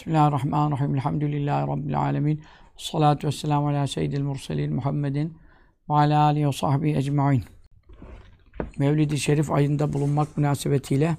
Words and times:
Bismillahirrahmanirrahim. 0.00 0.94
Elhamdülillahi 0.94 1.66
Rabbil 1.66 1.98
alemin. 1.98 2.44
Salatu 2.76 3.26
vesselamu 3.26 3.68
ala 3.68 3.86
seyyidil 3.86 4.22
murselin 4.22 4.74
Muhammedin 4.74 5.38
ve 5.90 5.94
ala 5.94 6.22
alihi 6.22 6.48
ve 6.48 6.52
sahbihi 6.52 6.96
ecma'in. 6.96 7.44
Mevlid-i 8.78 9.18
Şerif 9.18 9.50
ayında 9.50 9.92
bulunmak 9.92 10.36
münasebetiyle 10.36 11.16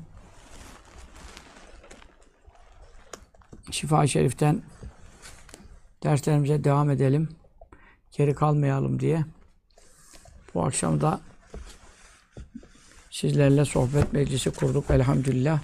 Şifa-i 3.71 4.09
Şerif'ten 4.09 4.61
derslerimize 6.03 6.63
devam 6.63 6.89
edelim. 6.89 7.29
Geri 8.11 8.35
kalmayalım 8.35 8.99
diye. 8.99 9.25
Bu 10.53 10.65
akşam 10.65 11.01
da 11.01 11.19
sizlerle 13.11 13.65
sohbet 13.65 14.13
meclisi 14.13 14.51
kurduk 14.51 14.91
elhamdülillah. 14.91 15.59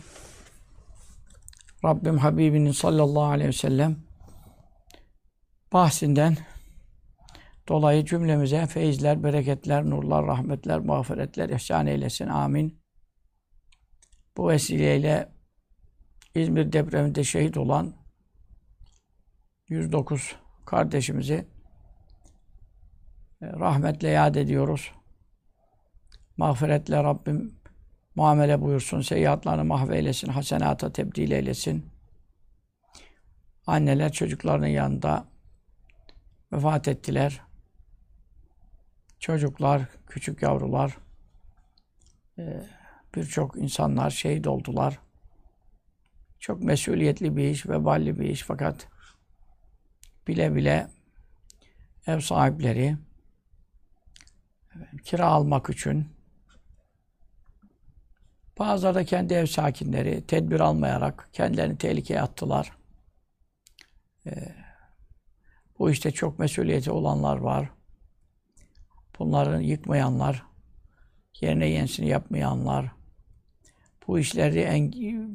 Rabbim 1.85 2.17
Habibinin 2.17 2.71
sallallahu 2.71 3.23
aleyhi 3.23 3.47
ve 3.47 3.53
sellem 3.53 3.97
bahsinden 5.73 6.37
dolayı 7.67 8.05
cümlemize 8.05 8.65
feyizler, 8.65 9.23
bereketler, 9.23 9.85
nurlar, 9.85 10.25
rahmetler, 10.25 10.79
mağfiretler 10.79 11.49
ihsan 11.49 11.87
eylesin. 11.87 12.27
Amin. 12.27 12.81
Bu 14.37 14.49
vesileyle 14.49 15.37
İzmir 16.35 16.71
depreminde 16.71 17.23
şehit 17.23 17.57
olan 17.57 17.93
109 19.69 20.35
kardeşimizi 20.65 21.47
rahmetle 23.41 24.09
yad 24.09 24.35
ediyoruz. 24.35 24.91
Mağfiretle 26.37 27.03
Rabbim 27.03 27.56
muamele 28.17 28.61
buyursun, 28.61 29.01
seyyiatlarını 29.01 29.63
mahveylesin, 29.63 30.27
hasenata 30.27 30.91
tebdil 30.91 31.31
eylesin. 31.31 31.85
Anneler 33.67 34.11
çocuklarının 34.11 34.67
yanında 34.67 35.27
vefat 36.53 36.87
ettiler. 36.87 37.41
Çocuklar, 39.19 39.81
küçük 40.07 40.41
yavrular, 40.41 40.97
birçok 43.15 43.55
insanlar 43.55 44.09
şehit 44.09 44.47
oldular. 44.47 44.99
Çok 46.39 46.63
mesuliyetli 46.63 47.37
bir 47.37 47.49
iş, 47.49 47.69
veballi 47.69 48.19
bir 48.19 48.29
iş 48.29 48.41
fakat 48.41 48.87
bile 50.27 50.55
bile 50.55 50.87
ev 52.07 52.19
sahipleri 52.19 52.97
kira 55.03 55.25
almak 55.25 55.69
için 55.69 56.16
Bazıları 58.59 58.95
da 58.95 59.05
kendi 59.05 59.33
ev 59.33 59.45
sakinleri 59.45 60.27
tedbir 60.27 60.59
almayarak 60.59 61.29
kendilerini 61.33 61.77
tehlikeye 61.77 62.21
attılar. 62.21 62.71
Ee, 64.25 64.55
bu 65.79 65.91
işte 65.91 66.11
çok 66.11 66.39
mesuliyeti 66.39 66.91
olanlar 66.91 67.37
var. 67.37 67.69
Bunların 69.19 69.61
yıkmayanlar, 69.61 70.43
yerine 71.41 71.67
yenisini 71.67 72.07
yapmayanlar, 72.09 72.91
bu 74.07 74.19
işleri 74.19 74.59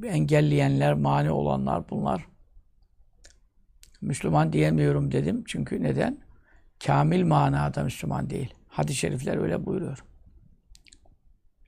engelleyenler, 0.06 0.94
mani 0.94 1.30
olanlar 1.30 1.90
bunlar. 1.90 2.26
Müslüman 4.00 4.52
diyemiyorum 4.52 5.12
dedim. 5.12 5.44
Çünkü 5.46 5.82
neden? 5.82 6.18
Kamil 6.84 7.24
manada 7.24 7.84
Müslüman 7.84 8.30
değil. 8.30 8.54
Hadis-i 8.68 8.98
şerifler 8.98 9.36
öyle 9.36 9.66
buyuruyor. 9.66 10.04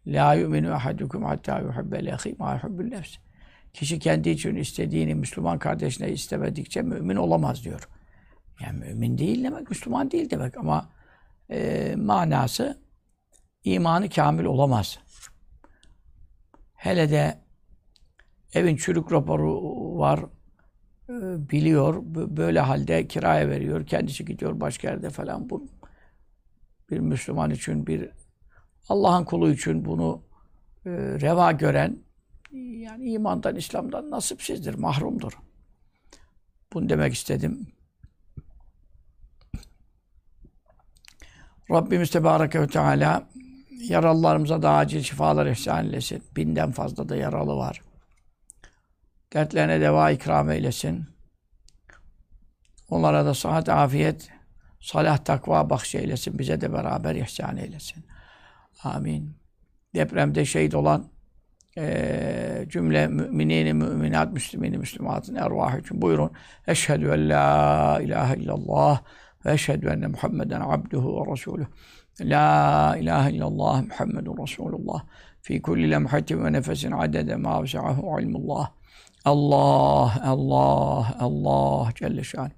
La 0.07 0.35
yu'minu 0.35 0.73
ahadukum 0.73 1.25
hatta 1.25 1.61
yuhibbe 1.61 2.05
lehi 2.05 2.37
ma 2.39 2.55
yuhibbul 2.55 2.85
nefs. 2.85 3.17
Kişi 3.73 3.99
kendi 3.99 4.31
için 4.31 4.57
istediğini 4.57 5.15
Müslüman 5.15 5.59
kardeşine 5.59 6.11
istemedikçe 6.11 6.83
mümin 6.83 7.17
olamaz 7.17 7.65
diyor. 7.65 7.89
Yani 8.61 8.79
mümin 8.79 9.19
değil 9.19 9.45
demek, 9.45 9.71
Müslüman 9.71 10.11
değil 10.11 10.31
demek 10.31 10.57
ama 10.57 10.91
e, 11.51 11.95
manası 11.97 12.79
imanı 13.65 14.09
kamil 14.09 14.45
olamaz. 14.45 14.99
Hele 16.75 17.11
de 17.11 17.39
evin 18.55 18.77
çürük 18.77 19.13
raporu 19.13 19.99
var, 19.99 20.21
e, 21.09 21.51
biliyor, 21.51 22.03
böyle 22.37 22.61
halde 22.61 23.09
kiraya 23.09 23.49
veriyor, 23.49 23.87
kendisi 23.87 24.25
gidiyor 24.25 24.61
başka 24.61 24.89
yerde 24.89 25.11
falan. 25.11 25.51
Bu 25.51 25.67
bir 26.91 26.99
Müslüman 26.99 27.51
için 27.51 27.87
bir 27.87 28.11
Allah'ın 28.89 29.25
kulu 29.25 29.51
için 29.51 29.85
bunu 29.85 30.23
e, 30.87 30.91
reva 30.91 31.53
gören 31.53 31.97
yani 32.55 33.11
imandan, 33.11 33.57
İslam'dan 33.57 34.11
nasipsizdir, 34.11 34.75
mahrumdur. 34.75 35.33
Bunu 36.73 36.89
demek 36.89 37.15
istedim. 37.15 37.67
Rabbimiz 41.71 42.11
Tebareke 42.11 42.61
ve 42.61 42.67
Teala 42.67 43.29
yaralılarımıza 43.89 44.63
da 44.63 44.71
acil 44.71 45.03
şifalar 45.03 45.47
ihsan 45.47 45.85
eylesin. 45.85 46.23
Binden 46.37 46.73
fazla 46.73 47.09
da 47.09 47.17
yaralı 47.17 47.57
var. 47.57 47.83
Dertlerine 49.33 49.81
deva 49.81 50.11
ikram 50.11 50.51
eylesin. 50.51 51.07
Onlara 52.89 53.25
da 53.25 53.35
sıhhat, 53.35 53.69
afiyet, 53.69 54.31
salah, 54.81 55.19
takva 55.19 55.71
bahşeylesin. 55.71 56.39
Bize 56.39 56.61
de 56.61 56.73
beraber 56.73 57.15
ihsan 57.15 57.57
eylesin. 57.57 58.05
Amin. 58.83 59.37
Depremde 59.95 60.45
şehit 60.45 60.75
olan 60.75 61.05
e, 61.79 62.67
cümle 62.69 63.07
müminini, 63.07 63.75
müminat, 63.75 64.33
müslümini, 64.33 64.79
müslümatın 64.79 65.35
ervahı 65.35 65.81
için 65.81 66.03
buyurun. 66.03 66.31
Eşhedü 66.67 67.07
en 67.07 67.29
la 67.29 68.01
ilahe 68.03 68.37
illallah 68.37 69.01
ve 69.47 69.53
eşhedü 69.53 69.87
enne 69.87 70.07
Muhammeden 70.07 70.61
abduhu 70.61 71.27
ve 71.27 71.33
resuluhu. 71.33 71.67
La 72.21 72.97
ilahe 73.01 73.33
illallah 73.33 73.83
Muhammedun 73.83 74.43
Resulullah. 74.43 75.05
Fi 75.43 75.63
kulli 75.63 75.91
lemhatin 75.91 76.45
ve 76.45 76.53
nefesin 76.53 76.93
adede 76.93 77.37
ma 77.37 77.63
vesahu 77.63 78.21
ilmullah. 78.21 78.71
Allah, 79.25 80.23
Allah, 80.25 81.17
Allah 81.21 81.89
Celle 81.95 82.25
şan. 82.25 82.51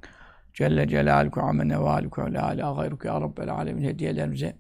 Celle 0.55 0.89
celaluhu 0.89 1.41
amen 1.41 1.69
nevaluku 1.69 2.21
la 2.21 2.55
ilahe 2.55 2.75
gayruke 2.77 3.09
ya 3.09 3.21
Rabbel 3.21 3.51
alemin 3.51 3.85
hediyelerimize 3.85 4.57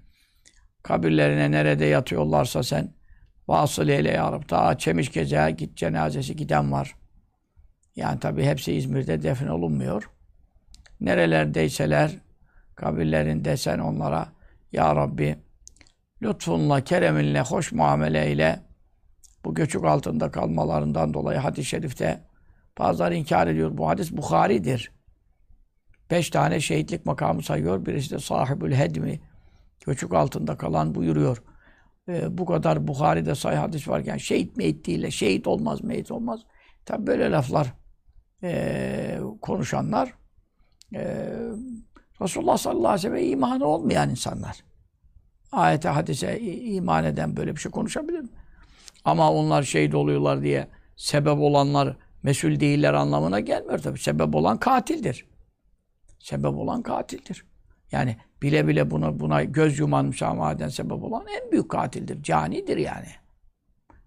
kabirlerine 0.86 1.50
nerede 1.50 1.84
yatıyorlarsa 1.84 2.62
sen 2.62 2.94
vasıl 3.48 3.88
eyle 3.88 4.10
ya 4.10 4.32
Rabbi. 4.32 4.46
Ta 4.46 4.78
Çemişgeze 4.78 5.54
git 5.58 5.76
cenazesi 5.76 6.36
giden 6.36 6.72
var. 6.72 6.94
Yani 7.96 8.20
tabi 8.20 8.44
hepsi 8.44 8.72
İzmir'de 8.72 9.22
defin 9.22 9.46
olunmuyor. 9.46 10.10
Nerelerdeyseler 11.00 12.10
kabirlerinde 12.74 13.56
sen 13.56 13.78
onlara 13.78 14.28
Ya 14.72 14.96
Rabbi 14.96 15.36
lütfunla, 16.22 16.84
kereminle, 16.84 17.40
hoş 17.40 17.72
muameleyle 17.72 18.60
bu 19.44 19.54
göçük 19.54 19.84
altında 19.84 20.30
kalmalarından 20.30 21.14
dolayı 21.14 21.38
hadis-i 21.38 21.68
şerifte 21.68 22.20
bazıları 22.78 23.14
inkar 23.14 23.46
ediyor. 23.46 23.76
Bu 23.76 23.88
hadis 23.88 24.12
Bukhari'dir. 24.12 24.92
Beş 26.10 26.30
tane 26.30 26.60
şehitlik 26.60 27.06
makamı 27.06 27.42
sayıyor. 27.42 27.86
Birisi 27.86 28.10
de 28.10 28.18
sahibül 28.18 28.72
hedmi 28.72 29.20
göçük 29.86 30.14
altında 30.14 30.56
kalan 30.56 30.94
buyuruyor. 30.94 31.42
E, 32.08 32.38
bu 32.38 32.46
kadar 32.46 32.88
Bukhari'de 32.88 33.34
sayı 33.34 33.58
hadis 33.58 33.88
varken 33.88 34.16
şehit 34.16 34.56
meyit 34.56 34.86
değil, 34.86 35.10
şehit 35.10 35.46
olmaz, 35.46 35.84
meyit 35.84 36.10
olmaz. 36.10 36.40
Tabi 36.84 37.06
böyle 37.06 37.30
laflar 37.30 37.72
e, 38.42 39.18
konuşanlar 39.42 40.14
e, 40.94 41.32
Resulullah 42.22 42.56
sallallahu 42.56 42.88
aleyhi 42.88 43.12
ve 43.12 43.18
sellem 43.18 43.32
imanı 43.32 43.66
olmayan 43.66 44.10
insanlar. 44.10 44.64
Ayete, 45.52 45.88
hadise 45.88 46.40
iman 46.40 47.04
eden 47.04 47.36
böyle 47.36 47.56
bir 47.56 47.60
şey 47.60 47.72
konuşabilir 47.72 48.20
mi? 48.20 48.28
Ama 49.04 49.32
onlar 49.32 49.62
şehit 49.62 49.94
oluyorlar 49.94 50.42
diye 50.42 50.68
sebep 50.96 51.38
olanlar 51.38 51.96
mesul 52.22 52.60
değiller 52.60 52.94
anlamına 52.94 53.40
gelmiyor 53.40 53.78
tabii. 53.78 53.98
Sebep 53.98 54.34
olan 54.34 54.58
katildir. 54.58 55.26
Sebep 56.18 56.54
olan 56.54 56.82
katildir. 56.82 57.46
Yani 57.92 58.16
bile 58.46 58.68
bile 58.68 58.90
buna, 58.90 59.20
buna 59.20 59.44
göz 59.44 59.78
yuman 59.78 60.06
müsamaheden 60.06 60.68
sebep 60.68 61.02
olan 61.02 61.26
en 61.42 61.52
büyük 61.52 61.68
katildir. 61.68 62.22
Canidir 62.22 62.76
yani. 62.76 63.08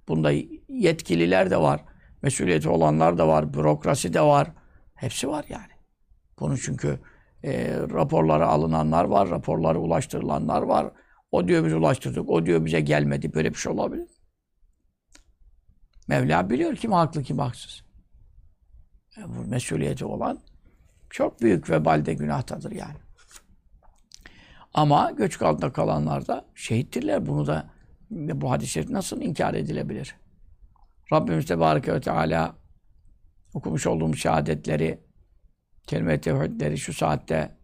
Bunda 0.07 0.31
yetkililer 0.67 1.51
de 1.51 1.57
var. 1.57 1.81
Mesuliyeti 2.21 2.69
olanlar 2.69 3.17
da 3.17 3.27
var. 3.27 3.53
Bürokrasi 3.53 4.13
de 4.13 4.21
var. 4.21 4.51
Hepsi 4.95 5.29
var 5.29 5.45
yani. 5.49 5.73
Bunu 6.39 6.57
çünkü 6.57 6.99
e, 7.43 7.77
raporları 7.77 8.47
alınanlar 8.47 9.03
var. 9.03 9.29
Raporları 9.29 9.79
ulaştırılanlar 9.79 10.61
var. 10.61 10.91
O 11.31 11.47
diyor 11.47 11.65
biz 11.65 11.73
ulaştırdık. 11.73 12.29
O 12.29 12.45
diyor 12.45 12.65
bize 12.65 12.81
gelmedi. 12.81 13.33
Böyle 13.33 13.49
bir 13.49 13.57
şey 13.57 13.71
olabilir. 13.71 14.07
Mevla 16.07 16.49
biliyor 16.49 16.75
kim 16.75 16.91
haklı 16.91 17.23
kim 17.23 17.39
haksız. 17.39 17.83
E, 19.17 19.21
bu 19.23 19.49
mesuliyeti 19.49 20.05
olan 20.05 20.39
çok 21.09 21.41
büyük 21.41 21.69
vebalde 21.69 22.13
günahtadır 22.13 22.71
yani. 22.71 23.08
Ama 24.73 25.11
göçük 25.11 25.41
altında 25.41 25.73
kalanlar 25.73 26.27
da 26.27 26.45
şehittirler. 26.55 27.25
Bunu 27.25 27.47
da 27.47 27.69
bu 28.11 28.65
şerif 28.65 28.89
nasıl 28.89 29.21
inkar 29.21 29.53
edilebilir? 29.53 30.15
Rabbimiz 31.13 31.45
Tebareke 31.45 31.93
ve 31.93 32.01
Teala 32.01 32.55
okumuş 33.53 33.87
olduğumuz 33.87 34.19
şehadetleri, 34.19 34.99
kelime-i 35.87 36.21
tevhidleri 36.21 36.77
şu 36.77 36.93
saatte 36.93 37.59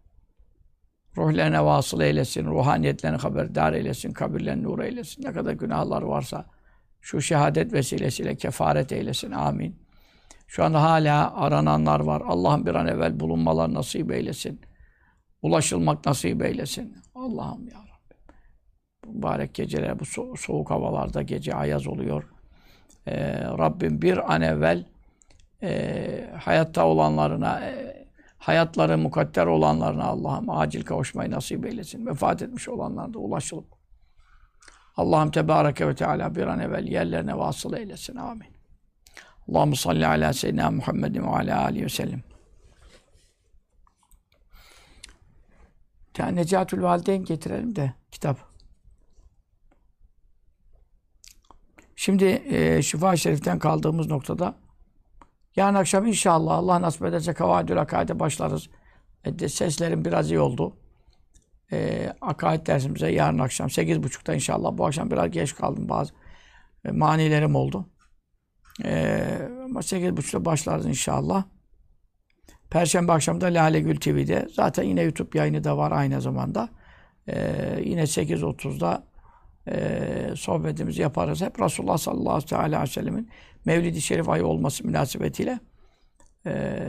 ruhlerine 1.16 1.64
vasıl 1.64 2.00
eylesin, 2.00 2.46
ruhaniyetlerini 2.46 3.16
haberdar 3.16 3.72
eylesin, 3.72 4.12
kabirlerini 4.12 4.62
nur 4.62 4.78
eylesin. 4.78 5.22
Ne 5.22 5.32
kadar 5.32 5.52
günahlar 5.52 6.02
varsa 6.02 6.46
şu 7.00 7.20
şehadet 7.20 7.72
vesilesiyle 7.72 8.36
kefaret 8.36 8.92
eylesin. 8.92 9.30
Amin. 9.30 9.76
Şu 10.46 10.64
anda 10.64 10.82
hala 10.82 11.36
arananlar 11.36 12.00
var. 12.00 12.22
Allah'ım 12.26 12.66
bir 12.66 12.74
an 12.74 12.86
evvel 12.86 13.20
bulunmalar 13.20 13.74
nasip 13.74 14.12
eylesin. 14.12 14.60
Ulaşılmak 15.42 16.06
nasip 16.06 16.44
eylesin. 16.44 16.96
Allah'ım 17.14 17.68
ya 17.68 17.78
Rabbi. 17.78 18.36
Mübarek 19.16 19.54
geceler, 19.54 19.98
bu 19.98 20.04
so- 20.04 20.36
soğuk 20.36 20.70
havalarda 20.70 21.22
gece 21.22 21.54
ayaz 21.54 21.86
oluyor. 21.86 22.24
Ee, 23.06 23.44
Rabbim 23.44 24.02
bir 24.02 24.34
an 24.34 24.42
evvel 24.42 24.84
e, 25.62 26.30
hayatta 26.44 26.86
olanlarına, 26.86 27.60
e, 27.60 28.06
hayatları 28.38 28.98
mukadder 28.98 29.46
olanlarına 29.46 30.04
Allah'ım 30.04 30.50
acil 30.50 30.84
kavuşmayı 30.84 31.30
nasip 31.30 31.66
eylesin. 31.66 32.06
Vefat 32.06 32.42
etmiş 32.42 32.68
olanlara 32.68 33.14
da 33.14 33.18
ulaşılıp 33.18 33.76
Allah'ım 34.96 35.30
Tebareke 35.30 35.88
ve 35.88 35.94
Teala 35.94 36.34
bir 36.34 36.46
an 36.46 36.60
evvel 36.60 36.86
yerlerine 36.86 37.38
vasıl 37.38 37.72
eylesin. 37.72 38.16
Amin. 38.16 38.56
Allahu 39.48 39.76
salli 39.76 40.06
ala 40.06 40.32
seyyidina 40.32 40.70
Muhammedin 40.70 41.22
ve 41.22 41.28
ala 41.28 41.62
alihi 41.64 41.84
ve 41.84 41.88
sellem. 41.88 42.22
Ya 46.18 46.28
Necatül 46.28 46.82
Valideyn 46.82 47.24
getirelim 47.24 47.76
de 47.76 47.94
kitap. 48.12 48.38
Şimdi 51.96 52.24
e, 52.24 52.82
Şifa-i 52.82 53.18
Şerif'ten 53.18 53.58
kaldığımız 53.58 54.06
noktada 54.06 54.54
yarın 55.56 55.74
akşam 55.74 56.06
inşallah 56.06 56.54
Allah 56.54 56.82
nasip 56.82 57.04
ederse 57.04 57.34
Kavadül 57.34 57.80
Akaid'e 57.80 58.20
başlarız. 58.20 58.68
E, 59.24 59.48
seslerim 59.48 60.04
biraz 60.04 60.30
iyi 60.30 60.40
oldu. 60.40 60.76
E, 61.72 62.12
akaid 62.20 62.66
dersimize 62.66 63.12
yarın 63.12 63.38
akşam 63.38 63.68
8.30'da 63.68 64.34
inşallah. 64.34 64.78
Bu 64.78 64.86
akşam 64.86 65.10
biraz 65.10 65.30
geç 65.30 65.54
kaldım 65.54 65.88
bazı 65.88 66.12
e, 66.84 66.90
manilerim 66.90 67.54
oldu. 67.54 67.86
E, 68.84 69.22
ama 69.64 69.80
8.30'da 69.80 70.44
başlarız 70.44 70.86
inşallah. 70.86 71.44
Perşembe 72.76 73.12
akşamı 73.12 73.40
da 73.40 73.46
Lale 73.46 73.80
Gül 73.80 73.96
TV'de. 73.96 74.48
Zaten 74.52 74.82
yine 74.82 75.02
YouTube 75.02 75.38
yayını 75.38 75.64
da 75.64 75.76
var 75.76 75.92
aynı 75.92 76.20
zamanda. 76.20 76.68
Ee, 77.28 77.80
yine 77.84 78.02
8.30'da 78.02 79.06
e, 79.68 80.36
sohbetimizi 80.36 81.02
yaparız. 81.02 81.40
Hep 81.40 81.60
Resulullah 81.60 81.98
sallallahu 81.98 82.56
aleyhi 82.56 82.82
ve 82.82 82.86
sellemin 82.86 83.30
Mevlid-i 83.64 84.00
Şerif 84.00 84.28
ayı 84.28 84.46
olması 84.46 84.86
münasebetiyle 84.86 85.58
e, 86.46 86.82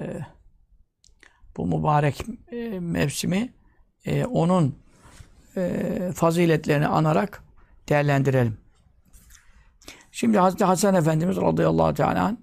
bu 1.58 1.66
mübarek 1.66 2.22
e, 2.52 2.80
mevsimi 2.80 3.54
e, 4.06 4.26
onun 4.26 4.76
e, 5.58 6.12
faziletlerini 6.16 6.88
anarak 6.88 7.44
değerlendirelim. 7.90 8.58
Şimdi 10.12 10.38
Hazreti 10.38 10.66
Hasan 10.66 10.96
Efendimiz 10.96 11.38
radıyallahu 11.38 11.94
teala 11.94 12.38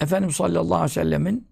Efendimiz 0.00 0.36
sallallahu 0.36 0.74
aleyhi 0.74 0.84
ve 0.84 0.88
sellemin 0.88 1.48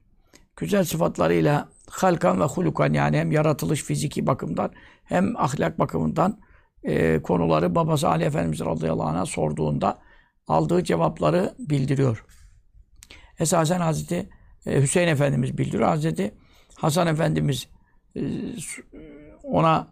güzel 0.56 0.84
sıfatlarıyla 0.84 1.68
halkan 1.90 2.40
ve 2.40 2.44
hulukan 2.44 2.92
yani 2.92 3.18
hem 3.18 3.32
yaratılış 3.32 3.82
fiziki 3.82 4.26
bakımdan 4.26 4.70
hem 5.04 5.36
ahlak 5.36 5.78
bakımından 5.78 6.38
e, 6.84 7.22
konuları 7.22 7.74
babası 7.74 8.08
Ali 8.08 8.24
Efendimiz 8.24 8.60
radıyallahu 8.60 9.08
anh'a 9.08 9.26
sorduğunda 9.26 9.98
aldığı 10.48 10.84
cevapları 10.84 11.54
bildiriyor. 11.58 12.24
Esasen 13.38 13.80
Hazreti 13.80 14.28
e, 14.66 14.82
Hüseyin 14.82 15.08
Efendimiz 15.08 15.58
bildiriyor. 15.58 15.88
Hazreti 15.88 16.34
Hasan 16.74 17.06
Efendimiz 17.06 17.68
e, 18.16 18.20
ona 19.42 19.86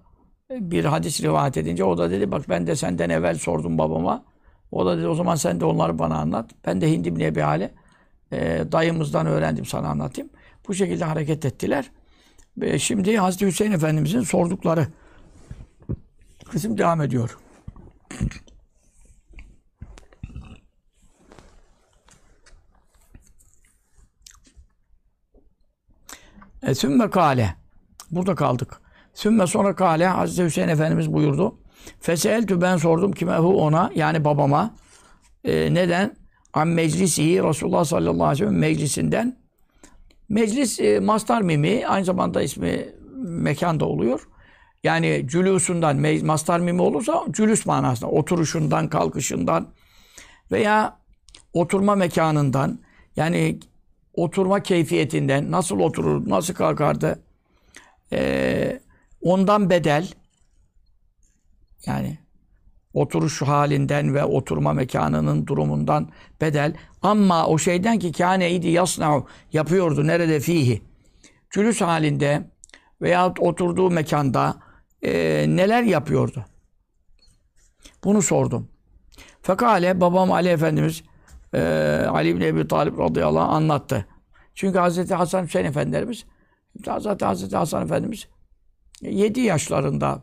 bir 0.51 0.85
hadis 0.85 1.23
rivayet 1.23 1.57
edince 1.57 1.85
o 1.85 1.99
da 1.99 2.11
dedi 2.11 2.33
bak 2.33 2.49
ben 2.49 2.67
de 2.67 2.77
senden 2.77 3.11
evvel 3.11 3.39
sordum 3.39 3.79
babama. 3.79 4.25
O 4.71 4.87
da 4.87 4.99
dedi 4.99 5.09
o 5.09 5.15
zaman 5.15 5.35
sen 5.35 5.61
de 5.61 5.65
onları 5.65 5.99
bana 5.99 6.19
anlat. 6.19 6.51
Ben 6.67 6.81
de 6.81 6.93
Hindi 6.93 7.17
bin 7.17 7.21
Ebi 7.21 7.41
Hale 7.41 7.75
e, 8.33 8.65
dayımızdan 8.73 9.27
öğrendim 9.27 9.65
sana 9.65 9.89
anlatayım. 9.89 10.31
Bu 10.69 10.75
şekilde 10.75 11.05
hareket 11.05 11.45
ettiler. 11.45 11.91
Ve 12.57 12.79
şimdi 12.79 13.17
Hazreti 13.17 13.47
Hüseyin 13.47 13.73
Efendimizin 13.73 14.21
sordukları 14.21 14.87
kısım 16.51 16.79
devam 16.79 17.03
ediyor. 17.03 17.39
E, 26.63 26.75
sümme 26.75 27.11
kale. 27.11 27.57
Burada 28.11 28.35
kaldık. 28.35 28.81
Sümme 29.15 29.47
sonra 29.47 29.75
kale 29.75 30.07
Hazreti 30.07 30.45
Hüseyin 30.45 30.69
Efendimiz 30.69 31.13
buyurdu. 31.13 31.59
Feseeltü 32.01 32.61
ben 32.61 32.77
sordum 32.77 33.13
kime 33.13 33.37
hu 33.37 33.63
ona 33.63 33.91
yani 33.95 34.25
babama. 34.25 34.75
E, 35.45 35.75
neden? 35.75 36.17
An 36.53 36.69
meclisi 36.69 37.43
Resulullah 37.43 37.85
sallallahu 37.85 38.25
aleyhi 38.25 38.43
ve 38.43 38.47
sellem 38.47 38.59
meclisinden. 38.61 39.44
Meclis 40.29 40.81
e, 40.81 41.01
mastar 41.01 41.43
mimi 41.43 41.87
aynı 41.87 42.05
zamanda 42.05 42.43
ismi 42.43 42.89
mekan 43.17 43.81
da 43.81 43.85
oluyor. 43.85 44.29
Yani 44.85 45.25
cülüsundan 45.29 45.97
mastar 46.25 46.61
mimi 46.61 46.83
olursa 46.83 47.25
cülüs 47.31 47.67
manasında 47.67 48.11
oturuşundan, 48.11 48.89
kalkışından 48.89 49.69
veya 50.53 50.99
oturma 51.53 51.95
mekanından 51.95 52.79
yani 53.17 53.61
oturma 54.15 54.63
keyfiyetinden 54.63 55.51
nasıl 55.51 55.81
oturur, 55.81 56.29
nasıl 56.29 56.55
kalkardı 56.55 57.23
ee, 58.13 58.81
ondan 59.23 59.71
bedel 59.71 60.09
yani 61.87 62.19
oturuş 62.95 63.43
halinden 63.43 64.15
ve 64.15 64.25
oturma 64.25 64.73
mekanının 64.73 65.47
durumundan 65.47 66.09
bedel. 66.41 66.75
Ama 67.03 67.47
o 67.47 67.59
şeyden 67.59 67.99
ki 67.99 68.13
kâne 68.13 68.51
idi 68.51 68.69
yasna'u 68.69 69.27
yapıyordu 69.53 70.07
nerede 70.07 70.41
fihi. 70.41 70.83
Cülüs 71.51 71.81
halinde 71.81 72.51
veya 73.03 73.35
oturduğu 73.39 73.91
mekanda 73.91 74.57
e, 75.03 75.13
neler 75.49 75.83
yapıyordu? 75.83 76.45
Bunu 78.05 78.23
sordum. 78.23 78.69
Fekale 79.43 80.01
babam 80.01 80.33
Ali 80.33 80.49
Efendimiz 80.49 81.03
e, 81.55 81.61
Ali 82.09 82.37
bin 82.37 82.41
Ebi 82.41 82.69
Talib 82.69 82.99
radıyallahu 82.99 83.45
anh 83.45 83.57
anlattı. 83.57 84.07
Çünkü 84.55 84.79
Hazreti 84.79 85.15
Hasan 85.15 85.45
Hüseyin 85.45 85.67
Efendimiz 85.67 86.25
Hazreti, 86.87 87.25
Hazreti 87.25 87.57
Hasan 87.57 87.85
Efendimiz 87.85 88.29
7 89.03 89.41
yaşlarında 89.41 90.23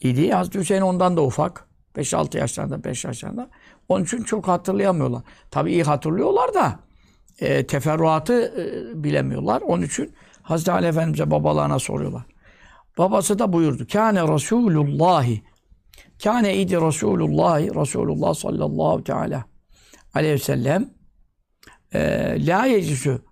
idi. 0.00 0.30
Hazreti 0.30 0.58
Hüseyin 0.58 0.82
ondan 0.82 1.16
da 1.16 1.22
ufak. 1.22 1.70
5-6 1.96 2.38
yaşlarında, 2.38 2.84
5 2.84 3.04
yaşlarında. 3.04 3.50
Onun 3.88 4.04
için 4.04 4.22
çok 4.22 4.48
hatırlayamıyorlar. 4.48 5.22
Tabii 5.50 5.72
iyi 5.72 5.82
hatırlıyorlar 5.82 6.54
da 6.54 6.80
e, 7.38 7.66
teferruatı 7.66 8.42
e, 8.42 9.04
bilemiyorlar. 9.04 9.60
Onun 9.62 9.82
için 9.82 10.14
Hazreti 10.42 10.72
Ali 10.72 10.86
Efendimiz'e 10.86 11.30
babalarına 11.30 11.78
soruyorlar. 11.78 12.22
Babası 12.98 13.38
da 13.38 13.52
buyurdu. 13.52 13.86
Kâne 13.92 14.34
Resulullahi. 14.34 15.42
Kâne 16.22 16.56
idi 16.56 16.76
Resulullahi. 16.80 17.74
Resulullah 17.74 18.34
sallallahu 18.34 19.04
teala 19.04 19.44
aleyhi 20.14 20.34
ve 20.34 20.38
sellem 20.38 20.90
e, 21.92 22.00
la 22.46 22.66
yeclisü 22.66 23.22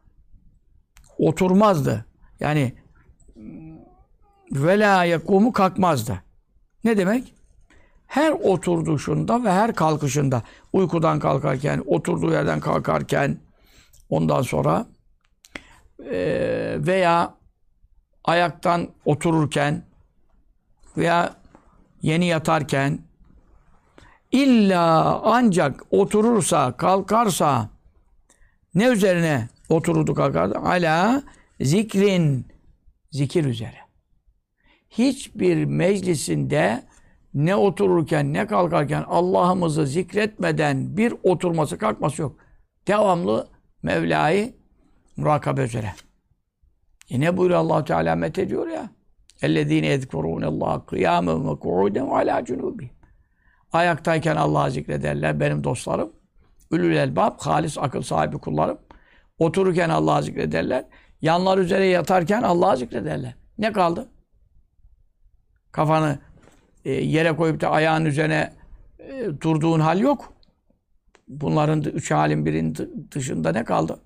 oturmazdı. 1.19 2.05
Yani 2.41 2.75
ve 4.53 4.79
la 4.79 5.05
yekumu 5.05 5.53
kalkmazdı. 5.53 6.23
Ne 6.85 6.99
demek? 6.99 7.35
Her 8.07 8.31
oturuşunda 8.31 9.45
ve 9.45 9.53
her 9.53 9.75
kalkışında 9.75 10.43
uykudan 10.73 11.21
kalkarken, 11.21 11.83
oturduğu 11.87 12.33
yerden 12.33 12.61
kalkarken 12.61 13.39
ondan 14.11 14.43
sonra 14.43 14.87
veya 16.87 17.35
ayaktan 18.25 18.89
otururken 19.05 19.83
veya 20.97 21.35
yeni 22.03 22.27
yatarken 22.27 22.99
illa 24.33 25.21
ancak 25.25 25.83
oturursa, 25.91 26.77
kalkarsa 26.77 27.69
ne 28.75 28.87
üzerine 28.87 29.49
otururdu 29.69 30.15
kalkardı? 30.15 30.59
Ala 30.59 31.23
zikrin 31.61 32.47
zikir 33.11 33.45
üzere 33.45 33.88
hiçbir 34.90 35.66
meclisinde 35.66 36.84
ne 37.34 37.56
otururken 37.56 38.34
ne 38.34 38.48
kalkarken 38.48 39.04
Allah'ımızı 39.08 39.88
zikretmeden 39.88 40.98
bir 40.98 41.14
oturması 41.24 41.78
kalkması 41.78 42.22
yok. 42.22 42.38
Devamlı 42.88 43.48
Mevla'yı 43.84 44.54
murakabe 45.18 45.64
üzere. 45.64 45.94
E 47.10 47.20
ne 47.20 47.38
buyuruyor 47.38 47.60
allah 47.60 47.84
Teala 47.84 48.16
met 48.16 48.40
ediyor 48.40 48.68
ya. 48.68 48.90
اَلَّذ۪ينَ 49.42 49.86
يَذْكُرُونَ 49.94 50.44
اللّٰهَ 50.52 50.86
قِيَامًا 50.86 51.34
وَقُعُودًا 51.48 52.02
وَعَلَى 52.02 52.46
جُنُوبِهِمْ 52.48 52.90
Ayaktayken 53.74 54.36
Allah'ı 54.36 54.72
zikrederler 54.72 55.40
benim 55.40 55.64
dostlarım. 55.64 56.14
Ülül 56.72 56.96
elbab, 56.96 57.40
halis 57.40 57.78
akıl 57.78 58.02
sahibi 58.02 58.38
kullarım. 58.38 58.78
Otururken 59.40 59.90
Allah'ı 59.90 60.24
zikrederler. 60.24 60.86
Yanlar 61.22 61.58
üzere 61.58 61.86
yatarken 61.86 62.42
Allah'ı 62.42 62.78
zikrederler. 62.78 63.36
Ne 63.58 63.72
kaldı? 63.72 64.10
Kafanı 65.73 66.19
e, 66.85 66.91
yere 66.93 67.37
koyup 67.37 67.61
da 67.61 67.71
ayağın 67.71 68.05
üzerine 68.05 68.53
e, 68.99 69.25
durduğun 69.41 69.81
hal 69.81 70.01
yok. 70.01 70.33
Bunların 71.29 71.83
üç 71.83 72.11
halin 72.11 72.47
birinin 72.47 72.75
dı- 72.75 73.11
dışında 73.13 73.53
ne 73.53 73.65
kaldı? 73.65 74.01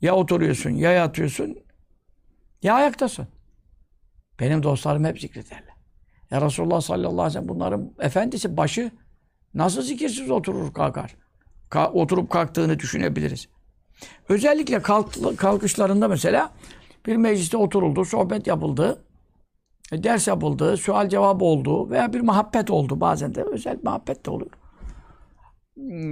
Ya 0.00 0.14
oturuyorsun, 0.14 0.70
ya 0.70 0.90
yatıyorsun, 0.92 1.58
ya 2.62 2.74
ayaktasın. 2.74 3.26
Benim 4.40 4.62
dostlarım 4.62 5.04
hep 5.04 5.20
zikrederler. 5.20 5.74
Ya 6.30 6.40
Resulullah 6.40 6.80
sallallahu 6.80 7.10
aleyhi 7.12 7.26
ve 7.26 7.30
sellem 7.30 7.48
bunların 7.48 7.92
efendisi 8.00 8.56
başı 8.56 8.90
nasıl 9.54 9.82
zikirsiz 9.82 10.30
oturur 10.30 10.72
kalkar? 10.74 11.16
Ka- 11.70 11.90
oturup 11.92 12.30
kalktığını 12.30 12.78
düşünebiliriz. 12.78 13.48
Özellikle 14.28 14.82
kalk- 14.82 15.36
kalkışlarında 15.38 16.08
mesela 16.08 16.52
bir 17.06 17.16
mecliste 17.16 17.56
oturuldu, 17.56 18.04
sohbet 18.04 18.46
yapıldı, 18.46 19.04
ders 19.92 20.28
yapıldı, 20.28 20.76
sual 20.76 21.08
cevap 21.08 21.42
oldu 21.42 21.90
veya 21.90 22.12
bir 22.12 22.20
muhabbet 22.20 22.70
oldu. 22.70 23.00
Bazen 23.00 23.34
de 23.34 23.42
özel 23.42 23.78
muhabbet 23.82 24.26
de 24.26 24.30
olur. 24.30 24.50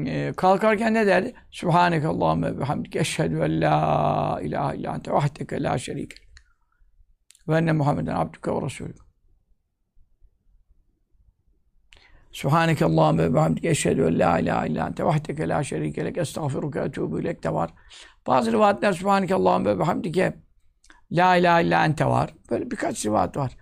E, 0.06 0.32
kalkarken 0.36 0.94
ne 0.94 1.06
derdi? 1.06 1.34
Subhaneke 1.50 2.06
Allahümme 2.06 2.46
ve 2.46 2.60
bihamdike 2.60 2.98
eşhedü 2.98 3.34
en 3.34 3.60
la 3.60 4.40
ilahe 4.42 4.76
illa 4.76 4.94
ente 4.94 5.12
vahdeke 5.12 5.62
la 5.62 5.78
şerike 5.78 6.16
ve 7.48 7.56
enne 7.56 7.72
Muhammeden 7.72 8.16
abdüke 8.16 8.50
ve 8.52 8.62
resulük. 8.62 8.96
Subhaneke 12.32 12.84
Allahümme 12.84 13.24
ve 13.24 13.34
bihamdike 13.34 13.68
eşhedü 13.68 14.02
en 14.02 14.18
la 14.18 14.38
ilahe 14.38 14.68
illa 14.68 14.86
ente 14.86 15.04
vahdeke 15.04 15.48
la 15.48 15.64
şerike 15.64 16.04
lek 16.04 16.18
estağfiruke 16.18 16.78
etûbü 16.78 17.20
ilek 17.20 17.44
de 17.44 17.54
var. 17.54 17.70
Bazı 18.26 18.52
rivayetler 18.52 18.92
Subhaneke 18.92 19.34
Allahümme 19.34 19.78
bihamdike 19.78 20.34
la 21.10 21.36
ilahe 21.36 21.64
illa 21.64 21.84
ente 21.84 22.06
var. 22.06 22.34
Böyle 22.50 22.70
birkaç 22.70 23.06
rivayet 23.06 23.36
var. 23.36 23.56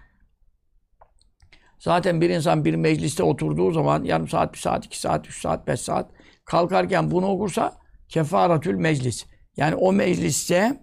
Zaten 1.81 2.21
bir 2.21 2.31
insan 2.31 2.65
bir 2.65 2.75
mecliste 2.75 3.23
oturduğu 3.23 3.71
zaman 3.71 4.05
yarım 4.05 4.29
saat, 4.29 4.53
bir 4.53 4.59
saat, 4.59 4.87
iki 4.87 5.01
saat, 5.01 5.29
üç 5.29 5.41
saat, 5.41 5.67
beş 5.67 5.81
saat 5.81 6.11
kalkarken 6.45 7.11
bunu 7.11 7.27
okursa 7.27 7.77
kefaretül 8.09 8.75
meclis. 8.75 9.27
Yani 9.57 9.75
o 9.75 9.93
mecliste 9.93 10.81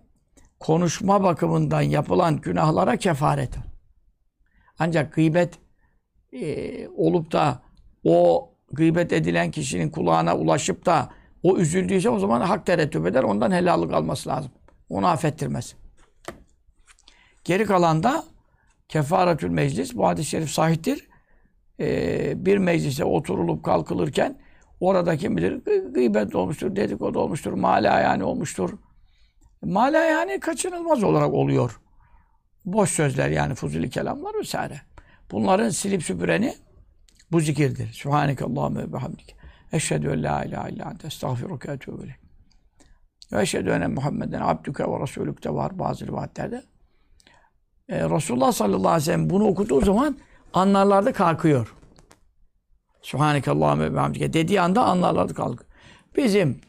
konuşma 0.59 1.23
bakımından 1.23 1.81
yapılan 1.81 2.37
günahlara 2.37 2.97
kefaret. 2.97 3.55
Ancak 4.79 5.13
gıybet 5.13 5.59
e, 6.33 6.87
olup 6.87 7.31
da 7.31 7.61
o 8.03 8.49
gıybet 8.71 9.13
edilen 9.13 9.51
kişinin 9.51 9.89
kulağına 9.89 10.37
ulaşıp 10.37 10.85
da 10.85 11.09
o 11.43 11.57
üzüldüyse 11.57 12.09
o 12.09 12.19
zaman 12.19 12.41
hak 12.41 12.65
terettüp 12.65 13.05
eder. 13.05 13.23
Ondan 13.23 13.51
helallik 13.51 13.93
alması 13.93 14.29
lazım. 14.29 14.51
Onu 14.89 15.07
affettirmez. 15.07 15.75
Geri 17.43 17.65
kalan 17.65 18.03
da 18.03 18.23
kefaretül 18.89 19.49
meclis. 19.49 19.95
Bu 19.95 20.07
hadis-i 20.07 20.29
şerif 20.29 20.49
sahiptir. 20.49 21.07
Ee, 21.79 22.45
bir 22.45 22.57
meclise 22.57 23.05
oturulup 23.05 23.63
kalkılırken 23.63 24.39
orada 24.79 25.17
kim 25.17 25.37
bilir 25.37 25.51
gı- 25.51 25.93
gıybet 25.93 26.35
olmuştur, 26.35 26.75
dedikodu 26.75 27.19
olmuştur, 27.19 27.53
mala 27.53 27.99
yani 27.99 28.23
olmuştur. 28.23 28.73
Mala 29.63 29.97
yani 29.97 30.39
kaçınılmaz 30.39 31.03
olarak 31.03 31.33
oluyor. 31.33 31.79
Boş 32.65 32.89
sözler 32.89 33.29
yani 33.29 33.55
fuzuli 33.55 33.89
kelamlar 33.89 34.33
vesaire. 34.39 34.81
Bunların 35.31 35.69
silip 35.69 36.03
süpüreni 36.03 36.55
bu 37.31 37.39
zikirdir. 37.39 37.93
Sübhaneke 37.93 38.45
Allahümme 38.45 38.83
ve 38.83 38.93
bihamdike. 38.93 39.33
Eşhedü 39.71 40.07
en 40.07 40.23
la 40.23 40.43
ilahe 40.43 40.71
illa 40.71 40.91
ente 40.91 41.07
estağfiruke 41.07 41.79
ve 43.31 43.41
eşhedü 43.41 43.69
enne 43.69 43.87
Muhammeden 43.87 44.41
abdüke 44.41 44.83
ve 44.83 44.99
rasulük 44.99 45.43
de 45.43 45.53
var 45.53 45.79
bazı 45.79 46.07
rivayetlerde. 46.07 46.63
Ee, 47.89 48.09
Resulullah 48.09 48.51
sallallahu 48.51 48.87
aleyhi 48.87 49.01
ve 49.01 49.05
sellem 49.05 49.29
bunu 49.29 49.47
okuduğu 49.47 49.81
zaman 49.81 50.17
anlarlarda 50.53 51.13
kalkıyor. 51.13 51.73
Sübhaneke 53.01 53.51
Allahümme 53.51 53.85
ve 53.85 53.93
bihamdike 53.93 54.33
dediği 54.33 54.61
anda 54.61 54.83
anlarlarda 54.83 55.33
kalkıyor. 55.33 55.69
Bizim 56.15 56.61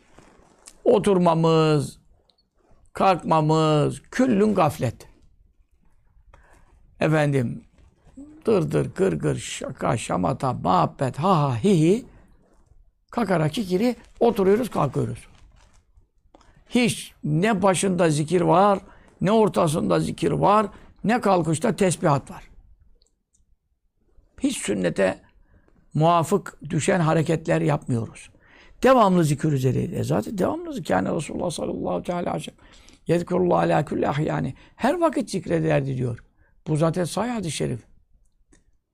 oturmamız, 0.84 1.98
kalkmamız, 2.92 4.02
küllün 4.10 4.54
gaflet. 4.54 5.08
Efendim, 7.00 7.64
dırdır, 8.46 8.94
gırgır, 8.94 9.36
şaka, 9.36 9.96
şamata, 9.96 10.52
muhabbet, 10.52 11.18
ha 11.18 11.42
ha, 11.42 11.56
hi 11.64 11.80
hi, 11.80 12.06
kakara 13.10 13.48
kikiri 13.48 13.96
oturuyoruz, 14.20 14.70
kalkıyoruz. 14.70 15.26
Hiç 16.68 17.12
ne 17.24 17.62
başında 17.62 18.10
zikir 18.10 18.40
var, 18.40 18.78
ne 19.20 19.32
ortasında 19.32 20.00
zikir 20.00 20.30
var, 20.30 20.66
ne 21.04 21.20
kalkışta 21.20 21.76
tesbihat 21.76 22.30
var. 22.30 22.44
Hiç 24.40 24.56
sünnete 24.56 25.20
muvafık 25.94 26.58
düşen 26.70 27.00
hareketler 27.00 27.60
yapmıyoruz. 27.60 28.30
Devamlı 28.82 29.24
zikir 29.24 29.52
üzeriyiz. 29.52 29.92
E 29.92 30.04
zaten 30.04 30.38
devamlı 30.38 30.72
zikir. 30.72 30.94
Yani 30.94 31.14
Resulullah 31.14 31.50
sallallahu 31.50 31.90
aleyhi 31.90 32.34
ve 32.34 32.40
sellem 32.40 32.58
yezkurullah 33.06 33.58
ala 33.58 33.84
kulli 33.84 34.08
ahyani. 34.08 34.54
Her 34.76 34.94
vakit 34.94 35.30
zikrederdi 35.30 35.96
diyor. 35.96 36.24
Bu 36.66 36.76
zaten 36.76 37.04
sahih 37.04 37.32
hadis-i 37.32 37.56
şerif. 37.56 37.80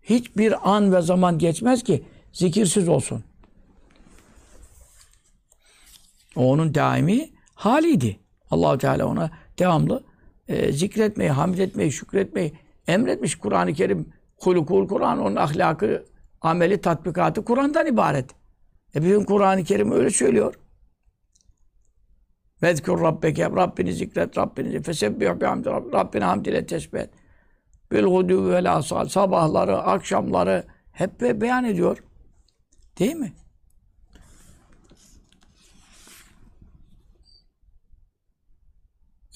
Hiçbir 0.02 0.74
an 0.74 0.92
ve 0.92 1.02
zaman 1.02 1.38
geçmez 1.38 1.82
ki 1.82 2.04
zikirsiz 2.32 2.88
olsun. 2.88 3.24
O 6.36 6.50
onun 6.52 6.74
daimi 6.74 7.30
haliydi. 7.54 8.20
Allahu 8.50 8.78
Teala 8.78 9.06
ona 9.06 9.30
devamlı 9.58 10.04
e, 10.48 10.72
zikretmeyi, 10.72 11.30
hamd 11.30 11.58
etmeyi, 11.58 11.92
şükretmeyi 11.92 12.52
emretmiş. 12.86 13.34
Kur'an-ı 13.34 13.72
Kerim 13.72 14.12
hulukul 14.36 14.88
Kur'an, 14.88 15.20
onun 15.20 15.36
ahlakı, 15.36 16.04
ameli, 16.40 16.80
tatbikatı 16.80 17.44
Kur'an'dan 17.44 17.86
ibaret. 17.86 18.30
E 18.94 19.02
bütün 19.02 19.24
Kur'an-ı 19.24 19.64
Kerim 19.64 19.92
öyle 19.92 20.10
söylüyor. 20.10 20.54
Vezkur 22.62 23.00
Rabbeke, 23.00 23.44
Rabbini 23.44 23.92
zikret, 23.92 24.38
Rabbini 24.38 24.82
fesebbih 24.82 25.40
bihamdi 25.40 25.68
Rabb, 25.68 25.92
Rabbini 25.92 26.24
hamd 26.24 26.46
ile 26.46 26.66
tesbih 26.66 27.00
et. 27.00 27.10
Bil 27.92 28.04
vel 28.50 28.72
asal, 28.72 29.08
sabahları, 29.08 29.78
akşamları 29.78 30.64
hep 30.92 31.20
be- 31.20 31.40
beyan 31.40 31.64
ediyor. 31.64 31.98
Değil 32.98 33.16
mi? 33.16 33.32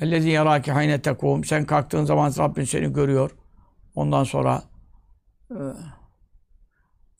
Ellezî 0.00 0.28
yarâki 0.28 0.72
hayne 0.72 1.02
tekûm. 1.02 1.44
Sen 1.44 1.64
kalktığın 1.64 2.04
zaman 2.04 2.32
Rabbin 2.38 2.64
seni 2.64 2.92
görüyor. 2.92 3.30
Ondan 3.94 4.24
sonra 4.24 4.62
e, 5.50 5.58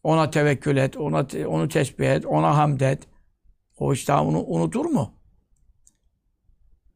ona 0.02 0.30
tevekkül 0.30 0.76
et, 0.76 0.96
ona 0.96 1.26
onu 1.46 1.68
tesbih 1.68 2.08
et, 2.08 2.26
ona 2.26 2.56
hamd 2.56 2.80
et. 2.80 3.08
O 3.78 3.92
işte 3.92 4.14
onu 4.14 4.44
unutur 4.46 4.84
mu? 4.84 5.14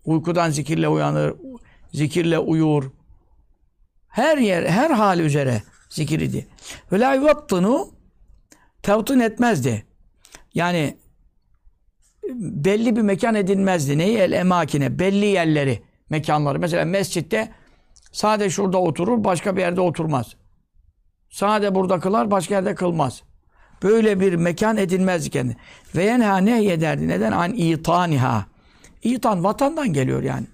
Uykudan 0.05 0.51
zikirle 0.51 0.89
uyanır, 0.89 1.35
zikirle 1.93 2.39
uyur. 2.39 2.91
Her 4.09 4.39
yer, 4.39 4.65
her 4.65 4.91
hal 4.91 5.19
üzere 5.19 5.63
zikir 5.89 6.21
idi. 6.21 6.49
Ve 6.93 7.01
la 7.01 7.15
yuvattını 7.15 7.87
tevtın 8.83 9.21
etmezdi. 9.21 9.87
Yani 10.55 10.99
belli 12.37 12.97
bir 12.97 13.03
mekan 13.03 13.35
edinmezdi. 13.35 13.99
Neyi? 13.99 14.19
El 14.19 14.33
emakine. 14.33 14.99
Belli 14.99 15.27
yerleri, 15.27 15.83
mekanları. 16.11 16.59
Mesela 16.59 16.85
mescitte 16.85 17.53
sade 18.13 18.51
şurada 18.51 18.79
oturur, 18.79 19.25
başka 19.25 19.57
bir 19.57 19.61
yerde 19.61 19.81
oturmaz. 19.81 20.37
Sade 21.31 21.75
burada 21.75 22.01
kılar, 22.01 22.31
başka 22.31 22.55
yerde 22.55 22.75
kılmaz. 22.75 23.23
Böyle 23.83 24.21
bir 24.21 24.35
mekan 24.35 24.77
edinmezdi 24.77 25.31
kendi. 25.31 25.57
Ve 25.97 26.05
yenha 26.05 26.39
nehyederdi. 26.39 27.09
Neden? 27.09 27.33
An 27.33 27.53
itaniha. 27.53 28.47
İtan 29.03 29.45
vatandan 29.45 29.93
geliyor 29.93 30.23
yani. 30.23 30.47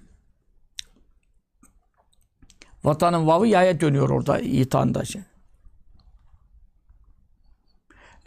Vatanın 2.83 3.27
vavı 3.27 3.47
yaya 3.47 3.81
dönüyor 3.81 4.09
orada 4.09 4.39
itanda. 4.39 5.05
Şey. 5.05 5.21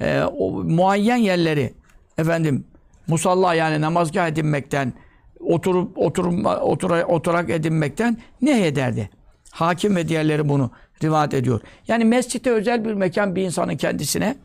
Ee, 0.01 0.23
o 0.23 0.51
muayyen 0.51 1.17
yerleri 1.17 1.75
efendim 2.19 2.65
musalla 3.07 3.55
yani 3.55 3.81
namazgah 3.81 4.29
edinmekten 4.29 4.93
oturup 5.41 5.99
oturma, 5.99 6.57
otura, 6.57 7.07
oturak 7.07 7.51
edinmekten 7.51 8.17
ne 8.43 8.67
ederdi? 8.67 9.11
Hakim 9.51 9.97
ve 9.97 10.09
diğerleri 10.09 10.49
bunu 10.49 10.71
rivayet 11.03 11.35
ediyor. 11.35 11.61
Yani 11.89 12.05
mescitte 12.05 12.51
özel 12.51 12.85
bir 12.85 12.95
mekan 12.95 13.37
bir 13.37 13.43
insanın 13.43 13.77
kendisine 13.77 14.37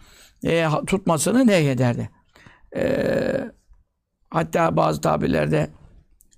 e, 0.46 0.66
tutmasını 0.88 1.48
ne 1.48 1.70
ederdi? 1.70 2.10
E, 2.76 2.84
hatta 4.30 4.78
bazı 4.78 5.02
tabirlerde 5.02 5.70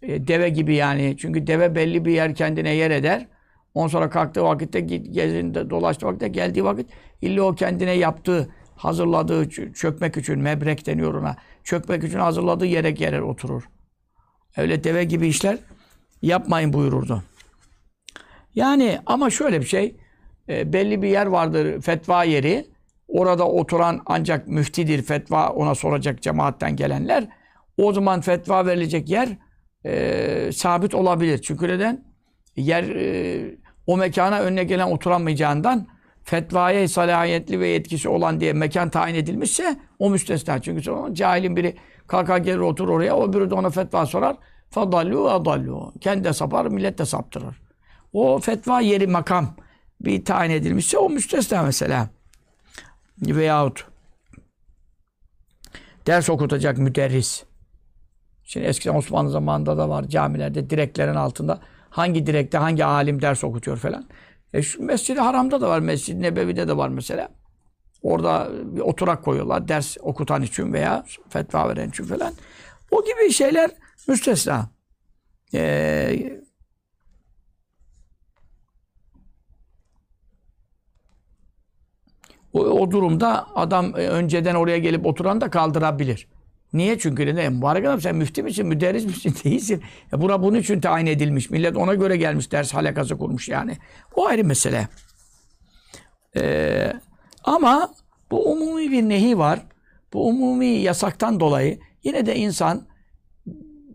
e, 0.01 0.27
deve 0.27 0.49
gibi 0.49 0.75
yani. 0.75 1.15
Çünkü 1.19 1.47
deve 1.47 1.75
belli 1.75 2.05
bir 2.05 2.11
yer 2.11 2.35
kendine 2.35 2.75
yer 2.75 2.91
eder. 2.91 3.27
Ondan 3.73 3.87
sonra 3.87 4.09
kalktığı 4.09 4.43
vakitte 4.43 4.79
gezinde 4.79 5.69
dolaştığı 5.69 6.05
vakitte 6.05 6.27
geldiği 6.27 6.63
vakit 6.63 6.89
illa 7.21 7.43
o 7.43 7.55
kendine 7.55 7.91
yaptığı 7.91 8.49
hazırladığı 8.75 9.49
çökmek 9.73 10.17
için 10.17 10.39
mebrek 10.39 10.85
deniyor 10.85 11.13
ona. 11.13 11.35
Çökmek 11.63 12.03
için 12.03 12.19
hazırladığı 12.19 12.65
yere 12.65 12.91
gelir 12.91 13.19
oturur. 13.19 13.63
Öyle 14.57 14.83
deve 14.83 15.03
gibi 15.03 15.27
işler 15.27 15.57
yapmayın 16.21 16.73
buyururdu. 16.73 17.23
Yani 18.55 18.99
ama 19.05 19.29
şöyle 19.29 19.61
bir 19.61 19.65
şey, 19.65 19.95
e, 20.49 20.73
belli 20.73 21.01
bir 21.01 21.07
yer 21.07 21.25
vardır, 21.25 21.81
fetva 21.81 22.23
yeri. 22.23 22.65
Orada 23.07 23.47
oturan 23.47 24.01
ancak 24.05 24.47
müftidir, 24.47 25.01
fetva 25.01 25.49
ona 25.49 25.75
soracak 25.75 26.21
cemaatten 26.21 26.75
gelenler. 26.75 27.27
O 27.77 27.93
zaman 27.93 28.21
fetva 28.21 28.65
verilecek 28.65 29.09
yer 29.09 29.29
e, 29.85 30.51
sabit 30.53 30.95
olabilir. 30.95 31.37
Çünkü 31.37 31.67
neden? 31.67 32.05
Yer 32.55 32.83
e, 32.83 33.55
o 33.87 33.97
mekana 33.97 34.39
önüne 34.39 34.63
gelen 34.63 34.91
oturamayacağından 34.91 35.87
fetvaya 36.29 36.87
salahiyetli 36.87 37.59
ve 37.59 37.67
yetkisi 37.67 38.09
olan 38.09 38.39
diye 38.39 38.53
mekan 38.53 38.89
tayin 38.89 39.15
edilmişse 39.15 39.79
o 39.99 40.09
müstesna. 40.09 40.61
Çünkü 40.61 40.83
sonra 40.83 41.13
cahilin 41.13 41.55
biri 41.55 41.75
kalkar 42.07 42.37
gelir 42.37 42.59
otur 42.59 42.89
oraya, 42.89 43.15
o 43.15 43.33
biri 43.33 43.49
de 43.49 43.55
ona 43.55 43.69
fetva 43.69 44.05
sorar. 44.05 44.35
Fadallu 44.69 45.29
adallu. 45.29 45.93
Kendi 46.01 46.23
de 46.23 46.33
sapar, 46.33 46.65
millet 46.65 46.97
de 46.97 47.05
saptırır. 47.05 47.61
O 48.13 48.39
fetva 48.39 48.81
yeri 48.81 49.07
makam 49.07 49.55
bir 50.01 50.25
tayin 50.25 50.51
edilmişse 50.51 50.97
o 50.97 51.09
müstesna 51.09 51.63
mesela. 51.63 52.09
Veyahut 53.21 53.85
ders 56.07 56.29
okutacak 56.29 56.77
müderris. 56.77 57.43
Şimdi 58.43 58.65
eskiden 58.65 58.95
Osmanlı 58.95 59.29
zamanında 59.29 59.77
da 59.77 59.89
var 59.89 60.03
camilerde 60.03 60.69
direklerin 60.69 61.15
altında 61.15 61.59
hangi 61.89 62.25
direkte 62.25 62.57
hangi 62.57 62.85
alim 62.85 63.21
ders 63.21 63.43
okutuyor 63.43 63.77
falan. 63.77 64.05
E 64.53 64.61
şu 64.61 64.83
Mescid-i 64.83 65.19
Haram'da 65.19 65.61
da 65.61 65.69
var, 65.69 65.79
Mescid-i 65.79 66.21
Nebevi'de 66.21 66.67
de 66.67 66.77
var 66.77 66.89
mesela. 66.89 67.29
Orada 68.01 68.49
bir 68.63 68.81
oturak 68.81 69.23
koyuyorlar 69.23 69.67
ders 69.67 69.97
okutan 70.01 70.41
için 70.41 70.73
veya 70.73 71.05
fetva 71.29 71.69
veren 71.69 71.89
için 71.89 72.03
falan. 72.03 72.33
O 72.91 73.05
gibi 73.05 73.33
şeyler 73.33 73.71
müstesna. 74.07 74.69
Ee, 75.53 76.39
o, 82.53 82.59
o 82.59 82.91
durumda 82.91 83.55
adam 83.55 83.85
e, 83.99 84.07
önceden 84.07 84.55
oraya 84.55 84.77
gelip 84.77 85.05
oturan 85.05 85.41
da 85.41 85.49
kaldırabilir. 85.49 86.27
Niye? 86.73 86.99
Çünkü 86.99 87.25
neden? 87.25 87.53
Mübarek 87.53 87.85
adam 87.85 88.01
sen 88.01 88.15
müfti 88.15 88.43
misin, 88.43 88.67
müderris 88.67 89.05
misin, 89.05 89.35
değilsin. 89.43 89.83
Ya 90.11 90.21
bura 90.21 90.43
bunun 90.43 90.57
için 90.57 90.81
tayin 90.81 91.05
edilmiş. 91.05 91.49
Millet 91.49 91.77
ona 91.77 91.93
göre 91.93 92.17
gelmiş, 92.17 92.51
ders 92.51 92.73
halakası 92.73 93.17
kurmuş 93.17 93.49
yani. 93.49 93.77
O 94.15 94.25
ayrı 94.25 94.43
mesele. 94.43 94.87
Ee, 96.37 96.93
ama 97.43 97.93
bu 98.31 98.51
umumi 98.51 98.91
bir 98.91 99.01
nehi 99.01 99.37
var. 99.37 99.59
Bu 100.13 100.27
umumi 100.27 100.65
yasaktan 100.65 101.39
dolayı 101.39 101.79
yine 102.03 102.25
de 102.25 102.35
insan 102.35 102.87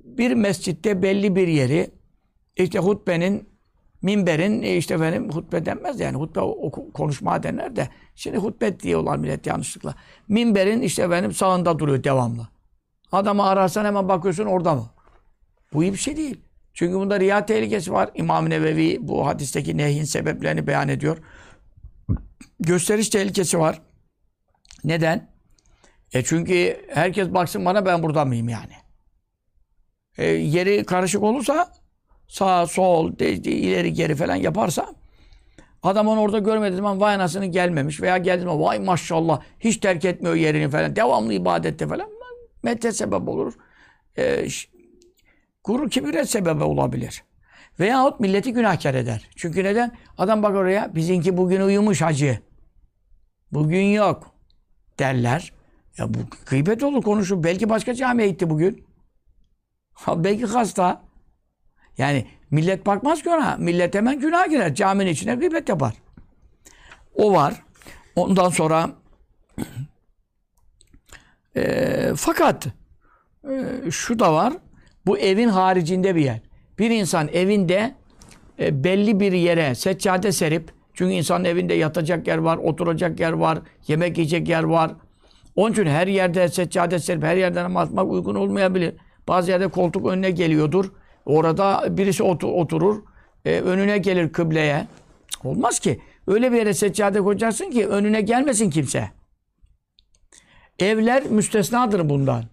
bir 0.05 0.35
mescitte 0.35 1.03
belli 1.03 1.37
bir 1.37 1.49
yeri 1.49 1.91
işte 2.57 2.79
hutbenin 2.79 3.49
minberin 4.03 4.63
e, 4.63 4.77
işte 4.77 5.01
benim 5.01 5.31
hutbe 5.31 5.67
denmez 5.67 6.01
yani 6.01 6.17
hutbe 6.17 6.41
oku, 6.41 6.93
konuşma 6.93 7.43
denler 7.43 7.77
de 7.77 7.89
şimdi 8.15 8.37
hutbe 8.37 8.81
diyorlar 8.81 9.17
millet 9.17 9.47
yanlışlıkla. 9.47 9.95
Minberin 10.29 10.83
işte 10.83 11.11
benim 11.11 11.33
sağında 11.33 11.79
duruyor 11.79 12.05
devamlı. 12.05 12.49
Adamı 13.15 13.45
ararsan 13.45 13.85
hemen 13.85 14.09
bakıyorsun 14.09 14.45
orada 14.45 14.75
mı? 14.75 14.91
Bu 15.73 15.83
iyi 15.83 15.93
bir 15.93 15.99
şey 15.99 16.17
değil. 16.17 16.41
Çünkü 16.75 16.95
bunda 16.95 17.21
riya 17.21 17.47
tehlikesi 17.47 17.93
var. 17.93 18.11
İmam 18.15 18.51
Nevevi 18.51 18.99
bu 19.01 19.27
hadisteki 19.27 19.77
nehyin 19.77 20.05
sebeplerini 20.05 20.67
beyan 20.67 20.89
ediyor. 20.89 21.19
Gösteriş 22.61 23.09
tehlikesi 23.09 23.59
var. 23.59 23.83
Neden? 24.85 25.31
E 26.13 26.25
çünkü 26.25 26.87
herkes 26.95 27.29
baksın 27.29 27.65
bana 27.65 27.87
ben 27.87 28.03
burada 28.03 28.25
mıyım 28.25 28.49
yani. 28.49 28.73
E, 30.19 30.27
yeri 30.27 30.85
karışık 30.85 31.23
olursa 31.23 31.73
sağ, 32.29 32.67
sol, 32.67 33.19
de, 33.19 33.45
de, 33.45 33.51
ileri 33.51 33.93
geri 33.93 34.15
falan 34.15 34.35
yaparsa 34.37 34.95
adam 35.83 36.09
onu 36.09 36.21
orada 36.21 36.39
görmediği 36.39 36.77
zaman 36.77 37.01
vay 37.01 37.15
anasını 37.15 37.47
gelmemiş 37.47 38.01
veya 38.01 38.19
geldi 38.19 38.47
vay 38.47 38.79
maşallah 38.79 39.41
hiç 39.61 39.77
terk 39.77 40.05
etmiyor 40.05 40.35
yerini 40.35 40.71
falan 40.71 40.97
devamlı 40.97 41.33
ibadette 41.33 41.89
falan 41.89 42.09
mette 42.65 42.93
sebep 42.93 43.29
olur. 43.29 43.55
E, 44.19 44.47
gurur 45.65 45.91
kibire 45.91 46.25
sebebi 46.25 46.65
olabilir. 46.65 47.25
Veyahut 47.81 48.21
milleti 48.21 48.53
günahkar 48.53 48.95
eder. 48.95 49.29
Çünkü 49.37 49.65
neden? 49.65 49.93
Adam 50.19 50.43
bak 50.43 50.57
oraya 50.57 50.95
bizimki 50.95 51.37
bugün 51.37 51.61
uyumuş 51.61 52.03
hacı. 52.03 52.39
Bugün 53.53 53.85
yok 53.85 54.35
derler. 54.99 55.53
Ya 55.99 56.15
bu 56.15 56.19
gıybet 56.47 56.83
olur 56.83 57.03
konuşur. 57.03 57.43
Belki 57.45 57.69
başka 57.69 57.95
camiye 57.95 58.29
gitti 58.29 58.51
bugün. 58.51 58.85
Belki 60.09 60.47
hasta. 60.47 61.03
Yani 61.99 62.27
millet 62.51 62.87
bakmaz 62.87 63.23
ki 63.23 63.31
ona. 63.31 63.57
Millet 63.57 63.95
hemen 63.95 64.21
günah 64.21 64.51
girer. 64.51 64.75
Caminin 64.75 65.11
içine 65.11 65.35
gıybet 65.35 65.69
yapar. 65.69 65.95
O 67.15 67.33
var. 67.33 67.63
Ondan 68.17 68.49
sonra 68.49 68.91
e, 71.57 72.13
fakat 72.17 72.67
e, 73.51 73.91
şu 73.91 74.19
da 74.19 74.35
var. 74.35 74.53
Bu 75.07 75.19
evin 75.19 75.49
haricinde 75.49 76.15
bir 76.15 76.21
yer. 76.21 76.41
Bir 76.79 76.91
insan 76.91 77.29
evinde 77.29 77.95
e, 78.59 78.85
belli 78.85 79.21
bir 79.21 79.33
yere 79.33 79.75
seccade 79.75 80.33
serip 80.33 80.71
çünkü 80.95 81.13
insanın 81.13 81.45
evinde 81.45 81.75
yatacak 81.75 82.27
yer 82.27 82.39
var, 82.39 82.57
oturacak 82.57 83.21
yer 83.21 83.33
var, 83.33 83.59
yemek 83.89 84.19
yiyecek 84.19 84.49
yer 84.49 84.63
var. 84.63 84.91
Onun 85.57 85.73
için 85.73 85.87
her 85.87 86.07
yerde 86.07 86.49
seccade 86.49 86.99
serip 86.99 87.23
her 87.23 87.37
yerden 87.37 87.65
namaz 87.65 87.89
atmak 87.89 88.11
uygun 88.11 88.35
olmayabilir. 88.35 88.95
Bazı 89.29 89.51
yerde 89.51 89.69
koltuk 89.69 90.07
önüne 90.07 90.31
geliyordur. 90.31 90.93
Orada 91.27 91.85
birisi 91.97 92.23
otur, 92.23 92.49
oturur. 92.49 93.03
E, 93.45 93.61
önüne 93.61 93.99
gelir 93.99 94.33
kıbleye. 94.33 94.87
Olmaz 95.45 95.79
ki. 95.79 96.01
Öyle 96.27 96.53
bir 96.53 96.57
yere 96.57 96.75
seccade 96.75 97.21
koyacaksın 97.21 97.71
ki 97.71 97.87
önüne 97.89 98.21
gelmesin 98.21 98.71
kimse. 98.71 99.11
Evler 100.79 101.27
müstesnadır 101.27 102.09
bundan. 102.09 102.45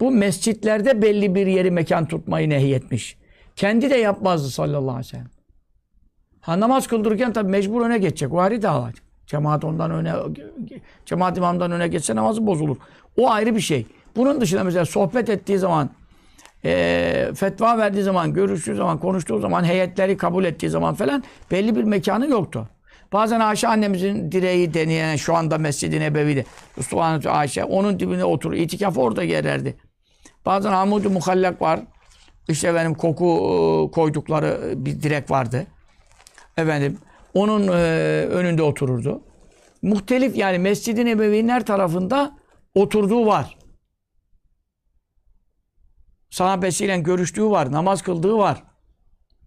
Bu 0.00 0.10
mescitlerde 0.10 1.02
belli 1.02 1.34
bir 1.34 1.46
yeri 1.46 1.70
mekan 1.70 2.06
tutmayı 2.06 2.50
nehyetmiş. 2.50 3.16
Kendi 3.56 3.90
de 3.90 3.96
yapmazdı 3.96 4.50
sallallahu 4.50 4.80
aleyhi 4.80 4.98
ve 4.98 5.04
sellem. 5.04 5.30
Ha 6.40 6.60
namaz 6.60 6.86
kıldırırken 6.86 7.32
tabi 7.32 7.50
mecbur 7.50 7.86
öne 7.86 7.98
geçecek. 7.98 8.32
O 8.32 8.40
ayrı 8.40 8.62
dava. 8.62 8.90
Cemaat 9.26 9.64
ondan 9.64 9.90
öne, 9.90 10.14
cemaat 11.06 11.38
imamdan 11.38 11.72
öne 11.72 11.88
geçse 11.88 12.16
namazı 12.16 12.46
bozulur. 12.46 12.76
O 13.16 13.30
ayrı 13.30 13.56
bir 13.56 13.60
şey. 13.60 13.86
Bunun 14.16 14.40
dışında 14.40 14.64
mesela 14.64 14.84
sohbet 14.84 15.28
ettiği 15.28 15.58
zaman, 15.58 15.90
e, 16.64 17.32
fetva 17.34 17.78
verdiği 17.78 18.02
zaman, 18.02 18.34
görüştüğü 18.34 18.74
zaman, 18.74 18.98
konuştuğu 18.98 19.38
zaman, 19.38 19.64
heyetleri 19.64 20.16
kabul 20.16 20.44
ettiği 20.44 20.70
zaman 20.70 20.94
falan 20.94 21.24
belli 21.50 21.76
bir 21.76 21.84
mekanı 21.84 22.30
yoktu. 22.30 22.68
Bazen 23.12 23.40
Ayşe 23.40 23.68
annemizin 23.68 24.32
direği 24.32 24.74
deneyen 24.74 25.16
şu 25.16 25.34
anda 25.34 25.58
Mescid-i 25.58 26.00
Nebevi'de. 26.00 26.44
Mustafa 26.76 27.30
Ayşe 27.30 27.64
onun 27.64 28.00
dibine 28.00 28.24
oturur. 28.24 28.54
İtikaf 28.54 28.98
orada 28.98 29.24
gererdi. 29.24 29.76
Bazen 30.46 30.70
Hamud-u 30.70 31.10
Muhallak 31.10 31.62
var. 31.62 31.80
İşte 32.48 32.74
benim 32.74 32.94
koku 32.94 33.24
e, 33.24 33.90
koydukları 33.90 34.74
bir 34.76 35.02
direk 35.02 35.30
vardı. 35.30 35.66
Efendim 36.56 36.98
onun 37.34 37.68
e, 37.68 37.72
önünde 38.26 38.62
otururdu. 38.62 39.22
Muhtelif 39.82 40.36
yani 40.36 40.58
Mescid-i 40.58 41.04
Nebevi'nin 41.04 41.48
her 41.48 41.66
tarafında 41.66 42.38
oturduğu 42.74 43.26
var. 43.26 43.56
Sahabesiyle 46.30 46.98
görüştüğü 46.98 47.50
var, 47.50 47.72
namaz 47.72 48.02
kıldığı 48.02 48.36
var. 48.36 48.62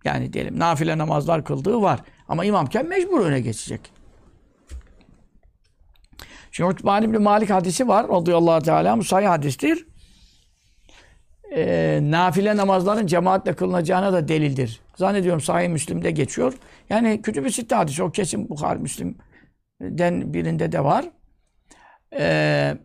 Yani 0.03 0.33
diyelim 0.33 0.59
nafile 0.59 0.97
namazlar 0.97 1.45
kıldığı 1.45 1.81
var. 1.81 1.99
Ama 2.29 2.45
imamken 2.45 2.87
mecbur 2.87 3.19
öne 3.19 3.39
geçecek. 3.39 3.81
Şimdi 6.51 6.69
Utbani 6.69 7.05
İbni 7.05 7.17
Malik 7.17 7.49
hadisi 7.49 7.87
var. 7.87 8.07
Radıyallahu 8.09 8.61
teala 8.61 9.01
sahih 9.01 9.27
hadistir. 9.27 9.87
Ee, 11.55 11.99
nafile 12.01 12.57
namazların 12.57 13.07
cemaatle 13.07 13.53
kılınacağına 13.53 14.13
da 14.13 14.27
delildir. 14.27 14.81
Zannediyorum 14.95 15.41
sahih 15.41 15.69
Müslim'de 15.69 16.11
geçiyor. 16.11 16.53
Yani 16.89 17.21
kütüb-i 17.21 17.51
sitte 17.51 17.75
hadisi. 17.75 18.03
O 18.03 18.11
kesin 18.11 18.49
Bukhari 18.49 18.79
Müslim'den 18.79 20.33
birinde 20.33 20.71
de 20.71 20.83
var. 20.83 21.05
Ee, 22.19 22.77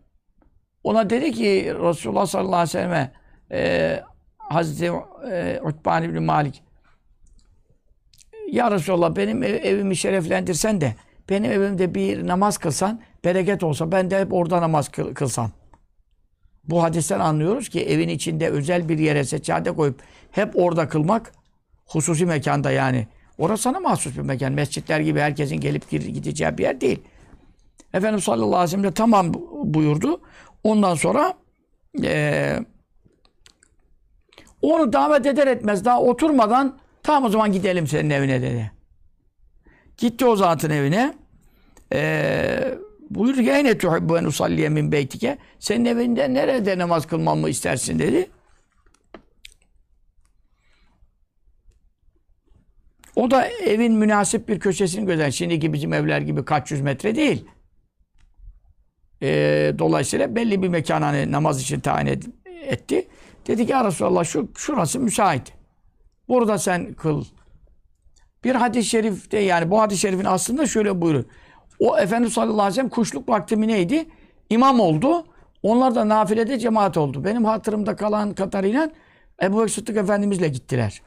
ona 0.83 1.09
dedi 1.09 1.31
ki 1.31 1.73
Resulullah 1.83 2.25
sallallahu 2.25 2.55
aleyhi 2.55 2.67
ve 2.67 2.71
selleme 2.71 3.13
e, 3.51 4.01
Hazreti 4.37 4.91
e, 5.31 5.61
Utbani 5.63 6.05
İbni 6.05 6.19
Malik 6.19 6.63
ya 8.53 8.71
Resulallah 8.71 9.15
benim 9.15 9.43
ev, 9.43 9.53
evimi 9.53 9.95
şereflendirsen 9.95 10.81
de 10.81 10.95
benim 11.29 11.51
evimde 11.51 11.95
bir 11.95 12.27
namaz 12.27 12.57
kılsan 12.57 13.01
bereket 13.25 13.63
olsa 13.63 13.91
ben 13.91 14.11
de 14.11 14.19
hep 14.19 14.33
orada 14.33 14.61
namaz 14.61 14.89
kıl, 14.89 15.13
kılsam. 15.13 15.51
Bu 16.63 16.83
hadisten 16.83 17.19
anlıyoruz 17.19 17.69
ki 17.69 17.85
evin 17.85 18.09
içinde 18.09 18.49
özel 18.49 18.89
bir 18.89 18.99
yere 18.99 19.23
seccade 19.23 19.71
koyup 19.71 20.01
hep 20.31 20.51
orada 20.55 20.89
kılmak 20.89 21.31
hususi 21.85 22.25
mekanda 22.25 22.71
yani. 22.71 23.07
Orası 23.37 23.63
sana 23.63 23.79
mahsus 23.79 24.15
bir 24.15 24.21
mekan. 24.21 24.53
Mescitler 24.53 24.99
gibi 24.99 25.19
herkesin 25.19 25.59
gelip 25.59 25.89
gideceği 25.89 26.57
bir 26.57 26.63
yer 26.63 26.81
değil. 26.81 27.01
Efendimiz 27.93 28.23
sallallahu 28.23 28.55
aleyhi 28.55 28.63
ve 28.63 28.67
sellem 28.67 28.83
de 28.83 28.93
tamam 28.93 29.33
buyurdu. 29.63 30.21
Ondan 30.63 30.95
sonra 30.95 31.33
e, 32.03 32.59
Onu 34.61 34.93
davet 34.93 35.25
eder 35.25 35.47
etmez 35.47 35.85
daha 35.85 36.01
oturmadan 36.01 36.82
tamam 37.03 37.23
o 37.23 37.29
zaman 37.29 37.51
gidelim 37.51 37.87
senin 37.87 38.09
evine 38.09 38.41
dedi. 38.41 38.71
Gitti 39.97 40.25
o 40.25 40.35
zatın 40.35 40.69
evine. 40.69 41.13
Ee, 41.93 42.77
buyurdu 43.09 43.41
ki 43.41 43.51
eyne 43.51 43.77
tuhibbu 43.77 44.17
en 44.17 44.23
usalliye 44.23 44.69
min 44.69 44.91
beytike. 44.91 45.37
Senin 45.59 45.85
evinde 45.85 46.33
nerede 46.33 46.77
namaz 46.77 47.07
kılmamı 47.07 47.49
istersin 47.49 47.99
dedi. 47.99 48.29
O 53.15 53.31
da 53.31 53.47
evin 53.47 53.93
münasip 53.93 54.47
bir 54.49 54.59
köşesini 54.59 55.05
gözer. 55.05 55.31
Şimdiki 55.31 55.73
bizim 55.73 55.93
evler 55.93 56.21
gibi 56.21 56.45
kaç 56.45 56.71
yüz 56.71 56.81
metre 56.81 57.15
değil. 57.15 57.45
Ee, 59.21 59.73
dolayısıyla 59.79 60.35
belli 60.35 60.61
bir 60.61 60.67
mekan 60.69 61.01
hani 61.01 61.31
namaz 61.31 61.61
için 61.61 61.79
tayin 61.79 62.07
et- 62.07 62.27
etti. 62.45 63.07
Dedi 63.47 63.65
ki 63.65 63.71
ya 63.71 63.85
Resulallah 63.85 64.23
şu, 64.23 64.51
şurası 64.57 64.99
müsait. 64.99 65.53
Burada 66.27 66.57
sen 66.57 66.93
kıl. 66.93 67.25
Bir 68.43 68.55
hadis-i 68.55 68.89
şerifte 68.89 69.39
yani 69.39 69.71
bu 69.71 69.81
hadis-i 69.81 70.01
şerifin 70.01 70.25
aslında 70.25 70.67
şöyle 70.67 71.01
buyurur. 71.01 71.23
O 71.79 71.97
Efendimiz 71.97 72.33
sallallahu 72.33 72.53
aleyhi 72.53 72.69
ve 72.69 72.75
sellem 72.75 72.89
kuşluk 72.89 73.29
vakti 73.29 73.55
mi 73.55 73.67
neydi? 73.67 74.05
İmam 74.49 74.79
oldu. 74.79 75.25
Onlar 75.63 75.95
da 75.95 76.09
nafilede 76.09 76.59
cemaat 76.59 76.97
oldu. 76.97 77.23
Benim 77.23 77.45
hatırımda 77.45 77.95
kalan 77.95 78.33
kadarıyla 78.33 78.89
Ebu 79.43 79.61
Bekir 79.61 79.73
Sıddık 79.73 79.97
Efendimizle 79.97 80.47
gittiler. 80.47 81.01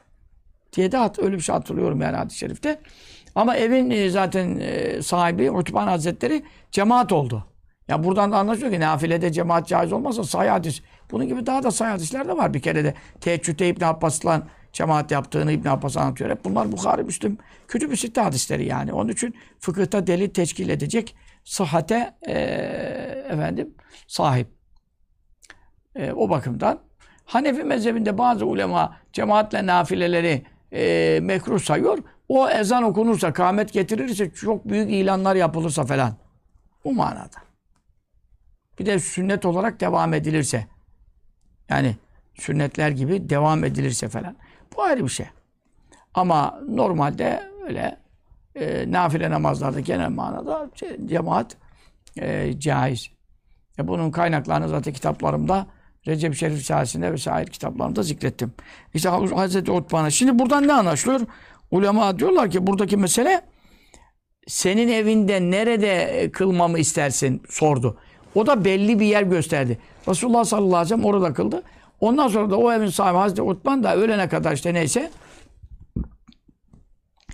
Diye 0.75 0.91
de 0.91 0.97
hat, 0.97 1.19
öyle 1.19 1.35
bir 1.35 1.41
şey 1.41 1.55
hatırlıyorum 1.55 2.01
yani 2.01 2.17
hadis-i 2.17 2.37
şerifte. 2.37 2.79
Ama 3.35 3.55
evin 3.55 3.89
e, 3.89 4.09
zaten 4.09 4.59
e, 4.59 5.01
sahibi 5.01 5.51
Utban 5.51 5.87
Hazretleri 5.87 6.43
cemaat 6.71 7.11
oldu. 7.11 7.45
Ya 7.87 8.03
buradan 8.03 8.31
da 8.31 8.37
anlaşılıyor 8.37 8.73
ki 8.73 8.79
nafilede 8.79 9.31
cemaat 9.31 9.67
caiz 9.67 9.93
olmazsa 9.93 10.23
sahih 10.23 10.51
hadis. 10.51 10.81
Bunun 11.11 11.27
gibi 11.27 11.45
daha 11.45 11.63
da 11.63 11.71
sahih 11.71 11.91
hadisler 11.91 12.27
de 12.27 12.37
var. 12.37 12.53
Bir 12.53 12.61
kere 12.61 12.83
de 12.83 12.93
teheccüde 13.21 13.67
İbn 13.67 13.83
Abbas'la 13.83 14.47
cemaat 14.73 15.11
yaptığını 15.11 15.51
İbn 15.51 15.67
Abbas 15.67 15.97
anlatıyor. 15.97 16.29
Hep 16.29 16.45
bunlar 16.45 16.71
Bukhari, 16.71 17.03
Müslüm, 17.03 17.37
kütüb-i 17.67 17.97
sitte 17.97 18.21
hadisleri 18.21 18.65
yani. 18.65 18.93
Onun 18.93 19.09
için 19.09 19.35
fıkıhta 19.59 20.07
delil 20.07 20.29
teşkil 20.29 20.69
edecek 20.69 21.15
sıhhate 21.43 22.13
e, 22.27 22.33
efendim 23.29 23.73
sahip. 24.07 24.47
E, 25.95 26.11
o 26.11 26.29
bakımdan 26.29 26.79
Hanefi 27.27 27.63
mezhebinde 27.63 28.17
bazı 28.17 28.45
ulema 28.45 28.97
cemaatle 29.13 29.65
nafileleri 29.65 30.45
e, 30.71 31.19
mekruh 31.21 31.59
sayıyor. 31.59 31.97
O 32.29 32.49
ezan 32.49 32.83
okunursa, 32.83 33.33
kâhmet 33.33 33.73
getirirse, 33.73 34.31
çok 34.31 34.69
büyük 34.69 34.91
ilanlar 34.91 35.35
yapılırsa 35.35 35.85
falan. 35.85 36.15
Bu 36.83 36.93
manada. 36.93 37.37
Bir 38.79 38.85
de 38.85 38.99
sünnet 38.99 39.45
olarak 39.45 39.79
devam 39.79 40.13
edilirse. 40.13 40.67
Yani 41.69 41.95
sünnetler 42.35 42.89
gibi 42.89 43.29
devam 43.29 43.63
edilirse 43.63 44.09
falan. 44.09 44.35
Bu 44.77 44.83
ayrı 44.83 45.03
bir 45.03 45.09
şey. 45.09 45.25
Ama 46.13 46.59
normalde 46.69 47.43
öyle 47.67 47.97
e, 48.55 48.91
nafile 48.91 49.29
namazlarda 49.29 49.79
genel 49.79 50.09
manada 50.09 50.69
ce- 50.75 51.07
cemaat 51.07 51.57
e, 52.21 52.59
caiz. 52.59 53.09
E, 53.79 53.87
bunun 53.87 54.11
kaynaklarını 54.11 54.69
zaten 54.69 54.93
kitaplarımda 54.93 55.67
Recep 56.07 56.35
Şerif 56.35 56.59
Risalesi'nde 56.59 57.13
vesaire 57.13 57.51
kitaplarımda 57.51 58.03
zikrettim. 58.03 58.53
İşte 58.93 59.09
Hazreti 59.09 59.71
Utban'a. 59.71 60.09
Şimdi 60.09 60.39
buradan 60.39 60.67
ne 60.67 60.73
anlaşılıyor? 60.73 61.21
Ulema 61.71 62.19
diyorlar 62.19 62.51
ki 62.51 62.67
buradaki 62.67 62.97
mesele 62.97 63.41
senin 64.47 64.87
evinde 64.87 65.41
nerede 65.41 66.03
e, 66.03 66.31
kılmamı 66.31 66.79
istersin 66.79 67.43
sordu. 67.49 67.97
O 68.35 68.47
da 68.47 68.65
belli 68.65 68.99
bir 68.99 69.05
yer 69.05 69.23
gösterdi. 69.23 69.77
Resulullah 70.07 70.43
sallallahu 70.45 70.75
aleyhi 70.75 70.85
ve 70.85 70.89
sellem 70.89 71.05
orada 71.05 71.33
kıldı. 71.33 71.63
Ondan 71.99 72.27
sonra 72.27 72.49
da 72.49 72.57
o 72.57 72.71
evin 72.71 72.87
sahibi 72.87 73.17
Hazreti 73.17 73.41
Utban 73.41 73.83
da 73.83 73.95
ölene 73.95 74.29
kadar 74.29 74.53
işte 74.53 74.73
neyse 74.73 75.11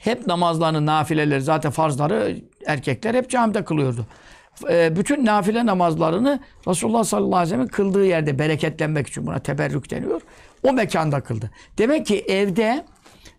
hep 0.02 0.28
namazlarını, 0.28 0.86
nafileleri 0.86 1.42
zaten 1.42 1.72
farzları 1.72 2.38
erkekler 2.66 3.14
hep 3.16 3.30
camide 3.30 3.64
kılıyordu. 3.64 4.06
E, 4.70 4.96
bütün 4.96 5.26
nafile 5.26 5.66
namazlarını 5.66 6.40
Resulullah 6.68 7.04
sallallahu 7.04 7.36
aleyhi 7.36 7.46
ve 7.46 7.50
sellem'in 7.50 7.68
kıldığı 7.68 8.06
yerde 8.06 8.40
bereketlenmek 8.40 9.08
için 9.08 9.28
buna 9.28 9.40
teberrük 9.40 9.92
deniyor. 9.92 10.22
O 10.64 10.74
mekanda 10.74 11.22
kıldı. 11.22 11.52
Demek 11.78 12.06
ki 12.06 12.20
evde 12.20 12.86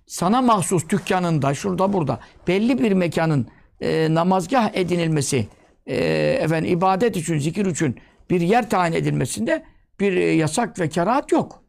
sana 0.07 0.43
mahsus 0.43 0.89
dükkanında, 0.89 1.55
şurada 1.55 1.93
burada 1.93 2.21
belli 2.49 2.79
bir 2.79 2.93
mekanın 2.93 3.47
e, 3.81 4.15
namazgah 4.15 4.71
edinilmesi, 4.75 5.49
e, 5.87 5.97
efendim 6.41 6.73
ibadet 6.73 7.17
için, 7.17 7.39
zikir 7.39 7.67
için 7.67 7.97
bir 8.31 8.41
yer 8.41 8.71
tayin 8.71 8.93
edilmesinde 8.93 9.65
bir 10.01 10.17
e, 10.17 10.33
yasak 10.33 10.81
ve 10.81 10.89
kerahat 10.89 11.33
yok. 11.33 11.65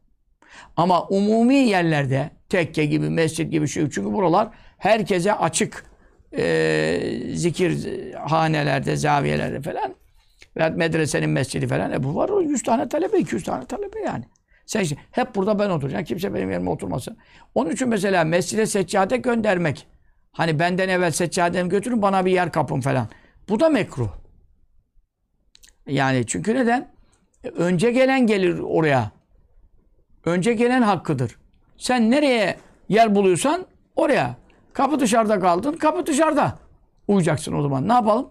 Ama 0.76 1.06
umumi 1.06 1.54
yerlerde 1.56 2.30
tekke 2.48 2.84
gibi, 2.84 3.10
mescit 3.10 3.50
gibi 3.50 3.68
şey 3.68 3.90
çünkü 3.90 4.12
buralar 4.12 4.48
herkese 4.78 5.32
açık 5.32 5.84
e, 6.38 7.00
zikir 7.34 7.86
hanelerde, 8.14 8.96
zaviyelerde 8.96 9.60
falan 9.60 9.94
veya 10.56 10.70
medresenin 10.70 11.30
mescidi 11.30 11.66
falan. 11.66 11.92
E 11.92 12.02
bu 12.02 12.14
var 12.14 12.28
o 12.28 12.40
100 12.40 12.62
tane 12.62 12.88
talebe, 12.88 13.18
200 13.18 13.44
tane 13.44 13.66
talebe 13.66 14.00
yani. 14.00 14.24
Sen 14.66 14.80
işte, 14.80 14.96
hep 15.10 15.34
burada 15.34 15.58
ben 15.58 15.70
oturacağım. 15.70 16.04
Kimse 16.04 16.34
benim 16.34 16.50
yerime 16.50 16.70
oturmasın. 16.70 17.18
Onun 17.54 17.70
için 17.70 17.88
mesela 17.88 18.24
mescide 18.24 18.66
seccade 18.66 19.16
göndermek. 19.16 19.86
Hani 20.32 20.58
benden 20.58 20.88
evvel 20.88 21.10
seccademi 21.10 21.68
götürün 21.68 22.02
bana 22.02 22.26
bir 22.26 22.32
yer 22.32 22.52
kapın 22.52 22.80
falan. 22.80 23.08
Bu 23.48 23.60
da 23.60 23.68
mekruh. 23.68 24.08
Yani 25.86 26.26
çünkü 26.26 26.54
neden? 26.54 26.95
Önce 27.56 27.90
gelen 27.90 28.26
gelir 28.26 28.58
oraya. 28.58 29.10
Önce 30.24 30.54
gelen 30.54 30.82
hakkıdır. 30.82 31.36
Sen 31.76 32.10
nereye 32.10 32.56
yer 32.88 33.14
buluyorsan 33.14 33.66
oraya. 33.96 34.36
Kapı 34.72 35.00
dışarıda 35.00 35.40
kaldın, 35.40 35.72
kapı 35.72 36.06
dışarıda. 36.06 36.58
Uyuyacaksın 37.08 37.52
o 37.52 37.62
zaman. 37.62 37.88
Ne 37.88 37.92
yapalım? 37.92 38.28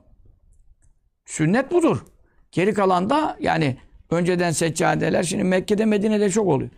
Sünnet 1.26 1.72
budur. 1.72 2.06
Geri 2.52 2.74
kalan 2.74 3.10
da 3.10 3.38
yani 3.40 3.78
önceden 4.12 4.52
seccadeler 4.52 5.24
şimdi 5.24 5.44
Mekke'de 5.44 5.86
Medine'de 5.86 6.30
çok 6.30 6.48
oluyor. 6.48 6.70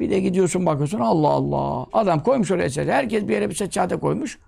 Bir 0.00 0.10
de 0.10 0.20
gidiyorsun 0.20 0.66
bakıyorsun 0.66 1.00
Allah 1.00 1.28
Allah. 1.28 1.86
Adam 1.92 2.22
koymuş 2.22 2.50
oraya 2.50 2.70
seccade. 2.70 2.92
Herkes 2.92 3.28
bir 3.28 3.32
yere 3.32 3.50
bir 3.50 3.54
seccade 3.54 3.96
koymuş. 3.96 4.38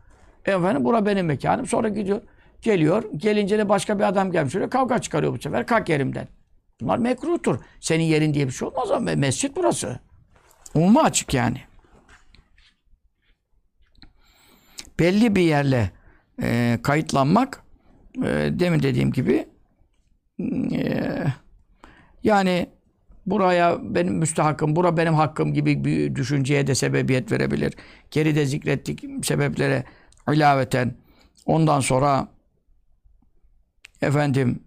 Efendim 0.46 0.84
bura 0.84 1.06
benim 1.06 1.26
mekanım. 1.26 1.66
Sonra 1.66 1.88
gidiyor. 1.88 2.22
Geliyor. 2.62 3.04
Gelince 3.16 3.58
de 3.58 3.68
başka 3.68 3.98
bir 3.98 4.04
adam 4.04 4.32
gelmiş 4.32 4.56
oraya. 4.56 4.70
Kavga 4.70 4.98
çıkarıyor 4.98 5.32
bu 5.32 5.38
sefer. 5.38 5.66
Kalk 5.66 5.88
yerimden. 5.88 6.28
Bunlar 6.82 6.98
mekruhtur. 6.98 7.58
Senin 7.80 8.04
yerin 8.04 8.34
diye 8.34 8.46
bir 8.46 8.52
şey 8.52 8.68
olmaz 8.68 8.90
ama 8.90 9.14
mescit 9.14 9.56
burası. 9.56 10.00
Umuma 10.74 11.02
açık 11.02 11.34
yani. 11.34 11.60
Belli 14.98 15.36
bir 15.36 15.42
yerle 15.42 15.90
e, 16.42 16.78
kayıtlanmak 16.82 17.64
e, 18.16 18.48
demin 18.50 18.82
dediğim 18.82 19.12
gibi 19.12 19.48
e, 20.72 21.24
yani 22.24 22.70
buraya 23.26 23.94
benim 23.94 24.14
müstahakım, 24.14 24.76
bura 24.76 24.96
benim 24.96 25.14
hakkım 25.14 25.54
gibi 25.54 25.84
bir 25.84 26.14
düşünceye 26.14 26.66
de 26.66 26.74
sebebiyet 26.74 27.32
verebilir. 27.32 27.74
Geride 28.10 28.46
zikrettik 28.46 29.04
sebeplere 29.22 29.84
ilaveten 30.32 30.94
ondan 31.46 31.80
sonra 31.80 32.28
efendim 34.02 34.60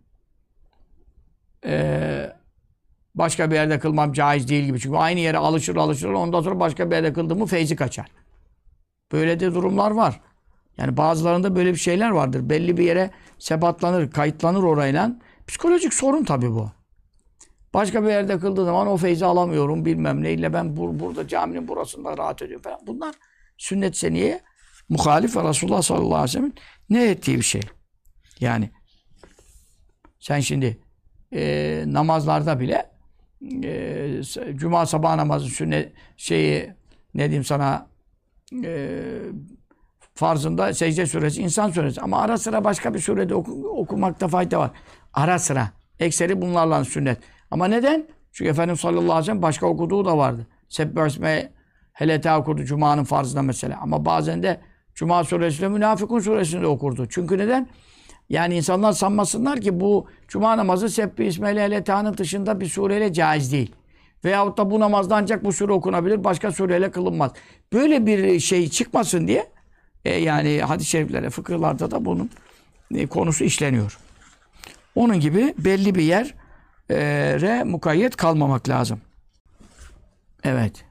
eee 1.65 2.35
başka 3.15 3.51
bir 3.51 3.55
yerde 3.55 3.79
kılmam 3.79 4.13
caiz 4.13 4.47
değil 4.47 4.63
gibi. 4.63 4.79
Çünkü 4.79 4.97
aynı 4.97 5.19
yere 5.19 5.37
alışır 5.37 5.75
alışır 5.75 6.09
ondan 6.09 6.41
sonra 6.41 6.59
başka 6.59 6.91
bir 6.91 6.95
yerde 6.95 7.13
kıldığımı 7.13 7.45
feyzi 7.45 7.75
kaçar. 7.75 8.07
Böyle 9.11 9.39
de 9.39 9.53
durumlar 9.53 9.91
var. 9.91 10.21
Yani 10.77 10.97
bazılarında 10.97 11.55
böyle 11.55 11.71
bir 11.73 11.77
şeyler 11.79 12.09
vardır. 12.09 12.49
Belli 12.49 12.77
bir 12.77 12.83
yere 12.83 13.11
sebatlanır, 13.39 14.11
kayıtlanır 14.11 14.63
orayla. 14.63 15.19
Psikolojik 15.47 15.93
sorun 15.93 16.23
tabii 16.23 16.51
bu. 16.51 16.71
Başka 17.73 18.03
bir 18.03 18.07
yerde 18.07 18.39
kıldığı 18.39 18.65
zaman 18.65 18.87
o 18.87 18.97
feyzi 18.97 19.25
alamıyorum 19.25 19.85
bilmem 19.85 20.23
neyle 20.23 20.53
ben 20.53 20.77
bur 20.77 20.99
burada 20.99 21.27
caminin 21.27 21.67
burasında 21.67 22.17
rahat 22.17 22.41
ediyorum 22.41 22.63
falan. 22.63 22.79
Bunlar 22.87 23.15
sünnet 23.57 23.97
seniyeye 23.97 24.41
muhalif 24.89 25.35
ve 25.35 25.49
Resulullah 25.49 25.81
sallallahu 25.81 26.15
aleyhi 26.15 26.23
ve 26.23 26.27
sellem'in 26.27 26.55
ne 26.89 27.09
ettiği 27.09 27.37
bir 27.37 27.43
şey. 27.43 27.61
Yani 28.39 28.69
sen 30.19 30.39
şimdi 30.39 30.84
e, 31.35 31.83
namazlarda 31.87 32.59
bile 32.59 32.85
e, 33.63 34.21
cuma 34.55 34.85
sabah 34.85 35.15
namazı 35.15 35.45
sünnet 35.45 35.93
şeyi 36.17 36.73
ne 37.13 37.23
diyeyim 37.23 37.43
sana 37.43 37.87
e, 38.63 38.99
farzında 40.15 40.73
secde 40.73 41.05
suresi, 41.05 41.41
insan 41.41 41.69
suresi. 41.69 42.01
Ama 42.01 42.21
ara 42.21 42.37
sıra 42.37 42.63
başka 42.63 42.93
bir 42.93 42.99
surede 42.99 43.35
oku, 43.35 43.69
okumakta 43.69 44.27
fayda 44.27 44.59
var. 44.59 44.71
Ara 45.13 45.39
sıra. 45.39 45.69
Ekseri 45.99 46.41
bunlarla 46.41 46.85
sünnet. 46.85 47.17
Ama 47.51 47.67
neden? 47.67 48.07
Çünkü 48.31 48.51
Efendimiz 48.51 48.79
sallallahu 48.79 49.03
aleyhi 49.03 49.19
ve 49.21 49.25
sellem 49.25 49.41
başka 49.41 49.67
okuduğu 49.67 50.05
da 50.05 50.17
vardı. 50.17 50.47
Sebbih 50.69 51.05
isme 51.05 51.51
helete 51.93 52.33
okudu 52.33 52.65
Cuma'nın 52.65 53.03
farzında 53.03 53.41
mesela. 53.41 53.79
Ama 53.81 54.05
bazen 54.05 54.43
de 54.43 54.59
Cuma 54.95 55.23
suresinde 55.23 55.67
Münafıkun 55.67 56.19
suresinde 56.19 56.67
okurdu. 56.67 57.07
Çünkü 57.09 57.37
neden? 57.37 57.69
Yani 58.29 58.55
insanlar 58.55 58.91
sanmasınlar 58.91 59.61
ki 59.61 59.79
bu 59.79 60.07
Cuma 60.27 60.57
namazı 60.57 60.89
Sebbih 60.89 61.27
isme 61.27 61.47
heleta'nın 61.47 62.17
dışında 62.17 62.59
bir 62.59 62.65
sureyle 62.65 63.13
caiz 63.13 63.51
değil. 63.51 63.71
Veyahut 64.25 64.57
da 64.57 64.71
bu 64.71 64.79
namazda 64.79 65.15
ancak 65.15 65.43
bu 65.43 65.53
sure 65.53 65.71
okunabilir, 65.71 66.23
başka 66.23 66.51
sureyle 66.51 66.91
kılınmaz. 66.91 67.31
Böyle 67.73 68.05
bir 68.05 68.39
şey 68.39 68.69
çıkmasın 68.69 69.27
diye 69.27 69.47
e, 70.05 70.19
yani 70.19 70.61
hadis-i 70.61 70.89
şeriflere, 70.89 71.29
fıkıhlarda 71.29 71.91
da 71.91 72.05
bunun 72.05 72.29
e, 72.95 73.07
konusu 73.07 73.43
işleniyor. 73.43 73.97
Onun 74.95 75.19
gibi 75.19 75.53
belli 75.57 75.95
bir 75.95 76.03
yere 76.03 77.63
mukayyet 77.63 78.15
kalmamak 78.15 78.69
lazım. 78.69 79.01
Evet. 80.43 80.85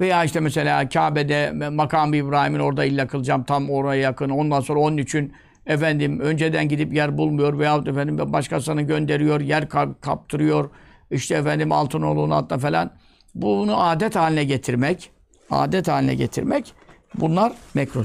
Veya 0.00 0.24
işte 0.24 0.40
mesela 0.40 0.88
Kabe'de 0.88 1.70
makam 1.70 2.14
İbrahim'in 2.14 2.58
orada 2.58 2.84
illa 2.84 3.06
kılacağım 3.06 3.44
tam 3.44 3.70
oraya 3.70 4.00
yakın. 4.00 4.28
Ondan 4.30 4.60
sonra 4.60 4.80
onun 4.80 4.96
için 4.96 5.32
efendim 5.66 6.20
önceden 6.20 6.68
gidip 6.68 6.94
yer 6.94 7.18
bulmuyor 7.18 7.58
veyahut 7.58 7.88
efendim 7.88 8.32
başkasını 8.32 8.82
gönderiyor, 8.82 9.40
yer 9.40 9.62
ka- 9.62 10.00
kaptırıyor. 10.00 10.70
İşte 11.10 11.34
efendim 11.34 11.72
Altınoğlu'nun 11.72 12.30
hatta 12.30 12.58
falan. 12.58 12.90
Bunu 13.34 13.82
adet 13.82 14.16
haline 14.16 14.44
getirmek, 14.44 15.10
adet 15.50 15.88
haline 15.88 16.14
getirmek 16.14 16.74
bunlar 17.14 17.52
mekruh. 17.74 18.04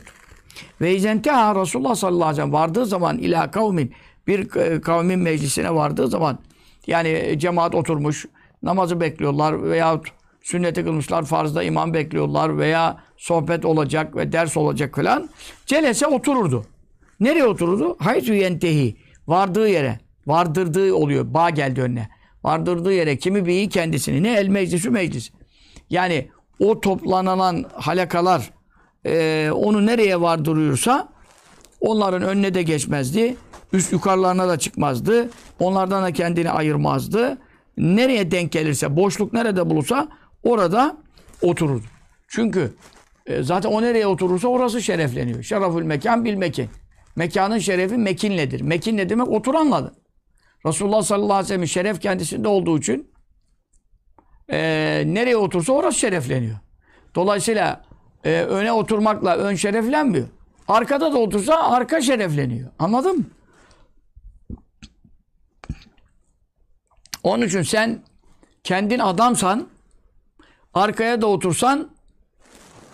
Ve 0.81 0.95
izenteha 0.95 1.55
Resulullah 1.61 1.95
sallallahu 1.95 2.23
aleyhi 2.23 2.33
ve 2.33 2.35
sellem 2.35 2.53
vardığı 2.53 2.85
zaman 2.85 3.17
ila 3.17 3.51
kavmin 3.51 3.93
bir 4.27 4.47
kavmin 4.81 5.19
meclisine 5.19 5.75
vardığı 5.75 6.07
zaman 6.07 6.39
yani 6.87 7.35
cemaat 7.37 7.75
oturmuş 7.75 8.25
namazı 8.63 9.01
bekliyorlar 9.01 9.63
veyahut 9.63 10.07
sünneti 10.41 10.83
kılmışlar 10.83 11.25
farzda 11.25 11.63
imam 11.63 11.93
bekliyorlar 11.93 12.57
veya 12.57 12.97
sohbet 13.17 13.65
olacak 13.65 14.15
ve 14.15 14.31
ders 14.31 14.57
olacak 14.57 14.95
falan. 14.95 15.29
Celese 15.65 16.07
otururdu. 16.07 16.65
Nereye 17.21 17.45
otururdu? 17.45 17.95
Haytü 17.99 18.33
yentehi. 18.33 18.95
Vardığı 19.27 19.69
yere. 19.69 19.99
Vardırdığı 20.27 20.93
oluyor. 20.93 21.33
Bağ 21.33 21.49
geldi 21.49 21.81
önüne. 21.81 22.09
Vardırdığı 22.43 22.93
yere 22.93 23.17
kimi 23.17 23.45
bihi 23.45 23.69
kendisini. 23.69 24.23
Ne? 24.23 24.33
El 24.33 24.47
meclisü 24.47 24.89
meclis. 24.89 25.31
Yani 25.89 26.29
o 26.59 26.81
toplanan 26.81 27.65
halakalar 27.73 28.51
e, 29.05 29.49
onu 29.53 29.85
nereye 29.85 30.21
vardırıyorsa 30.21 31.09
onların 31.79 32.21
önüne 32.21 32.53
de 32.53 32.63
geçmezdi. 32.63 33.35
Üst 33.73 33.93
yukarılarına 33.93 34.47
da 34.47 34.59
çıkmazdı. 34.59 35.29
Onlardan 35.59 36.03
da 36.03 36.13
kendini 36.13 36.49
ayırmazdı. 36.49 37.37
Nereye 37.77 38.31
denk 38.31 38.51
gelirse, 38.51 38.95
boşluk 38.95 39.33
nerede 39.33 39.69
bulursa 39.69 40.07
orada 40.43 40.97
otururdu. 41.41 41.85
Çünkü 42.27 42.73
e, 43.25 43.43
zaten 43.43 43.69
o 43.69 43.81
nereye 43.81 44.07
oturursa 44.07 44.47
orası 44.47 44.81
şerefleniyor. 44.81 45.43
Şerefül 45.43 45.83
mekan 45.83 46.25
bil 46.25 46.35
mekin. 46.35 46.69
Mekanın 47.15 47.57
şerefi 47.57 47.97
mekinledir. 47.97 48.61
Mekin 48.61 48.97
ne 48.97 49.09
demek? 49.09 49.27
Oturanladır. 49.27 49.93
Resulullah 50.65 51.01
sallallahu 51.01 51.33
aleyhi 51.33 51.43
ve 51.43 51.47
sellem 51.47 51.67
şeref 51.67 52.01
kendisinde 52.01 52.47
olduğu 52.47 52.77
için 52.77 53.11
e, 54.49 54.57
nereye 55.05 55.37
otursa 55.37 55.73
orası 55.73 55.99
şerefleniyor. 55.99 56.57
Dolayısıyla 57.15 57.81
e, 58.23 58.41
öne 58.41 58.71
oturmakla 58.71 59.35
ön 59.35 59.55
şereflenmiyor. 59.55 60.27
Arkada 60.67 61.13
da 61.13 61.17
otursa 61.17 61.55
arka 61.55 62.01
şerefleniyor. 62.01 62.69
Anladın 62.79 63.17
mı? 63.17 63.23
Onun 67.23 67.45
için 67.45 67.61
sen 67.61 68.03
kendin 68.63 68.99
adamsan 68.99 69.67
arkaya 70.73 71.21
da 71.21 71.27
otursan 71.27 71.89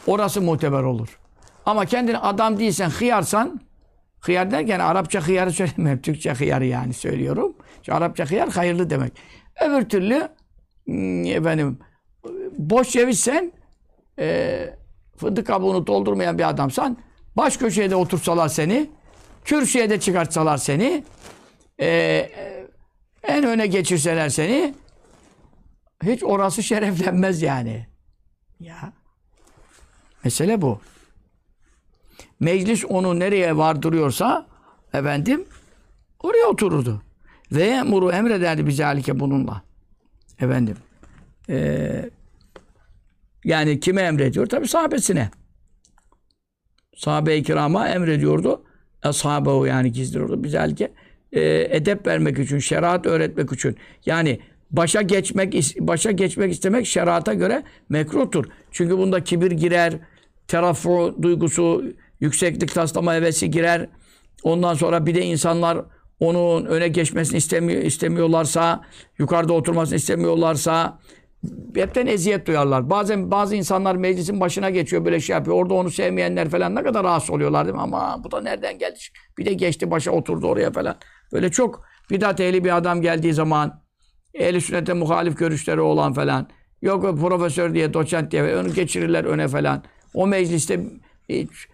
orası 0.07 0.41
muteber 0.41 0.83
olur. 0.83 1.19
Ama 1.65 1.85
kendin 1.85 2.13
adam 2.13 2.59
değilsen, 2.59 2.89
hıyarsan 2.89 3.61
hıyar 4.19 4.51
derken 4.51 4.79
Arapça 4.79 5.27
hıyarı 5.27 5.51
söylemiyorum. 5.51 6.01
Türkçe 6.01 6.33
hıyarı 6.33 6.65
yani 6.65 6.93
söylüyorum. 6.93 7.55
Çünkü 7.75 7.91
Arapça 7.97 8.25
hıyar 8.25 8.49
hayırlı 8.49 8.89
demek. 8.89 9.13
Öbür 9.61 9.89
türlü 9.89 10.29
hmm, 10.85 11.25
efendim 11.25 11.79
boş 12.57 12.89
cevizsen 12.89 13.51
e, 14.19 14.69
fındık 15.17 15.47
kabuğunu 15.47 15.87
doldurmayan 15.87 16.37
bir 16.37 16.49
adamsan 16.49 16.97
baş 17.37 17.57
köşeye 17.57 17.89
de 17.89 17.95
otursalar 17.95 18.47
seni 18.49 18.89
kürsüye 19.45 19.89
de 19.89 19.99
çıkartsalar 19.99 20.57
seni 20.57 21.03
e, 21.81 22.29
en 23.23 23.43
öne 23.43 23.67
geçirseler 23.67 24.29
seni 24.29 24.73
hiç 26.03 26.23
orası 26.23 26.63
şereflenmez 26.63 27.41
yani. 27.41 27.87
Ya. 28.59 28.93
Mesele 30.23 30.61
bu. 30.61 30.81
Meclis 32.39 32.85
onu 32.85 33.19
nereye 33.19 33.57
vardırıyorsa 33.57 34.47
efendim 34.93 35.45
oraya 36.19 36.45
otururdu. 36.47 37.01
Ve 37.51 37.63
emuru 37.63 38.11
emrederdi 38.11 38.67
bize 38.67 38.83
halike 38.83 39.19
bununla. 39.19 39.61
Efendim. 40.39 40.75
Ee, 41.49 42.09
yani 43.43 43.79
kime 43.79 44.01
emrediyor? 44.01 44.45
Tabi 44.45 44.67
sahabesine. 44.67 45.29
Sahabe-i 46.95 47.43
kirama 47.43 47.89
emrediyordu. 47.89 48.63
Ashabehu 49.03 49.65
yani 49.67 49.91
gizdiriyordu. 49.91 50.43
Bize 50.43 50.57
halike 50.57 50.91
e, 51.31 51.67
edep 51.77 52.07
vermek 52.07 52.39
için, 52.39 52.59
şeriat 52.59 53.05
öğretmek 53.05 53.53
için. 53.53 53.75
Yani 54.05 54.39
başa 54.71 55.01
geçmek 55.01 55.75
başa 55.79 56.11
geçmek 56.11 56.53
istemek 56.53 56.87
şerata 56.87 57.33
göre 57.33 57.63
mekruhtur. 57.89 58.45
Çünkü 58.71 58.97
bunda 58.97 59.23
kibir 59.23 59.51
girer, 59.51 59.93
terafu 60.47 61.15
duygusu, 61.21 61.83
yükseklik 62.19 62.73
taslama 62.73 63.13
hevesi 63.13 63.51
girer. 63.51 63.89
Ondan 64.43 64.73
sonra 64.73 65.05
bir 65.05 65.15
de 65.15 65.21
insanlar 65.21 65.77
onun 66.19 66.65
öne 66.65 66.87
geçmesini 66.87 67.37
istemiyor, 67.37 67.81
istemiyorlarsa, 67.81 68.83
yukarıda 69.17 69.53
oturmasını 69.53 69.95
istemiyorlarsa 69.95 70.99
hepten 71.75 72.07
eziyet 72.07 72.47
duyarlar. 72.47 72.89
Bazen 72.89 73.31
bazı 73.31 73.55
insanlar 73.55 73.95
meclisin 73.95 74.39
başına 74.39 74.69
geçiyor 74.69 75.05
böyle 75.05 75.19
şey 75.19 75.33
yapıyor. 75.33 75.57
Orada 75.57 75.73
onu 75.73 75.91
sevmeyenler 75.91 76.49
falan 76.49 76.75
ne 76.75 76.83
kadar 76.83 77.03
rahatsız 77.03 77.29
oluyorlar 77.29 77.65
değil 77.65 77.75
mi? 77.75 77.81
Ama 77.81 78.23
bu 78.23 78.31
da 78.31 78.41
nereden 78.41 78.77
geldi? 78.77 78.99
Bir 79.37 79.45
de 79.45 79.53
geçti 79.53 79.91
başa 79.91 80.11
oturdu 80.11 80.47
oraya 80.47 80.71
falan. 80.71 80.95
Böyle 81.33 81.51
çok 81.51 81.85
bidat 82.09 82.39
ehli 82.39 82.63
bir 82.63 82.77
adam 82.77 83.01
geldiği 83.01 83.33
zaman 83.33 83.81
ehli 84.33 84.61
sünnete 84.61 84.93
muhalif 84.93 85.37
görüşleri 85.37 85.81
olan 85.81 86.13
falan 86.13 86.49
yok 86.81 87.19
profesör 87.19 87.73
diye 87.73 87.93
doçent 87.93 88.31
diye 88.31 88.57
onu 88.57 88.73
geçirirler 88.73 89.23
öne 89.23 89.47
falan. 89.47 89.83
O 90.13 90.27
mecliste 90.27 90.83
hiç, 91.29 91.67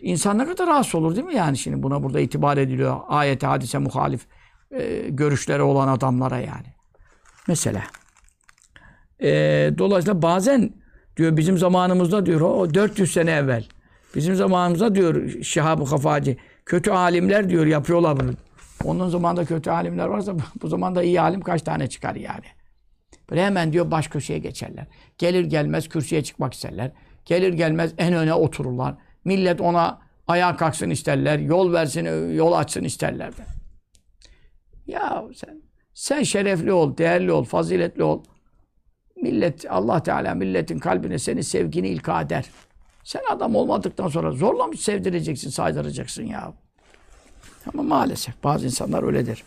insan 0.00 0.38
ne 0.38 0.46
kadar 0.46 0.66
rahatsız 0.66 0.94
olur 0.94 1.16
değil 1.16 1.26
mi 1.26 1.34
yani 1.34 1.58
şimdi 1.58 1.82
buna 1.82 2.02
burada 2.02 2.20
itibar 2.20 2.56
ediliyor. 2.56 2.96
Ayete 3.08 3.46
hadise 3.46 3.78
muhalif 3.78 4.26
e, 4.70 5.08
görüşleri 5.08 5.62
olan 5.62 5.88
adamlara 5.88 6.38
yani. 6.38 6.66
Mesela. 7.48 7.82
E, 9.22 9.28
dolayısıyla 9.78 10.22
bazen 10.22 10.72
diyor 11.16 11.36
bizim 11.36 11.58
zamanımızda 11.58 12.26
diyor 12.26 12.40
o 12.40 12.74
400 12.74 13.12
sene 13.12 13.30
evvel. 13.30 13.68
Bizim 14.14 14.34
zamanımızda 14.34 14.94
diyor 14.94 15.42
Şihab-ı 15.42 15.84
Kafacı 15.84 16.36
kötü 16.66 16.90
alimler 16.90 17.48
diyor 17.50 17.66
yapıyorlar 17.66 18.20
bunu. 18.20 18.30
Onun 18.84 19.08
zamanında 19.08 19.44
kötü 19.44 19.70
alimler 19.70 20.06
varsa 20.06 20.34
bu 20.62 20.68
zamanda 20.68 21.02
iyi 21.02 21.20
alim 21.20 21.40
kaç 21.40 21.62
tane 21.62 21.86
çıkar 21.86 22.14
yani. 22.14 22.44
Böyle 23.30 23.44
hemen 23.44 23.72
diyor 23.72 23.90
baş 23.90 24.08
köşeye 24.08 24.38
geçerler. 24.38 24.86
Gelir 25.18 25.44
gelmez 25.44 25.88
kürsüye 25.88 26.24
çıkmak 26.24 26.54
isterler. 26.54 26.92
Gelir 27.24 27.52
gelmez 27.52 27.94
en 27.98 28.14
öne 28.14 28.34
otururlar. 28.34 28.94
Millet 29.26 29.60
ona 29.60 29.98
ayağa 30.26 30.56
kalksın 30.56 30.90
isterler. 30.90 31.38
Yol 31.38 31.72
versin, 31.72 32.32
yol 32.34 32.52
açsın 32.52 32.84
isterler. 32.84 33.32
Ya 34.86 35.24
sen 35.34 35.62
sen 35.94 36.22
şerefli 36.22 36.72
ol, 36.72 36.96
değerli 36.96 37.32
ol, 37.32 37.44
faziletli 37.44 38.02
ol. 38.02 38.22
Millet, 39.22 39.64
Allah 39.70 40.02
Teala 40.02 40.34
milletin 40.34 40.78
kalbine 40.78 41.18
senin 41.18 41.40
sevgini 41.40 41.88
ilka 41.88 42.20
eder. 42.20 42.46
Sen 43.04 43.22
adam 43.30 43.54
olmadıktan 43.54 44.08
sonra 44.08 44.32
zorla 44.32 44.66
mı 44.66 44.76
sevdireceksin, 44.76 45.50
saydıracaksın 45.50 46.24
ya? 46.24 46.52
Ama 47.72 47.82
maalesef 47.82 48.44
bazı 48.44 48.66
insanlar 48.66 49.02
öyledir. 49.02 49.44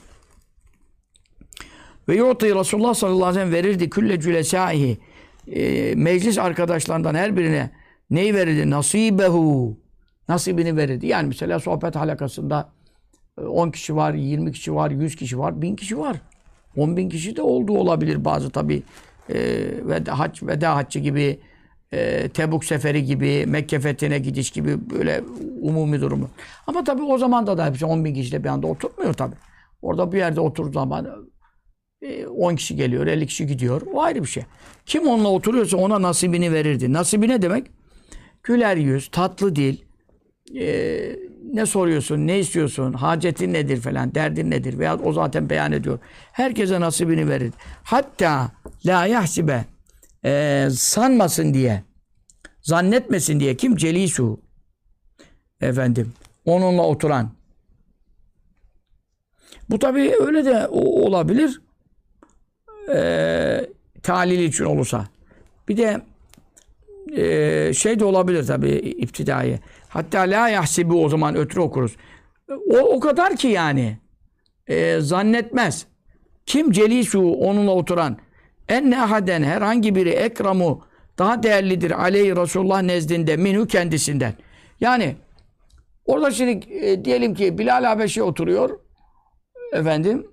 Ve 2.08 2.16
yu'ti 2.16 2.56
Resulullah 2.56 2.94
sallallahu 2.94 3.26
aleyhi 3.26 3.48
ve 3.48 3.52
sellem 3.52 3.64
verirdi 3.64 3.90
külle 3.90 4.20
cülesâihi 4.20 4.98
e, 5.48 5.96
meclis 5.96 6.38
arkadaşlarından 6.38 7.16
her 7.16 7.38
birine 7.38 7.79
neyi 8.12 8.34
verirdi? 8.34 8.70
Nasibehu. 8.70 9.78
Nasibini 10.30 10.78
verirdi. 10.78 11.08
Yani 11.08 11.28
mesela 11.28 11.60
sohbet 11.60 11.96
halakasında 11.96 12.70
10 13.48 13.72
kişi 13.72 13.96
var, 13.96 14.14
20 14.14 14.52
kişi 14.52 14.76
var, 14.76 14.92
100 14.92 15.16
kişi 15.16 15.40
var, 15.40 15.62
1000 15.62 15.76
kişi 15.76 16.00
var. 16.00 16.22
10 16.78 16.98
bin 16.98 17.10
kişi 17.10 17.36
de 17.36 17.42
olduğu 17.42 17.78
olabilir 17.78 18.26
bazı 18.26 18.50
tabi. 18.50 18.84
E, 19.30 19.38
veda, 19.84 20.20
hac, 20.20 20.44
veda 20.44 20.76
haccı 20.76 21.00
gibi, 21.00 21.40
e, 21.92 22.30
Tebuk 22.30 22.66
seferi 22.66 23.06
gibi, 23.06 23.46
Mekke 23.48 23.80
fethine 23.80 24.20
gidiş 24.20 24.52
gibi 24.52 24.90
böyle 24.90 25.24
umumi 25.62 26.02
durumu. 26.02 26.30
Ama 26.68 26.84
tabi 26.84 27.04
o 27.04 27.18
zaman 27.18 27.48
da 27.48 27.58
da 27.58 27.66
hepsi 27.66 27.86
10 27.86 28.06
bin 28.06 28.14
kişi 28.14 28.32
de 28.32 28.44
bir 28.44 28.50
anda 28.50 28.68
oturmuyor 28.68 29.14
tabi. 29.14 29.36
Orada 29.82 30.12
bir 30.12 30.18
yerde 30.18 30.40
oturduğu 30.42 30.74
zaman 30.74 31.08
10 32.36 32.56
kişi 32.56 32.76
geliyor, 32.76 33.08
50 33.08 33.28
kişi 33.28 33.48
gidiyor. 33.48 33.82
O 33.94 34.02
ayrı 34.02 34.24
bir 34.24 34.28
şey. 34.28 34.44
Kim 34.86 35.08
onunla 35.08 35.30
oturuyorsa 35.30 35.78
ona 35.78 36.02
nasibini 36.02 36.54
verirdi. 36.54 36.94
Nasibi 36.94 37.28
ne 37.28 37.42
demek? 37.42 37.68
Güler 38.50 38.78
yüz, 38.78 39.08
tatlı 39.08 39.56
dil, 39.56 39.78
e, 40.56 41.20
ne 41.54 41.66
soruyorsun, 41.66 42.28
ne 42.28 42.40
istiyorsun, 42.40 42.94
hacetin 42.94 43.54
nedir 43.54 43.82
falan, 43.82 44.16
derdin 44.16 44.52
nedir 44.52 44.80
veya 44.80 44.98
o 44.98 45.14
zaten 45.14 45.50
beyan 45.50 45.72
ediyor. 45.72 46.00
Herkese 46.32 46.82
nasibini 46.82 47.30
verir. 47.30 47.54
Hatta 47.84 48.52
la 48.86 49.06
yahsibe 49.06 49.66
e, 50.26 50.68
sanmasın 50.74 51.54
diye, 51.54 51.84
zannetmesin 52.62 53.40
diye 53.40 53.58
kim? 53.58 53.76
Celisu. 53.76 54.40
Efendim, 55.62 56.14
onunla 56.46 56.82
oturan. 56.82 57.32
Bu 59.70 59.80
tabii 59.80 60.14
öyle 60.20 60.46
de 60.46 60.68
olabilir. 60.68 61.62
E, 62.94 63.70
talil 64.04 64.40
için 64.40 64.66
olursa. 64.66 65.08
Bir 65.68 65.78
de 65.78 66.02
e, 67.18 67.74
şey 67.74 68.00
de 68.00 68.06
olabilir 68.06 68.48
tabii 68.48 68.76
iptidai. 68.76 69.60
Hatta 69.90 70.20
la 70.20 70.50
yahsibi 70.50 70.94
o 70.94 71.10
zaman 71.10 71.36
ötürü 71.36 71.62
okuruz. 71.62 71.96
O, 72.50 72.78
o 72.78 73.00
kadar 73.00 73.36
ki 73.36 73.48
yani 73.48 73.98
e, 74.68 75.00
zannetmez. 75.00 75.86
Kim 76.46 76.72
celisu 76.72 77.32
onunla 77.32 77.72
oturan 77.72 78.18
enne 78.70 79.02
ahaden 79.02 79.44
herhangi 79.44 79.96
biri 79.96 80.10
ekramu 80.10 80.82
daha 81.18 81.44
değerlidir 81.44 82.04
aleyhi 82.04 82.36
Resulullah 82.36 82.82
nezdinde 82.82 83.38
minhu 83.38 83.68
kendisinden. 83.68 84.34
Yani 84.80 85.16
orada 86.06 86.32
şimdi 86.32 86.74
e, 86.74 87.06
diyelim 87.06 87.34
ki 87.34 87.58
Bilal 87.58 87.84
Habeşi 87.84 88.24
oturuyor 88.24 88.80
efendim 89.74 90.28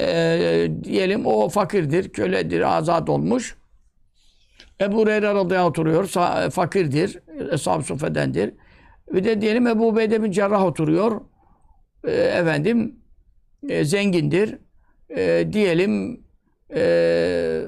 e, 0.00 0.68
diyelim 0.84 1.26
o 1.26 1.48
fakirdir, 1.48 2.08
köledir, 2.08 2.76
azat 2.76 3.08
olmuş. 3.08 3.56
Ebu 4.80 4.96
Hureyre 4.96 5.34
radıyallahu 5.34 5.68
oturuyor, 5.68 6.06
fakirdir, 6.50 7.18
Eshab-ı 7.52 7.82
Suffe'dendir. 7.82 8.54
Bir 9.12 9.24
de 9.24 9.40
diyelim 9.40 9.66
Ebu 9.66 9.88
Ubeyde 9.88 10.22
bin 10.22 10.30
Cerrah 10.30 10.64
oturuyor, 10.64 11.20
e, 12.04 12.12
efendim 12.12 12.96
e, 13.68 13.84
zengindir. 13.84 14.58
E, 15.16 15.48
diyelim 15.52 16.24
e, 16.74 17.62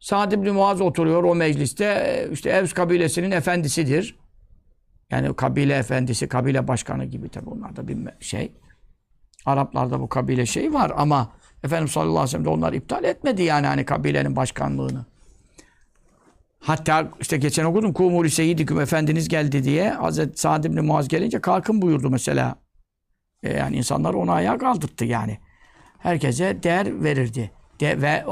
Sa'd 0.00 0.32
ibn 0.32 0.50
Muaz 0.50 0.80
oturuyor 0.80 1.24
o 1.24 1.34
mecliste, 1.34 1.84
e, 1.84 2.32
işte 2.32 2.50
Evs 2.50 2.72
kabilesinin 2.72 3.30
efendisidir. 3.30 4.18
Yani 5.10 5.36
kabile 5.36 5.74
efendisi, 5.74 6.28
kabile 6.28 6.68
başkanı 6.68 7.04
gibi 7.04 7.28
tabi 7.28 7.50
onlar 7.50 7.76
da 7.76 7.88
bir 7.88 7.98
şey. 8.20 8.52
Araplarda 9.46 10.00
bu 10.00 10.08
kabile 10.08 10.46
şey 10.46 10.72
var 10.72 10.92
ama 10.96 11.32
Efendimiz 11.64 11.92
sallallahu 11.92 12.18
aleyhi 12.18 12.26
ve 12.26 12.30
sellem 12.30 12.44
de 12.44 12.48
onlar 12.48 12.72
iptal 12.72 13.04
etmedi 13.04 13.42
yani 13.42 13.66
hani 13.66 13.84
kabilenin 13.84 14.36
başkanlığını. 14.36 15.06
Hatta 16.60 17.08
işte 17.20 17.36
geçen 17.36 17.64
okudum 17.64 17.92
Kumuli 17.92 18.30
Seyyidiküm 18.30 18.80
Efendiniz 18.80 19.28
geldi 19.28 19.64
diye 19.64 19.90
Hazreti 19.90 20.40
Sa'd 20.40 20.64
ibn 20.64 20.84
Muaz 20.84 21.08
gelince 21.08 21.40
kalkın 21.40 21.82
buyurdu 21.82 22.10
mesela. 22.10 22.56
E, 23.42 23.56
yani 23.56 23.76
insanlar 23.76 24.14
onu 24.14 24.32
ayağa 24.32 24.58
kaldırttı 24.58 25.04
yani. 25.04 25.38
Herkese 25.98 26.62
değer 26.62 27.04
verirdi. 27.04 27.50
De, 27.80 28.02
ve 28.02 28.08
e, 28.08 28.26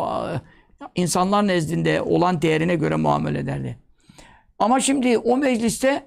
insanlar 0.94 1.46
nezdinde 1.46 2.02
olan 2.02 2.42
değerine 2.42 2.74
göre 2.74 2.96
muamele 2.96 3.38
ederdi. 3.38 3.78
Ama 4.58 4.80
şimdi 4.80 5.18
o 5.18 5.36
mecliste 5.36 6.06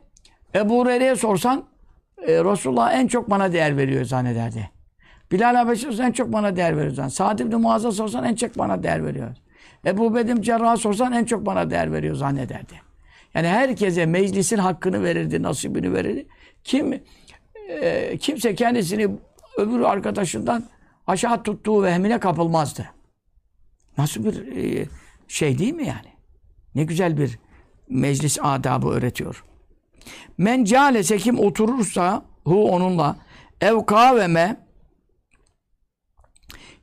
Ebu 0.55 0.79
Hureyre'ye 0.79 1.15
sorsan 1.15 1.65
e, 2.27 2.32
Resulullah 2.32 2.93
en 2.93 3.08
çok 3.08 3.29
bana 3.29 3.51
değer 3.53 3.77
veriyor 3.77 4.05
zannederdi. 4.05 4.69
Bilal 5.32 5.55
Habeşi 5.55 5.88
en 5.88 6.12
çok 6.12 6.34
bana 6.34 6.55
değer 6.55 6.77
veriyor 6.77 6.93
zannederdi. 6.93 7.15
Sa'd 7.15 7.39
ibn 7.39 7.55
Muaz'a 7.55 7.91
sorsan 7.91 8.23
en 8.23 8.36
çok 8.36 8.58
bana 8.58 8.84
değer 8.84 9.05
veriyor. 9.05 9.36
Ebu 9.86 10.15
Bedim 10.15 10.42
Cerrah'a 10.42 10.78
sorsan 10.78 11.13
en 11.13 11.26
çok 11.26 11.46
bana 11.46 11.70
değer 11.70 11.94
veriyor 11.94 12.15
zannederdi. 12.15 12.82
Yani 13.34 13.48
herkese 13.48 14.06
meclisin 14.06 14.58
hakkını 14.58 15.04
verirdi, 15.04 15.44
nasibini 15.44 15.94
verirdi. 15.94 16.28
Kim 16.63 17.02
e, 17.70 18.18
kimse 18.18 18.56
kendisini 18.56 19.10
öbür 19.58 19.82
arkadaşından 19.82 20.63
aşağı 21.08 21.44
tuttuğu 21.44 21.84
vehmine 21.84 22.20
kapılmazdı. 22.20 22.89
Nasıl 23.98 24.26
bir 24.26 24.58
e, 24.58 24.88
şey 25.28 25.58
değil 25.58 25.74
mi 25.74 25.88
yani? 25.88 26.13
Ne 26.76 26.84
güzel 26.84 27.18
bir 27.18 27.39
meclis 27.89 28.38
adabı 28.42 28.88
öğretiyor. 28.89 29.44
Men 30.38 30.63
calese 30.63 31.18
kim 31.18 31.39
oturursa 31.39 32.26
hu 32.44 32.72
onunla 32.72 33.15
ev 33.62 33.86
kaveme 33.86 34.58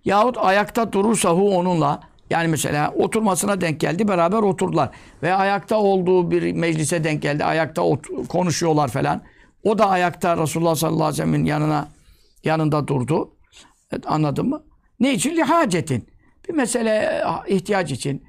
yahut 0.05 0.39
ayakta 0.39 0.93
durursa 0.93 1.31
hu 1.31 1.59
onunla 1.59 2.01
yani 2.31 2.49
mesela 2.49 2.91
oturmasına 2.91 3.61
denk 3.61 3.81
geldi 3.81 4.09
beraber 4.09 4.39
oturdular. 4.39 4.91
Ve 5.23 5.35
ayakta 5.35 5.77
olduğu 5.77 6.31
bir 6.31 6.53
meclise 6.53 7.05
denk 7.05 7.23
geldi. 7.23 7.45
Ayakta 7.45 7.83
konuşuyorlar 8.29 8.89
falan. 8.89 9.23
O 9.65 9.79
da 9.79 9.89
ayakta 9.89 10.37
Resulullah 10.37 10.75
sallallahu 10.75 11.05
aleyhi 11.05 11.23
ve 11.23 11.25
sellem'in 11.25 11.45
yanına 11.45 11.89
yanında 12.45 12.89
durdu. 12.89 13.33
Anladın 14.07 14.49
mı? 14.49 14.62
Ne 15.01 15.15
için? 15.15 15.37
Lihacetin. 15.37 16.09
Bir 16.49 16.55
mesele 16.55 17.23
ihtiyaç 17.49 17.93
için. 17.93 18.25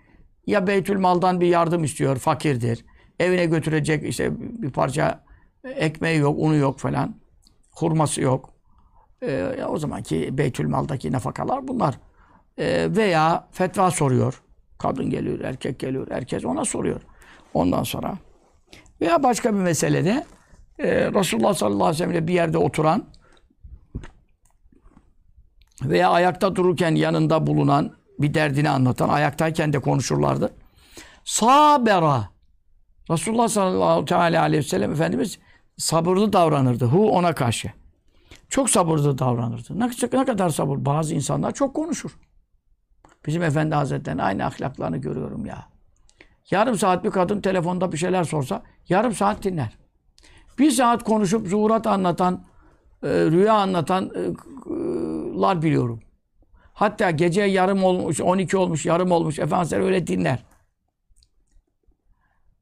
Ya 0.48 0.68
Beytül 0.68 0.98
Mal'dan 0.98 1.42
bir 1.42 1.48
yardım 1.48 1.84
istiyor, 1.84 2.18
fakirdir. 2.18 2.86
Evine 3.20 3.46
götürecek 3.46 4.10
işte 4.10 4.32
bir 4.40 4.70
parça 4.70 5.24
ekmeği 5.64 6.20
yok, 6.20 6.36
unu 6.40 6.56
yok 6.56 6.80
falan. 6.80 7.16
Hurması 7.72 8.22
yok. 8.22 8.50
Ee, 9.24 9.66
o 9.70 9.78
zamanki 9.78 10.38
Beytül 10.38 10.68
Mal'daki 10.68 11.12
nafakalar 11.12 11.68
bunlar. 11.68 12.00
Ee, 12.58 12.88
veya 12.96 13.48
fetva 13.52 13.92
soruyor. 13.92 14.42
Kadın 14.78 15.10
geliyor, 15.10 15.40
erkek 15.40 15.80
geliyor, 15.80 16.08
herkes 16.12 16.46
ona 16.46 16.66
soruyor. 16.66 17.02
Ondan 17.54 17.84
sonra 17.84 18.18
veya 19.02 19.24
başka 19.24 19.54
bir 19.54 19.60
meselede 19.60 20.26
e, 20.80 21.12
Resulullah 21.12 21.54
sallallahu 21.54 21.86
aleyhi 21.86 22.04
ve 22.04 22.08
sellem'le 22.08 22.28
bir 22.28 22.34
yerde 22.34 22.58
oturan 22.58 23.06
veya 25.84 26.10
ayakta 26.10 26.56
dururken 26.56 26.96
yanında 26.96 27.48
bulunan 27.48 27.98
bir 28.20 28.34
derdini 28.34 28.70
anlatan, 28.70 29.10
ayaktayken 29.10 29.74
de 29.74 29.80
konuşurlardı. 29.80 30.54
Sabera. 31.24 32.30
Resulullah 33.10 33.48
sallallahu 33.48 34.16
aleyhi 34.16 34.54
ve 34.54 34.64
sellem 34.64 34.92
Efendimiz 34.92 35.40
sabırlı 35.78 36.34
davranırdı. 36.34 36.86
Hu 36.86 37.10
ona 37.10 37.36
karşı. 37.36 37.72
Çok 38.50 38.70
sabırlı 38.70 39.18
davranırdı. 39.18 39.80
Ne, 39.80 39.90
ne 40.14 40.26
kadar 40.26 40.50
sabır. 40.50 40.86
Bazı 40.86 41.16
insanlar 41.16 41.54
çok 41.54 41.74
konuşur. 41.74 42.18
Bizim 43.26 43.44
Efendi 43.44 43.76
Hazretleri'nin 43.76 44.22
aynı 44.22 44.46
ahlaklarını 44.46 44.98
görüyorum 44.98 45.46
ya. 45.46 45.68
Yarım 46.52 46.78
saat 46.78 47.04
bir 47.04 47.12
kadın 47.12 47.42
telefonda 47.42 47.92
bir 47.92 47.98
şeyler 47.98 48.24
sorsa 48.24 48.64
yarım 48.90 49.14
saat 49.14 49.44
dinler. 49.44 49.78
Bir 50.60 50.72
saat 50.72 51.04
konuşup 51.04 51.48
zuhurat 51.48 51.88
anlatan, 51.88 52.44
e, 53.04 53.08
rüya 53.08 53.54
anlatanlar 53.54 55.62
biliyorum. 55.62 56.00
Hatta 56.74 57.12
gece 57.12 57.42
yarım 57.42 57.84
olmuş, 57.84 58.22
12 58.22 58.58
olmuş, 58.58 58.86
yarım 58.86 59.12
olmuş. 59.12 59.40
Efendimiz 59.40 59.74
öyle 59.74 60.08
dinler. 60.08 60.40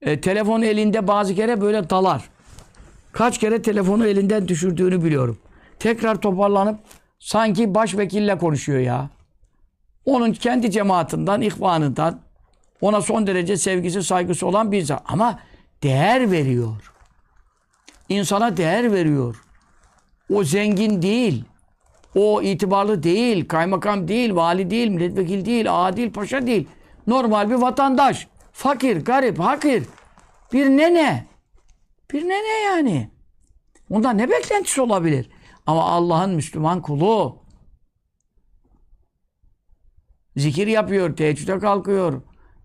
E, 0.01 0.21
telefon 0.21 0.61
elinde 0.61 1.07
bazı 1.07 1.35
kere 1.35 1.61
böyle 1.61 1.89
dalar. 1.89 2.29
Kaç 3.11 3.37
kere 3.37 3.61
telefonu 3.61 4.07
elinden 4.07 4.47
düşürdüğünü 4.47 5.03
biliyorum. 5.03 5.37
Tekrar 5.79 6.21
toparlanıp 6.21 6.79
sanki 7.19 7.75
başvekille 7.75 8.37
konuşuyor 8.37 8.79
ya. 8.79 9.09
Onun 10.05 10.33
kendi 10.33 10.71
cemaatinden, 10.71 11.41
ihvanından 11.41 12.19
ona 12.81 13.01
son 13.01 13.27
derece 13.27 13.57
sevgisi, 13.57 14.03
saygısı 14.03 14.47
olan 14.47 14.71
bir 14.71 14.81
zat. 14.81 15.03
Ama 15.05 15.39
değer 15.83 16.31
veriyor. 16.31 16.91
İnsana 18.09 18.57
değer 18.57 18.91
veriyor. 18.91 19.43
O 20.33 20.43
zengin 20.43 21.01
değil. 21.01 21.43
O 22.15 22.41
itibarlı 22.41 23.03
değil, 23.03 23.47
kaymakam 23.47 24.07
değil, 24.07 24.35
vali 24.35 24.69
değil, 24.69 24.89
milletvekili 24.89 25.45
değil, 25.45 25.65
ağa 25.69 25.97
değil, 25.97 26.13
paşa 26.13 26.47
değil. 26.47 26.67
Normal 27.07 27.49
bir 27.49 27.55
vatandaş. 27.55 28.27
Fakir, 28.51 29.05
garip, 29.05 29.39
hakir. 29.39 29.83
Bir 30.53 30.69
nene. 30.69 31.25
Bir 32.13 32.23
nene 32.23 32.63
yani. 32.65 33.09
Ondan 33.91 34.17
ne 34.17 34.29
beklentisi 34.29 34.81
olabilir? 34.81 35.29
Ama 35.67 35.83
Allah'ın 35.83 36.29
Müslüman 36.29 36.81
kulu. 36.81 37.37
Zikir 40.37 40.67
yapıyor, 40.67 41.15
teheccüde 41.15 41.59
kalkıyor. 41.59 42.21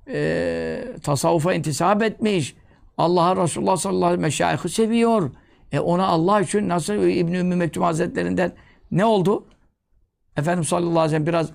Ee, 0.09 0.85
tasavvufa 1.03 1.55
intisap 1.55 2.03
etmiş. 2.03 2.57
Allah'a 2.99 3.37
Resulullah 3.37 3.77
sallallahu 3.77 4.07
aleyhi 4.07 4.23
ve 4.23 4.31
sellem 4.31 4.59
seviyor. 4.59 5.31
E 5.73 5.81
ona 5.81 6.07
Allah 6.07 6.41
için 6.41 6.69
nasıl 6.69 6.95
İbn-i 6.95 7.39
Ümmü 7.39 7.57
Mektum 7.57 7.83
Hazretlerinden 7.83 8.53
ne 8.91 9.05
oldu? 9.05 9.47
Efendimiz 10.37 10.69
sallallahu 10.69 11.01
aleyhi 11.01 11.05
ve 11.05 11.09
sellem 11.09 11.27
biraz 11.27 11.51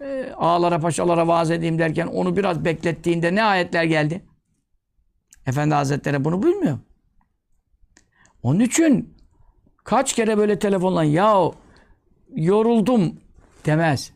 e, 0.00 0.32
ağalara 0.36 0.78
paşalara 0.78 1.28
vaaz 1.28 1.50
edeyim 1.50 1.78
derken 1.78 2.06
onu 2.06 2.36
biraz 2.36 2.64
beklettiğinde 2.64 3.34
ne 3.34 3.42
ayetler 3.42 3.84
geldi? 3.84 4.24
Efendi 5.46 5.74
Hazretleri 5.74 6.24
bunu 6.24 6.42
bilmiyor. 6.42 6.78
Onun 8.42 8.60
için 8.60 9.14
kaç 9.84 10.12
kere 10.12 10.38
böyle 10.38 10.58
telefonla 10.58 11.04
ya 11.04 11.50
yoruldum 12.34 13.20
demez. 13.66 14.13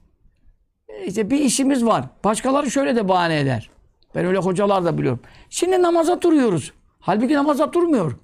İşte 1.09 1.31
bir 1.31 1.41
işimiz 1.41 1.85
var. 1.85 2.05
Başkaları 2.25 2.71
şöyle 2.71 2.97
de 2.97 3.09
bahane 3.09 3.41
eder. 3.41 3.71
Ben 4.15 4.27
öyle 4.27 4.39
hocalar 4.39 4.85
da 4.85 4.99
biliyorum. 4.99 5.21
Şimdi 5.51 5.83
namaza 5.83 6.23
duruyoruz. 6.23 6.73
Halbuki 7.01 7.35
namaza 7.35 7.73
durmuyor. 7.73 8.19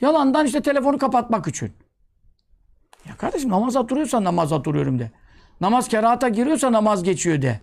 Yalandan 0.00 0.46
işte 0.46 0.60
telefonu 0.60 0.98
kapatmak 0.98 1.46
için. 1.46 1.72
Ya 3.08 3.16
kardeşim 3.16 3.50
namaza 3.50 3.88
duruyorsan 3.88 4.24
namaza 4.24 4.64
duruyorum 4.64 4.98
de. 4.98 5.10
Namaz 5.60 5.88
kerahata 5.88 6.28
giriyorsa 6.28 6.72
namaz 6.72 7.02
geçiyor 7.02 7.42
de. 7.42 7.60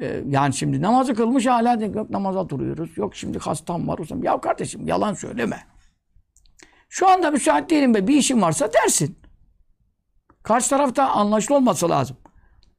e, 0.00 0.22
yani 0.28 0.54
şimdi 0.54 0.82
namazı 0.82 1.14
kılmış 1.14 1.46
hala 1.46 1.80
de, 1.80 1.84
yok 1.84 2.10
namaza 2.10 2.48
duruyoruz. 2.48 2.98
Yok 2.98 3.16
şimdi 3.16 3.38
hastam 3.38 3.88
var. 3.88 3.98
Usam. 3.98 4.22
Ya 4.22 4.40
kardeşim 4.40 4.88
yalan 4.88 5.14
söyleme. 5.14 5.66
Şu 6.88 7.08
anda 7.08 7.30
müsait 7.30 7.70
değilim 7.70 7.94
be 7.94 8.06
bir 8.08 8.16
işim 8.16 8.42
varsa 8.42 8.72
dersin. 8.72 9.18
Karşı 10.42 10.70
tarafta 10.70 11.08
anlaşılı 11.08 11.56
olması 11.56 11.88
lazım. 11.88 12.16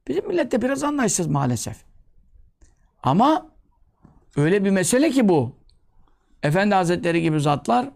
Bizim 0.08 0.28
millet 0.28 0.52
de 0.52 0.62
biraz 0.62 0.84
anlayışsız 0.84 1.26
maalesef. 1.26 1.76
Ama 3.02 3.50
öyle 4.36 4.64
bir 4.64 4.70
mesele 4.70 5.10
ki 5.10 5.28
bu. 5.28 5.52
Efendi 6.42 6.74
Hazretleri 6.74 7.22
gibi 7.22 7.40
zatlar 7.40 7.90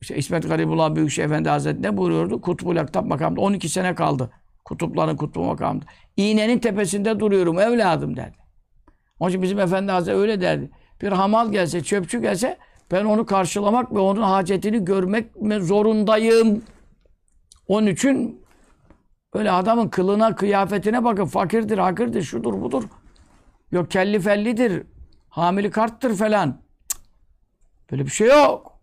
işte 0.00 0.16
İsmet 0.16 0.48
Garibullah 0.48 0.94
Büyükşehir 0.94 1.26
Efendi 1.26 1.48
Hazretleri 1.48 1.82
ne 1.82 1.96
buyuruyordu? 1.96 2.40
Kutbul 2.40 2.76
Aktap 2.76 3.06
makamında 3.06 3.40
12 3.40 3.68
sene 3.68 3.94
kaldı. 3.94 4.30
Kutupların 4.64 5.16
kutbu 5.16 5.44
makamında. 5.44 5.84
İğnenin 6.16 6.58
tepesinde 6.58 7.20
duruyorum 7.20 7.60
evladım 7.60 8.16
derdi. 8.16 8.36
Onun 9.20 9.30
için 9.30 9.42
bizim 9.42 9.58
Efendi 9.58 9.92
Hazretleri 9.92 10.20
öyle 10.20 10.40
derdi. 10.40 10.70
Bir 11.02 11.12
hamal 11.12 11.52
gelse, 11.52 11.82
çöpçü 11.82 12.20
gelse 12.20 12.58
ben 12.90 13.04
onu 13.04 13.26
karşılamak 13.26 13.94
ve 13.94 13.98
onun 13.98 14.22
hacetini 14.22 14.84
görmek 14.84 15.26
zorundayım. 15.60 16.62
Onun 17.68 17.86
için 17.86 18.40
öyle 19.32 19.50
adamın 19.50 19.88
kılına, 19.88 20.36
kıyafetine 20.36 21.04
bakın. 21.04 21.24
Fakirdir, 21.24 21.78
hakirdir, 21.78 22.22
şudur, 22.22 22.60
budur. 22.60 22.84
Yok 23.72 23.90
kelli 23.90 24.20
fellidir. 24.20 24.82
Hamili 25.28 25.70
karttır 25.70 26.16
falan. 26.16 26.46
Cık. 26.46 26.68
Böyle 27.92 28.04
bir 28.06 28.10
şey 28.10 28.26
yok. 28.28 28.78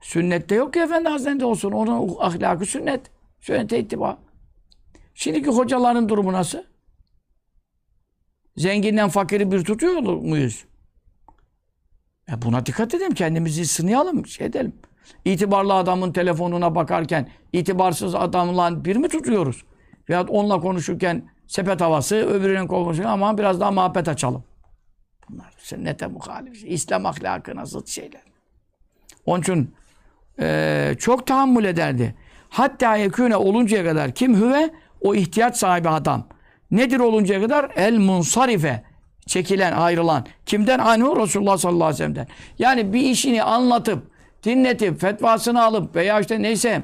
Sünnette 0.00 0.54
yok 0.54 0.72
ki 0.72 0.80
Efendi 0.80 1.08
Hazretleri 1.08 1.44
olsun. 1.44 1.72
Onun 1.72 2.16
ahlakı 2.18 2.66
sünnet. 2.66 3.10
Sünnete 3.40 3.78
ittiba. 3.78 4.18
Şimdiki 5.14 5.50
hocaların 5.50 6.08
durumu 6.08 6.32
nasıl? 6.32 6.58
Zenginden 8.56 9.08
fakiri 9.08 9.52
bir 9.52 9.64
tutuyor 9.64 10.02
muyuz? 10.02 10.64
E 12.30 12.42
buna 12.42 12.66
dikkat 12.66 12.94
edelim. 12.94 13.14
Kendimizi 13.14 13.66
sınayalım. 13.66 14.26
Şey 14.26 14.46
edelim. 14.46 14.72
İtibarlı 15.24 15.74
adamın 15.74 16.12
telefonuna 16.12 16.74
bakarken 16.74 17.28
itibarsız 17.52 18.14
adamla 18.14 18.84
bir 18.84 18.96
mi 18.96 19.08
tutuyoruz? 19.08 19.64
Veyahut 20.08 20.30
onunla 20.30 20.60
konuşurken 20.60 21.22
sepet 21.46 21.80
havası, 21.80 22.16
öbürünün 22.16 22.66
konuşurken 22.66 23.10
ama 23.10 23.38
biraz 23.38 23.60
daha 23.60 23.70
muhabbet 23.70 24.08
açalım. 24.08 24.44
Bunlar 25.30 25.52
sünnete 25.58 26.06
muhalif. 26.06 26.64
İslam 26.64 27.06
ahlakına 27.06 27.64
zıt 27.64 27.88
şeyler. 27.88 28.22
Onun 29.26 29.40
için 29.40 29.74
e, 30.40 30.94
çok 30.98 31.26
tahammül 31.26 31.64
ederdi. 31.64 32.14
Hatta 32.48 32.96
yekûne 32.96 33.36
oluncaya 33.36 33.84
kadar 33.84 34.12
kim 34.12 34.36
hüve? 34.36 34.70
O 35.00 35.14
ihtiyaç 35.14 35.56
sahibi 35.56 35.88
adam. 35.88 36.26
Nedir 36.70 37.00
oluncaya 37.00 37.40
kadar? 37.42 37.70
El 37.76 37.98
munsarife. 37.98 38.82
Çekilen, 39.26 39.72
ayrılan. 39.72 40.26
Kimden? 40.46 40.78
Anhu 40.78 41.16
Resulullah 41.16 41.58
sallallahu 41.58 41.84
aleyhi 41.84 41.94
ve 41.94 41.98
sellem'den. 41.98 42.26
Yani 42.58 42.92
bir 42.92 43.00
işini 43.00 43.42
anlatıp, 43.42 44.11
dinletip, 44.44 45.00
fetvasını 45.00 45.62
alıp 45.62 45.96
veya 45.96 46.20
işte 46.20 46.42
neyse 46.42 46.82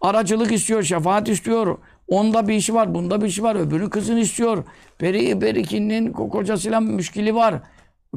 aracılık 0.00 0.52
istiyor, 0.52 0.82
şefaat 0.82 1.28
istiyor. 1.28 1.78
Onda 2.08 2.48
bir 2.48 2.54
işi 2.54 2.74
var, 2.74 2.94
bunda 2.94 3.20
bir 3.20 3.26
işi 3.26 3.42
var. 3.42 3.56
Öbürünün 3.56 3.90
kızını 3.90 4.20
istiyor. 4.20 4.64
Beri, 5.00 5.40
berikinin 5.40 6.12
kocasıyla 6.12 6.80
müşkili 6.80 7.34
var. 7.34 7.54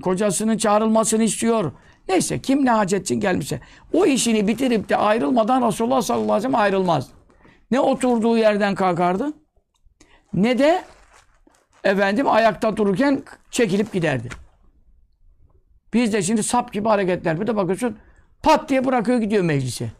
Kocasının 0.04 0.58
çağrılmasını 0.58 1.24
istiyor. 1.24 1.72
Neyse 2.10 2.40
kim 2.40 2.66
ne 2.66 2.72
hacet 2.72 3.02
için 3.02 3.20
gelmişse. 3.20 3.60
O 3.94 4.06
işini 4.06 4.48
bitirip 4.48 4.90
de 4.90 4.98
ayrılmadan 4.98 5.68
Resulullah 5.68 6.02
sallallahu 6.02 6.34
aleyhi 6.34 6.38
ve 6.38 6.42
sellem 6.42 6.56
ayrılmaz. 6.56 7.10
Ne 7.72 7.80
oturduğu 7.80 8.38
yerden 8.38 8.76
kalkardı 8.76 9.34
ne 10.34 10.60
de 10.60 10.84
efendim 11.84 12.28
ayakta 12.30 12.78
dururken 12.78 13.24
çekilip 13.52 13.94
giderdi. 13.94 14.30
Biz 15.94 16.14
de 16.14 16.22
şimdi 16.22 16.44
sap 16.44 16.74
gibi 16.74 16.90
hareketler. 16.90 17.42
Bir 17.42 17.48
de 17.48 17.56
bakıyorsun 17.56 17.98
pat 18.44 18.70
diye 18.70 18.86
bırakıyor 18.86 19.18
gidiyor 19.20 19.44
meclise. 19.44 19.92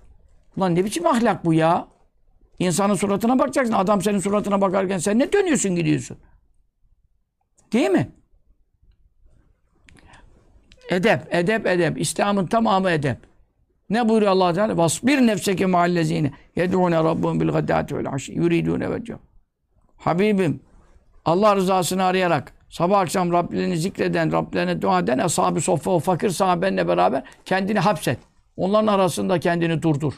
Ulan 0.58 0.76
ne 0.76 0.86
biçim 0.86 1.08
ahlak 1.08 1.46
bu 1.46 1.54
ya? 1.54 1.88
İnsanın 2.60 2.96
suratına 2.96 3.40
bakacaksın. 3.40 3.74
Adam 3.74 4.02
senin 4.02 4.20
suratına 4.20 4.62
bakarken 4.62 4.98
sen 4.98 5.20
ne 5.20 5.34
dönüyorsun 5.34 5.76
gidiyorsun? 5.76 6.18
Değil 7.74 7.90
mi? 7.90 8.10
Edep, 10.90 11.36
edep, 11.36 11.68
edep. 11.68 12.02
İslam'ın 12.02 12.48
tamamı 12.48 12.92
edep. 12.92 13.18
Ne 13.90 14.10
buyuruyor 14.10 14.32
Allah 14.32 14.54
Teala? 14.54 14.78
Vasbir 14.78 15.18
nefseke 15.18 15.66
mahallezine 15.66 16.34
yed'une 16.56 16.96
rabbuhum 16.96 17.42
bil 17.42 17.48
gaddati 17.48 17.98
vel 17.98 18.14
aşi 18.14 18.32
yuridune 18.32 18.92
vecih. 18.92 19.16
Habibim 19.98 20.60
Allah 21.26 21.56
rızasını 21.56 22.04
arayarak 22.04 22.54
sabah 22.70 23.00
akşam 23.00 23.32
Rablerini 23.32 23.78
zikreden, 23.78 24.32
Rablerine 24.32 24.82
dua 24.82 25.00
eden 25.00 25.18
ashab-ı 25.18 25.62
soffa 25.62 25.92
o 25.92 26.00
fakir 26.00 26.30
sahabenle 26.30 26.88
beraber 26.88 27.24
kendini 27.46 27.80
hapset. 27.80 28.20
Onların 28.58 28.88
arasında 28.88 29.40
kendini 29.40 29.82
durdur. 29.82 30.14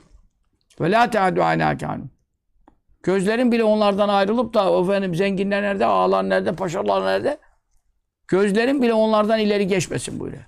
Ve 0.81 0.91
la 0.91 1.09
teadu 1.09 1.43
ala 1.43 1.97
Gözlerin 3.03 3.51
bile 3.51 3.63
onlardan 3.63 4.09
ayrılıp 4.09 4.53
da 4.53 4.81
efendim 4.81 5.15
zenginler 5.15 5.61
nerede, 5.61 5.85
ağalar 5.85 6.29
nerede, 6.29 6.51
paşalar 6.55 7.05
nerede? 7.05 7.37
Gözlerin 8.27 8.81
bile 8.81 8.93
onlardan 8.93 9.39
ileri 9.39 9.67
geçmesin 9.67 10.19
buyuruyor. 10.19 10.43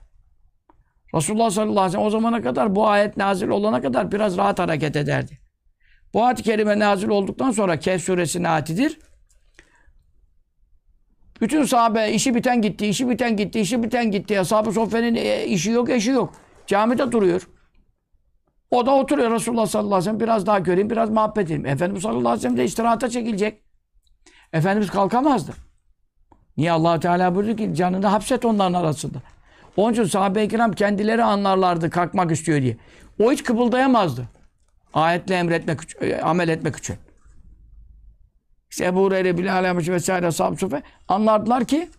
Resulullah 1.15 1.49
sallallahu 1.49 1.79
aleyhi 1.79 1.87
ve 1.87 1.91
sellem 1.91 2.05
o 2.05 2.09
zamana 2.09 2.41
kadar 2.41 2.75
bu 2.75 2.87
ayet 2.87 3.17
nazil 3.17 3.47
olana 3.49 3.81
kadar 3.81 4.11
biraz 4.11 4.37
rahat 4.37 4.59
hareket 4.59 4.95
ederdi. 4.95 5.39
Bu 6.13 6.23
ayet-i 6.23 6.43
kerime 6.43 6.79
nazil 6.79 7.09
olduktan 7.09 7.51
sonra 7.51 7.79
Kehf 7.79 8.03
suresi 8.03 8.43
natidir. 8.43 8.99
Bütün 11.41 11.63
sahabe 11.63 12.11
işi 12.11 12.35
biten 12.35 12.61
gitti, 12.61 12.87
işi 12.87 13.09
biten 13.09 13.37
gitti, 13.37 13.59
işi 13.59 13.83
biten 13.83 14.11
gitti. 14.11 14.39
Ashab-ı 14.39 14.71
Soffe'nin 14.71 15.15
e, 15.15 15.45
işi 15.45 15.71
yok, 15.71 15.89
eşi 15.89 16.11
yok. 16.11 16.33
Camide 16.67 17.11
duruyor. 17.11 17.47
O 18.71 18.85
da 18.85 18.95
oturuyor 18.95 19.31
Resulullah 19.31 19.65
sallallahu 19.65 19.95
aleyhi 19.95 20.01
ve 20.01 20.11
sellem. 20.11 20.19
Biraz 20.19 20.45
daha 20.45 20.59
göreyim, 20.59 20.89
biraz 20.89 21.09
muhabbet 21.09 21.45
edeyim. 21.45 21.65
Efendimiz 21.65 22.03
sallallahu 22.03 22.19
aleyhi 22.19 22.37
ve 22.37 22.41
sellem 22.41 22.57
de 22.57 22.63
istirahata 22.63 23.09
çekilecek. 23.09 23.61
Efendimiz 24.53 24.89
kalkamazdı. 24.89 25.51
Niye 26.57 26.71
allah 26.71 26.99
Teala 26.99 27.35
buyurdu 27.35 27.55
ki 27.55 27.75
canını 27.75 28.07
hapset 28.07 28.45
onların 28.45 28.73
arasında. 28.73 29.17
Onun 29.77 29.93
için 29.93 30.03
sahabe-i 30.03 30.47
kiram 30.47 30.71
kendileri 30.71 31.23
anlarlardı 31.23 31.89
kalkmak 31.89 32.31
istiyor 32.31 32.61
diye. 32.61 32.77
O 33.19 33.31
hiç 33.31 33.43
kıpıldayamazdı. 33.43 34.27
Ayetle 34.93 35.35
emretmek, 35.35 35.79
e, 36.01 36.21
amel 36.21 36.49
etmek 36.49 36.75
için. 36.75 36.95
İşte 38.71 38.85
Ebu 38.85 39.03
Hureyre, 39.03 39.37
Bilal 39.37 39.57
Aleyhisselam 39.57 39.95
vesaire 39.95 40.27
ashab 40.27 40.57
sufe 40.57 40.81
anlardılar 41.07 41.65
ki 41.65 41.89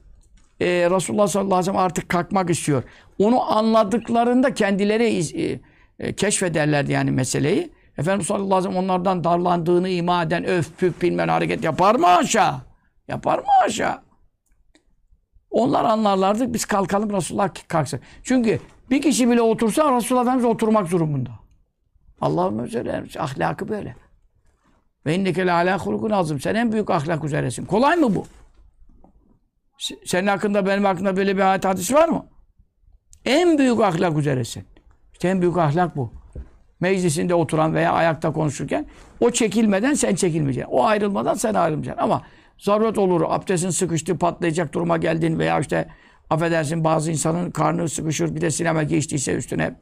e, 0.60 0.66
Resulullah 0.66 1.26
sallallahu 1.26 1.54
aleyhi 1.54 1.60
ve 1.60 1.72
sellem 1.72 1.84
artık 1.84 2.08
kalkmak 2.08 2.50
istiyor. 2.50 2.82
Onu 3.18 3.56
anladıklarında 3.56 4.54
kendileri 4.54 5.04
e, 5.42 5.60
e, 5.98 6.12
keşfederlerdi 6.12 6.92
yani 6.92 7.10
meseleyi. 7.10 7.72
Efendimiz 7.98 8.26
sallallahu 8.26 8.56
aleyhi 8.56 8.68
ve 8.68 8.72
sellem 8.72 8.84
onlardan 8.84 9.24
darlandığını 9.24 9.88
ima 9.88 10.22
eden 10.22 10.44
öf 10.44 10.78
püf 10.78 11.02
bilmem 11.02 11.28
hareket 11.28 11.64
yapar 11.64 11.94
mı 11.94 12.06
aşağı? 12.06 12.54
Yapar 13.08 13.38
mı 13.38 13.44
aşağı? 13.64 14.02
Onlar 15.50 15.84
anlarlardı. 15.84 16.54
Biz 16.54 16.64
kalkalım 16.64 17.12
Resulullah 17.12 17.50
kalksın. 17.68 18.00
Çünkü 18.22 18.60
bir 18.90 19.02
kişi 19.02 19.30
bile 19.30 19.42
otursa 19.42 19.96
Resulullah 19.96 20.22
Efendimiz 20.22 20.44
oturmak 20.44 20.90
durumunda. 20.90 21.30
Allah'ım 22.20 22.58
özel 22.58 23.04
ahlakı 23.18 23.68
böyle. 23.68 23.96
Ve 25.06 25.14
inneke 25.14 25.46
le 25.46 25.52
alâ 25.52 25.78
hulukun 25.78 26.10
azim. 26.10 26.40
Sen 26.40 26.54
en 26.54 26.72
büyük 26.72 26.90
ahlak 26.90 27.24
üzeresin. 27.24 27.64
Kolay 27.64 27.96
mı 27.96 28.14
bu? 28.14 28.26
Senin 30.04 30.26
hakkında 30.26 30.66
benim 30.66 30.84
hakkında 30.84 31.16
böyle 31.16 31.36
bir 31.36 31.50
ayet 31.50 31.64
hadisi 31.64 31.94
var 31.94 32.08
mı? 32.08 32.26
En 33.24 33.58
büyük 33.58 33.80
ahlak 33.80 34.18
üzeresin. 34.18 34.64
İşte 35.12 35.28
en 35.28 35.40
büyük 35.40 35.58
ahlak 35.58 35.96
bu. 35.96 36.12
Meclisinde 36.80 37.34
oturan 37.34 37.74
veya 37.74 37.92
ayakta 37.92 38.32
konuşurken 38.32 38.86
o 39.20 39.30
çekilmeden 39.30 39.94
sen 39.94 40.14
çekilmeyeceksin. 40.14 40.72
O 40.72 40.84
ayrılmadan 40.84 41.34
sen 41.34 41.54
ayrılmayacaksın. 41.54 42.02
Ama 42.02 42.22
zaruret 42.58 42.98
olur. 42.98 43.22
Abdestin 43.28 43.70
sıkıştı, 43.70 44.18
patlayacak 44.18 44.72
duruma 44.72 44.96
geldin 44.96 45.38
veya 45.38 45.60
işte 45.60 45.88
affedersin 46.32 46.84
bazı 46.84 47.10
insanın 47.10 47.50
karnı 47.50 47.88
sıkışır 47.88 48.34
bir 48.34 48.40
de 48.40 48.50
sinema 48.50 48.82
geçtiyse 48.82 49.34
üstüne 49.34 49.74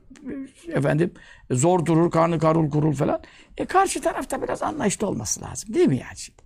efendim 0.69 1.15
zor 1.51 1.87
durur, 1.87 2.11
karnı 2.11 2.39
karul 2.39 2.71
kurul 2.71 2.93
falan. 2.93 3.21
E 3.57 3.65
karşı 3.65 4.03
tarafta 4.03 4.43
biraz 4.43 4.63
anlayışlı 4.63 5.07
olması 5.07 5.43
lazım. 5.43 5.75
Değil 5.75 5.89
mi 5.89 5.97
yani 5.97 6.17
şimdi? 6.17 6.43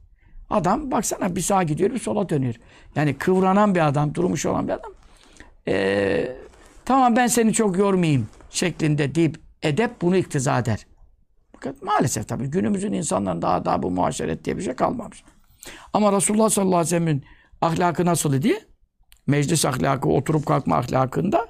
Adam 0.50 0.90
baksana 0.90 1.36
bir 1.36 1.40
sağa 1.40 1.62
gidiyor 1.62 1.90
bir 1.90 1.98
sola 1.98 2.28
dönüyor. 2.28 2.54
Yani 2.96 3.14
kıvranan 3.14 3.74
bir 3.74 3.86
adam, 3.86 4.14
durmuş 4.14 4.46
olan 4.46 4.68
bir 4.68 4.72
adam. 4.72 4.92
E, 5.68 6.36
tamam 6.84 7.16
ben 7.16 7.26
seni 7.26 7.52
çok 7.52 7.78
yormayayım 7.78 8.28
şeklinde 8.50 9.14
deyip 9.14 9.40
edep 9.62 10.02
bunu 10.02 10.16
iktiza 10.16 10.58
eder. 10.58 10.86
Fakat 11.52 11.82
maalesef 11.82 12.28
tabii 12.28 12.46
günümüzün 12.46 12.92
insanların 12.92 13.42
daha 13.42 13.64
daha 13.64 13.82
bu 13.82 13.90
muaşeret 13.90 14.44
diye 14.44 14.56
bir 14.56 14.62
şey 14.62 14.74
kalmamış. 14.74 15.24
Ama 15.92 16.12
Resulullah 16.12 16.48
sallallahu 16.48 16.76
aleyhi 16.76 16.94
ve 16.94 16.98
sellem'in 16.98 17.24
ahlakı 17.60 18.04
nasıl 18.04 18.42
diye 18.42 18.73
meclis 19.26 19.64
ahlakı, 19.64 20.08
oturup 20.08 20.46
kalkma 20.46 20.76
ahlakında 20.76 21.48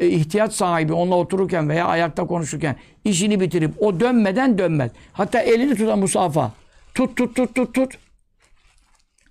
e, 0.00 0.08
ihtiyaç 0.08 0.52
sahibi 0.52 0.92
onunla 0.92 1.14
otururken 1.14 1.68
veya 1.68 1.86
ayakta 1.86 2.26
konuşurken 2.26 2.76
işini 3.04 3.40
bitirip 3.40 3.82
o 3.82 4.00
dönmeden 4.00 4.58
dönmez. 4.58 4.90
Hatta 5.12 5.40
elini 5.40 5.74
tutan 5.74 5.98
musafa. 5.98 6.52
Tut 6.94 7.16
tut 7.16 7.36
tut 7.36 7.54
tut 7.54 7.74
tut. 7.74 7.98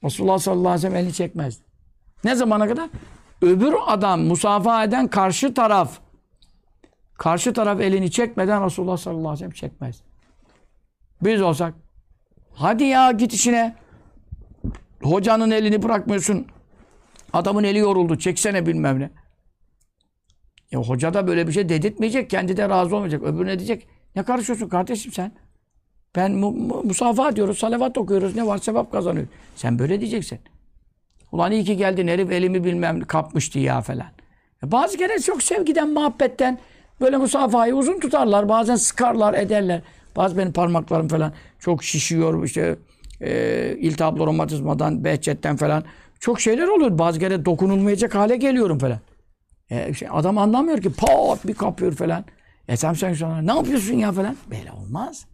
Resulullah 0.03 0.39
sallallahu 0.39 0.67
aleyhi 0.67 0.77
ve 0.77 0.81
sellem 0.81 0.95
elini 0.95 1.13
çekmezdi. 1.13 1.63
Ne 2.23 2.35
zamana 2.35 2.67
kadar? 2.67 2.89
Öbür 3.41 3.73
adam 3.87 4.21
musafaha 4.21 4.83
eden 4.83 5.07
karşı 5.07 5.53
taraf 5.53 5.99
karşı 7.17 7.53
taraf 7.53 7.81
elini 7.81 8.11
çekmeden 8.11 8.65
Resulullah 8.65 8.97
sallallahu 8.97 9.29
aleyhi 9.29 9.33
ve 9.33 9.37
sellem 9.37 9.51
çekmez. 9.51 10.01
Biz 11.21 11.41
olsak 11.41 11.73
hadi 12.53 12.83
ya 12.83 13.11
git 13.11 13.33
işine 13.33 13.75
hocanın 15.03 15.51
elini 15.51 15.83
bırakmıyorsun. 15.83 16.47
Adamın 17.33 17.63
eli 17.63 17.77
yoruldu. 17.77 18.17
Çeksene 18.17 18.65
bilmem 18.65 18.99
ne. 18.99 19.09
Ya 20.71 20.79
hoca 20.79 21.13
da 21.13 21.27
böyle 21.27 21.47
bir 21.47 21.51
şey 21.51 21.69
dedirtmeyecek. 21.69 22.29
Kendi 22.29 22.57
de 22.57 22.69
razı 22.69 22.95
olmayacak. 22.95 23.23
Öbürüne 23.23 23.59
diyecek. 23.59 23.87
Ne 24.15 24.23
karışıyorsun 24.23 24.69
kardeşim 24.69 25.11
sen? 25.11 25.31
Ben 26.15 26.31
mu, 26.31 26.51
mu, 26.51 26.83
musafaha 26.83 27.35
diyoruz, 27.35 27.57
salavat 27.57 27.97
okuyoruz. 27.97 28.35
Ne 28.35 28.47
var 28.47 28.57
sevap 28.57 28.91
kazanıyor. 28.91 29.27
Sen 29.55 29.79
böyle 29.79 29.99
diyeceksin. 30.01 30.39
Ulan 31.31 31.51
iyi 31.51 31.63
ki 31.63 31.77
geldin 31.77 32.07
herif 32.07 32.31
elimi 32.31 32.63
bilmem 32.63 33.01
kapmıştı 33.01 33.59
ya 33.59 33.81
falan. 33.81 34.07
E 34.63 34.71
bazı 34.71 34.97
kere 34.97 35.19
çok 35.19 35.43
sevgiden, 35.43 35.89
muhabbetten 35.89 36.59
böyle 37.01 37.17
musafayı 37.17 37.75
uzun 37.75 37.99
tutarlar. 37.99 38.49
Bazen 38.49 38.75
sıkarlar, 38.75 39.33
ederler. 39.33 39.81
Bazı 40.15 40.37
benim 40.37 40.53
parmaklarım 40.53 41.07
falan 41.07 41.33
çok 41.59 41.83
şişiyor. 41.83 42.43
işte 42.43 42.75
e, 43.21 43.75
iltihaplı 43.79 44.25
romatizmadan, 44.25 45.03
behçetten 45.03 45.55
falan. 45.55 45.83
Çok 46.21 46.41
şeyler 46.41 46.67
oluyor. 46.67 46.97
Bazı 46.97 47.19
kere 47.19 47.45
dokunulmayacak 47.45 48.15
hale 48.15 48.37
geliyorum 48.37 48.79
falan. 48.79 48.99
E, 49.69 49.93
şey, 49.93 50.07
adam 50.11 50.37
anlamıyor 50.37 50.81
ki 50.81 50.91
pat 50.93 51.47
bir 51.47 51.53
kapıyor 51.53 51.91
falan. 51.91 52.25
E 52.67 52.77
sen 52.77 52.93
sen 52.93 53.13
sonra 53.13 53.41
ne 53.41 53.55
yapıyorsun 53.55 53.93
ya 53.93 54.11
falan. 54.11 54.37
Böyle 54.51 54.71
olmaz. 54.71 55.25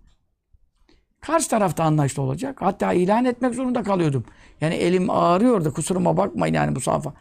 Karşı 1.21 1.49
tarafta 1.49 1.83
anlaşlı 1.83 2.21
olacak. 2.21 2.57
Hatta 2.61 2.93
ilan 2.93 3.25
etmek 3.25 3.55
zorunda 3.55 3.83
kalıyordum. 3.83 4.25
Yani 4.61 4.75
elim 4.75 5.09
ağrıyordu. 5.09 5.73
Kusuruma 5.73 6.17
bakmayın 6.17 6.53
yani 6.53 6.71
musafa. 6.71 7.13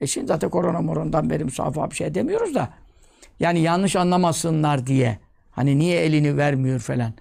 E 0.00 0.06
şimdi 0.06 0.26
zaten 0.26 0.50
korona 0.50 0.80
morondan 0.80 1.30
beri 1.30 1.44
musafa 1.44 1.90
bir 1.90 1.96
şey 1.96 2.14
demiyoruz 2.14 2.54
da. 2.54 2.68
Yani 3.40 3.60
yanlış 3.60 3.96
anlamasınlar 3.96 4.86
diye. 4.86 5.18
Hani 5.50 5.78
niye 5.78 6.00
elini 6.00 6.36
vermiyor 6.36 6.80
falan. 6.80 7.12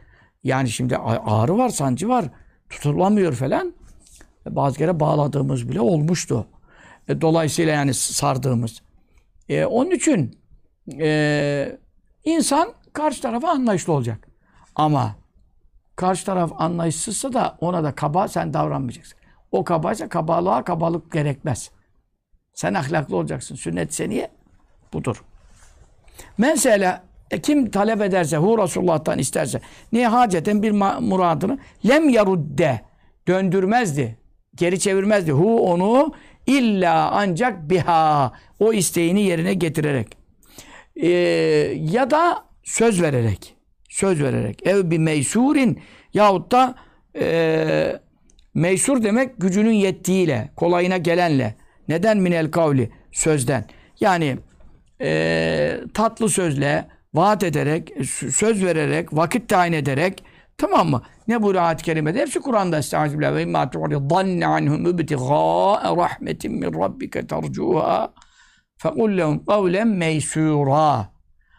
Yani 0.44 0.70
şimdi 0.70 0.98
ağrı 0.98 1.58
var, 1.58 1.70
sancı 1.70 2.10
var. 2.10 2.26
Tutulamıyor 2.70 3.34
falan. 3.34 3.74
E 4.48 4.56
bazı 4.56 4.78
kere 4.78 5.00
bağladığımız 5.00 5.70
bile 5.70 5.82
olmuştu. 5.82 6.48
E 7.08 7.22
dolayısıyla 7.22 7.74
yani 7.74 7.94
sardığımız. 7.94 8.82
E 9.50 9.66
onun 9.66 9.92
için 9.92 10.40
e, 11.00 11.78
insan 12.24 12.74
karşı 12.94 13.22
tarafa 13.22 13.50
anlayışlı 13.50 13.94
olacak. 13.94 14.28
Ama 14.76 15.16
karşı 15.96 16.26
taraf 16.26 16.52
anlayışsızsa 16.58 17.34
da 17.34 17.58
ona 17.62 17.84
da 17.84 17.96
kaba 17.96 18.28
sen 18.28 18.54
davranmayacaksın. 18.54 19.18
O 19.52 19.64
kabaysa 19.64 20.10
kabalığa 20.10 20.64
kabalık 20.64 21.12
gerekmez. 21.12 21.72
Sen 22.54 22.74
ahlaklı 22.74 23.16
olacaksın. 23.16 23.56
Sünnet 23.56 23.94
seniye 23.94 24.32
budur. 24.94 25.24
Mesela 26.38 27.04
e, 27.32 27.42
kim 27.42 27.72
talep 27.72 28.02
ederse, 28.02 28.38
hu 28.38 28.58
Resulullah'tan 28.58 29.20
isterse, 29.20 29.62
niye 29.92 30.08
haceten 30.08 30.64
bir 30.64 30.72
muradını 31.02 31.60
lem 31.88 32.10
yarudde 32.10 32.82
döndürmezdi. 33.28 34.18
Geri 34.56 34.80
çevirmezdi. 34.80 35.32
Hu 35.32 35.72
onu 35.72 36.14
illa 36.48 37.12
ancak 37.12 37.70
biha 37.70 38.34
o 38.60 38.74
isteğini 38.74 39.22
yerine 39.22 39.54
getirerek. 39.54 40.18
Ee, 40.96 41.08
ya 41.80 42.12
da 42.12 42.46
söz 42.64 43.02
vererek. 43.02 43.56
Söz 43.90 44.24
vererek. 44.24 44.68
Ev 44.68 44.92
bir 44.92 44.98
meysurin 44.98 45.82
yahut 46.14 46.52
da 46.52 46.76
e, 47.20 48.00
meysur 48.54 49.04
demek 49.04 49.38
gücünün 49.38 49.74
yettiğiyle, 49.74 50.50
kolayına 50.56 50.98
gelenle. 50.98 51.56
Neden 51.88 52.18
minel 52.18 52.52
kavli? 52.52 52.92
Sözden. 53.12 53.66
Yani 54.00 54.38
e, 55.02 55.80
tatlı 55.94 56.30
sözle, 56.30 56.88
vaat 57.14 57.44
ederek, 57.44 57.94
söz 58.32 58.66
vererek, 58.66 59.14
vakit 59.14 59.50
tayin 59.50 59.74
ederek 59.74 60.24
tamam 60.58 60.90
mı? 60.90 61.02
Ne 61.28 61.42
bu 61.42 61.60
ayet-i 61.60 61.84
kerimede? 61.84 62.20
Hepsi 62.22 62.40
Kur'an'da. 62.40 62.78
Estağfirullah 62.78 63.36
ve 63.36 63.42
imma 63.42 63.70
tu'ri 63.70 64.46
anhum 64.46 64.86
ibtigâ 64.86 65.96
rahmetin 65.98 66.52
min 66.52 66.82
rabbike 66.82 67.20
tercûhâ 67.20 68.10
fekul 68.84 69.18
lehum 69.18 69.46
kavlen 69.46 69.88
meysûrâ. 69.88 71.06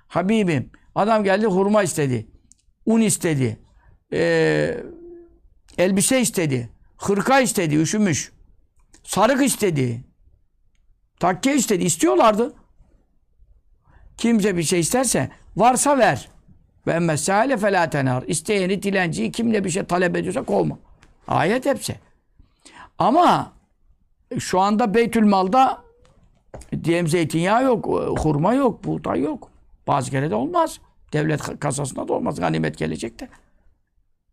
Habibim, 0.09 0.71
adam 0.95 1.25
geldi 1.25 1.47
hurma 1.47 1.83
istedi. 1.83 2.31
Un 2.87 3.01
istedi. 3.01 3.59
Ee, 4.13 4.77
elbise 5.79 6.21
istedi. 6.21 6.71
Hırka 6.99 7.41
istedi, 7.41 7.77
üşümüş. 7.77 8.33
Sarık 9.05 9.43
istedi. 9.47 10.05
Takke 11.21 11.57
istedi. 11.57 11.85
İstiyorlardı. 11.85 12.55
Kimse 14.17 14.57
bir 14.57 14.63
şey 14.63 14.81
isterse 14.81 15.31
varsa 15.57 15.99
ver. 15.99 16.29
Ve 16.87 16.93
emmesâle 16.93 17.57
felâ 17.57 17.91
tenar. 17.91 18.23
İsteyeni, 18.23 18.83
dilenciyi 18.83 19.33
kimle 19.33 19.65
bir 19.65 19.71
şey 19.71 19.85
talep 19.85 20.17
ediyorsa 20.17 20.43
kovma. 20.43 20.79
Ayet 21.29 21.67
hepsi. 21.67 21.97
Ama 22.99 23.53
şu 24.39 24.61
anda 24.61 24.95
Beytülmal'da 24.95 25.83
diyelim 26.85 27.09
zeytinyağı 27.09 27.65
yok, 27.65 27.87
hurma 28.19 28.55
yok, 28.55 28.85
buğday 28.85 29.21
yok. 29.21 29.51
Bazı 29.87 30.11
kere 30.11 30.31
de 30.31 30.35
olmaz. 30.35 30.81
Devlet 31.13 31.61
kasasında 31.61 32.09
da 32.09 32.13
olmaz. 32.13 32.41
Ganimet 32.41 32.79
gelecek 32.79 33.21
de. 33.21 33.29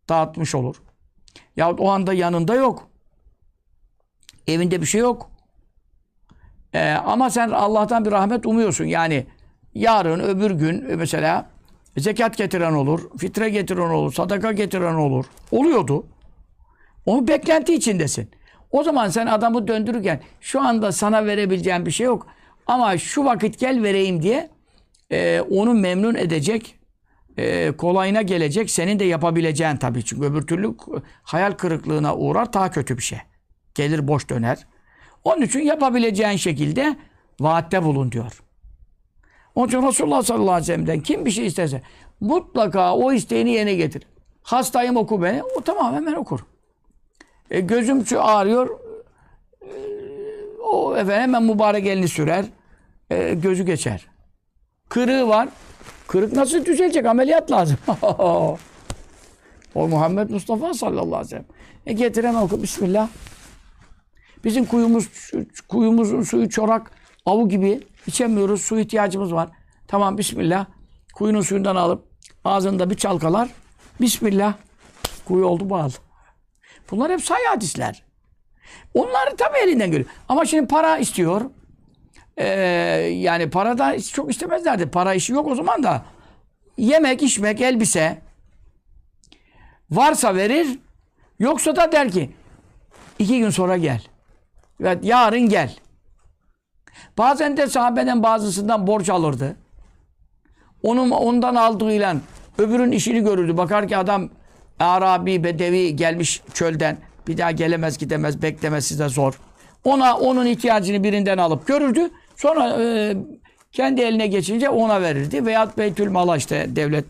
Dağıtmış 0.10 0.56
olur. 0.56 0.82
Yahut 1.58 1.80
o 1.80 1.90
anda 1.90 2.14
yanında 2.14 2.56
yok. 2.56 2.88
Evinde 4.48 4.82
bir 4.82 4.86
şey 4.86 5.02
yok. 5.02 5.32
Ee, 6.74 6.92
ama 6.92 7.30
sen 7.30 7.50
Allah'tan 7.50 8.06
bir 8.06 8.12
rahmet 8.12 8.46
umuyorsun. 8.46 8.86
Yani 8.86 9.26
yarın 9.74 10.20
öbür 10.20 10.52
gün 10.52 10.98
mesela 10.98 11.50
zekat 11.98 12.38
getiren 12.38 12.74
olur, 12.74 13.10
fitre 13.18 13.50
getiren 13.50 13.90
olur, 13.90 14.14
sadaka 14.14 14.52
getiren 14.52 14.94
olur. 14.94 15.26
Oluyordu. 15.52 16.06
Onu 17.06 17.28
beklenti 17.28 17.74
içindesin. 17.74 18.30
O 18.72 18.84
zaman 18.84 19.10
sen 19.10 19.28
adamı 19.28 19.68
döndürürken 19.68 20.22
şu 20.42 20.62
anda 20.62 20.92
sana 20.92 21.26
verebileceğim 21.26 21.86
bir 21.86 21.92
şey 21.92 22.06
yok. 22.06 22.28
Ama 22.68 22.98
şu 22.98 23.26
vakit 23.26 23.60
gel 23.60 23.84
vereyim 23.84 24.22
diye 24.22 24.50
e, 25.12 25.42
onu 25.42 25.74
memnun 25.74 26.16
edecek, 26.16 26.76
e, 27.38 27.72
kolayına 27.72 28.22
gelecek, 28.22 28.70
senin 28.70 29.00
de 29.00 29.04
yapabileceğin 29.04 29.78
tabii. 29.78 30.06
Çünkü 30.06 30.26
öbür 30.28 30.42
türlü 30.42 30.76
hayal 31.24 31.52
kırıklığına 31.52 32.16
uğrar, 32.16 32.54
daha 32.54 32.72
kötü 32.72 32.98
bir 32.98 33.04
şey. 33.04 33.20
Gelir 33.76 34.08
boş 34.08 34.30
döner. 34.30 34.68
Onun 35.24 35.42
için 35.42 35.60
yapabileceğin 35.60 36.38
şekilde 36.38 36.96
vaatte 37.40 37.84
bulun 37.84 38.12
diyor. 38.12 38.42
Onun 39.56 39.68
için 39.68 39.88
Resulullah 39.88 40.24
sallallahu 40.24 40.52
aleyhi 40.52 40.62
ve 40.62 40.74
sellem'den 40.74 41.00
kim 41.00 41.26
bir 41.26 41.32
şey 41.32 41.46
isterse 41.46 41.82
mutlaka 42.20 42.96
o 42.96 43.14
isteğini 43.14 43.52
yerine 43.52 43.74
getir. 43.74 44.04
Hastayım 44.44 44.98
oku 44.98 45.24
beni. 45.24 45.44
O 45.44 45.62
tamam 45.62 45.96
hemen 45.96 46.14
okur. 46.14 46.40
E, 47.52 47.60
gözüm 47.60 48.06
şu 48.06 48.24
ağrıyor. 48.24 48.70
E, 49.62 49.70
o 50.64 50.96
efendim 50.96 51.22
hemen 51.22 51.44
mübarek 51.44 51.86
elini 51.86 52.08
sürer. 52.08 52.46
E, 53.10 53.34
gözü 53.34 53.66
geçer. 53.66 54.08
Kırığı 54.90 55.28
var. 55.28 55.50
Kırık 56.08 56.34
nasıl 56.34 56.66
düzelecek? 56.66 57.06
Ameliyat 57.06 57.52
lazım. 57.52 57.78
o 59.76 59.88
Muhammed 59.88 60.30
Mustafa 60.30 60.74
sallallahu 60.74 61.16
aleyhi 61.16 61.26
ve 61.26 61.30
sellem. 61.30 61.46
E 61.86 61.94
getir 61.94 62.24
hemen 62.24 62.42
oku. 62.42 62.64
Bismillah. 62.64 63.10
Bizim 64.44 64.66
kuyumuz, 64.66 65.32
kuyumuzun 65.68 66.22
suyu 66.22 66.50
çorak, 66.50 66.92
avu 67.26 67.50
gibi. 67.50 67.80
İçemiyoruz. 68.08 68.62
Su 68.62 68.80
ihtiyacımız 68.80 69.34
var. 69.34 69.50
Tamam 69.88 70.18
Bismillah. 70.18 70.66
Kuyunun 71.14 71.42
suyundan 71.42 71.76
alıp 71.76 72.06
ağzında 72.46 72.90
bir 72.90 72.96
çalkalar. 72.96 73.50
Bismillah. 74.02 74.54
Kuyu 75.26 75.46
oldu 75.46 75.70
bağlı. 75.70 75.92
Bunlar 76.92 77.12
hep 77.12 77.22
sayı 77.22 77.48
hadisler. 77.48 78.04
Onları 78.94 79.36
tabii 79.38 79.58
elinden 79.58 79.92
geliyor. 79.92 80.10
Ama 80.30 80.46
şimdi 80.46 80.68
para 80.68 80.98
istiyor. 80.98 81.42
Ee, 82.38 82.46
yani 83.14 83.50
para 83.50 83.78
da 83.78 84.00
çok 84.00 84.32
istemezlerdi. 84.32 84.90
Para 84.90 85.14
işi 85.14 85.34
yok 85.34 85.48
o 85.48 85.56
zaman 85.56 85.84
da. 85.84 86.06
Yemek, 86.78 87.24
içmek, 87.24 87.62
elbise. 87.62 88.22
Varsa 89.92 90.36
verir. 90.36 90.80
Yoksa 91.40 91.76
da 91.76 91.92
der 91.92 92.12
ki 92.12 92.32
iki 93.20 93.40
gün 93.40 93.50
sonra 93.50 93.78
gel. 93.78 94.02
Evet, 94.82 95.00
yarın 95.04 95.50
gel. 95.50 95.76
Bazen 97.18 97.58
de 97.58 97.68
sahabeden 97.68 98.24
bazısından 98.24 98.88
borç 98.88 99.10
alırdı. 99.10 99.56
Onun 100.84 101.12
ondan 101.12 101.56
aldığıyla 101.56 102.16
öbürün 102.58 102.92
işini 102.92 103.24
görürdü. 103.24 103.58
Bakar 103.58 103.88
ki 103.88 103.98
adam 103.98 104.30
Arabi, 104.80 105.44
Bedevi 105.44 105.96
gelmiş 105.96 106.42
çölden. 106.54 106.98
Bir 107.28 107.38
daha 107.38 107.52
gelemez, 107.52 107.98
gidemez, 107.98 108.42
beklemez 108.42 108.86
size 108.86 109.10
zor. 109.10 109.40
Ona 109.84 110.18
onun 110.18 110.46
ihtiyacını 110.46 111.04
birinden 111.04 111.38
alıp 111.38 111.68
görürdü. 111.68 112.10
Sonra 112.36 112.84
e, 112.84 113.16
kendi 113.72 114.02
eline 114.02 114.28
geçince 114.28 114.70
ona 114.70 115.02
verirdi. 115.02 115.46
Veyahut 115.46 115.78
Beytül 115.78 116.10
Mal'a 116.10 116.38
işte 116.38 116.68
devlet 116.70 117.06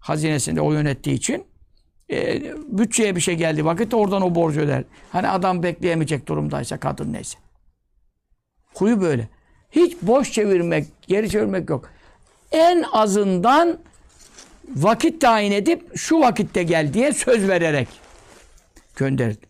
hazinesinde 0.00 0.60
o 0.60 0.72
yönettiği 0.72 1.16
için 1.16 1.44
e, 2.10 2.42
bütçeye 2.78 3.16
bir 3.16 3.20
şey 3.20 3.34
geldi 3.34 3.64
vakit 3.64 3.94
oradan 3.94 4.22
o 4.22 4.34
borcu 4.34 4.60
öder. 4.60 4.84
Hani 5.12 5.28
adam 5.28 5.62
bekleyemeyecek 5.62 6.28
durumdaysa 6.28 6.76
kadın 6.76 7.12
neyse. 7.12 7.38
Huyu 8.74 9.00
böyle. 9.00 9.28
Hiç 9.70 9.96
boş 10.02 10.32
çevirmek, 10.32 10.86
geri 11.08 11.30
çevirmek 11.30 11.70
yok. 11.70 11.90
En 12.52 12.84
azından 12.92 13.78
vakit 14.76 15.20
tayin 15.20 15.52
edip 15.52 15.96
şu 15.96 16.20
vakitte 16.20 16.62
gel 16.62 16.94
diye 16.94 17.12
söz 17.12 17.48
vererek 17.48 17.88
gönderdi. 18.96 19.46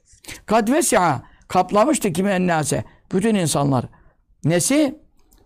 Kad 0.46 0.72
vesi'a 0.72 1.22
kaplamıştı 1.48 2.12
kime 2.12 2.32
ennase 2.32 2.84
bütün 3.12 3.34
insanlar. 3.34 3.84
Nesi? 4.44 4.94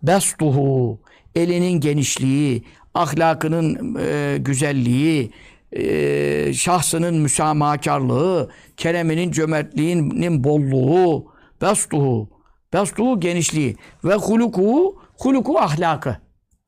Bestuhu 0.03 1.01
elinin 1.35 1.81
genişliği, 1.81 2.65
ahlakının 2.95 3.97
e, 4.01 4.39
güzelliği, 4.39 5.31
e, 5.73 6.53
şahsının 6.55 7.15
müsamahakarlığı, 7.15 8.51
kereminin 8.77 9.33
cömertliğinin 9.33 10.45
bolluğu, 10.45 11.33
bestuhu, 11.63 12.29
bestuhu 12.73 13.21
genişliği 13.21 13.77
ve 14.05 14.15
huluku, 14.15 15.03
huluku 15.19 15.59
ahlakı. 15.59 16.17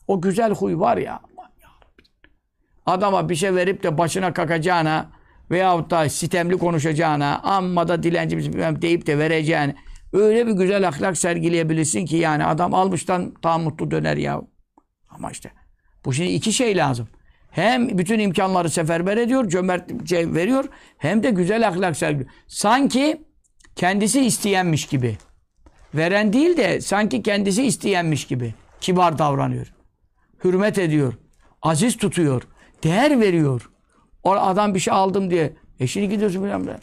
O 0.07 0.20
güzel 0.20 0.55
huy 0.55 0.78
var 0.78 0.96
ya. 0.96 1.20
Adama 2.86 3.28
bir 3.28 3.34
şey 3.34 3.55
verip 3.55 3.82
de 3.82 3.98
başına 3.98 4.32
kakacağına 4.32 5.11
veyahut 5.51 5.90
da 5.90 6.09
sitemli 6.09 6.59
konuşacağına, 6.59 7.38
amma 7.38 7.88
da 7.88 8.03
dilenci 8.03 8.53
deyip 8.82 9.07
de 9.07 9.18
vereceğine 9.18 9.74
öyle 10.12 10.46
bir 10.46 10.53
güzel 10.53 10.88
ahlak 10.88 11.18
sergileyebilirsin 11.18 12.07
ki 12.07 12.16
yani 12.16 12.44
adam 12.44 12.74
almıştan 12.74 13.34
daha 13.42 13.59
mutlu 13.59 13.90
döner 13.90 14.16
ya. 14.16 14.42
Ama 15.11 15.30
işte 15.30 15.53
bu 16.05 16.12
şimdi 16.12 16.30
iki 16.30 16.53
şey 16.53 16.76
lazım. 16.76 17.09
Hem 17.51 17.98
bütün 17.98 18.18
imkanları 18.18 18.70
seferber 18.70 19.16
ediyor, 19.16 19.48
cömertçe 19.48 20.34
veriyor, 20.34 20.64
hem 20.98 21.22
de 21.22 21.30
güzel 21.30 21.68
ahlak 21.68 21.96
sergiliyor. 21.96 22.30
Sanki 22.46 23.22
kendisi 23.76 24.20
isteyenmiş 24.20 24.86
gibi. 24.86 25.18
Veren 25.95 26.32
değil 26.32 26.57
de 26.57 26.80
sanki 26.80 27.22
kendisi 27.22 27.62
isteyenmiş 27.66 28.26
gibi. 28.26 28.55
Kibar 28.80 29.18
davranıyor. 29.18 29.72
Hürmet 30.45 30.78
ediyor. 30.78 31.14
Aziz 31.62 31.97
tutuyor. 31.97 32.43
Değer 32.82 33.20
veriyor. 33.20 33.70
O 34.22 34.32
adam 34.32 34.74
bir 34.74 34.80
şey 34.80 34.93
aldım 34.95 35.30
diye. 35.30 35.53
E 35.80 35.86
şimdi 35.86 36.09
gidiyorsun 36.09 36.45
bilmem 36.45 36.66
ne. 36.66 36.76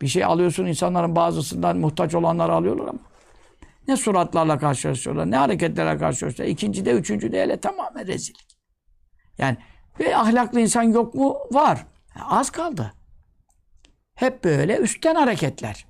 Bir 0.00 0.08
şey 0.08 0.24
alıyorsun 0.24 0.66
insanların 0.66 1.16
bazısından 1.16 1.76
muhtaç 1.76 2.14
olanları 2.14 2.52
alıyorlar 2.52 2.88
ama. 2.88 2.98
Ne 3.88 3.96
suratlarla 3.96 4.58
karşılaşıyorlar, 4.58 5.30
ne 5.30 5.36
hareketlerle 5.36 5.98
karşılaşıyorlar. 5.98 6.52
İkinci 6.52 6.84
de, 6.84 6.92
üçüncü 6.92 7.32
de 7.32 7.42
hele 7.42 7.56
tamamen 7.56 8.06
rezillik. 8.06 8.56
Yani 9.38 9.56
ve 10.00 10.16
ahlaklı 10.16 10.60
insan 10.60 10.82
yok 10.82 11.14
mu? 11.14 11.38
Var. 11.50 11.86
Az 12.24 12.50
kaldı. 12.50 12.92
Hep 14.14 14.44
böyle 14.44 14.76
üstten 14.76 15.14
hareketler. 15.14 15.86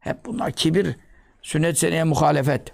Hep 0.00 0.26
bunlar 0.26 0.52
kibir, 0.52 0.96
sünnet 1.42 1.78
seneye 1.78 2.04
muhalefet. 2.04 2.72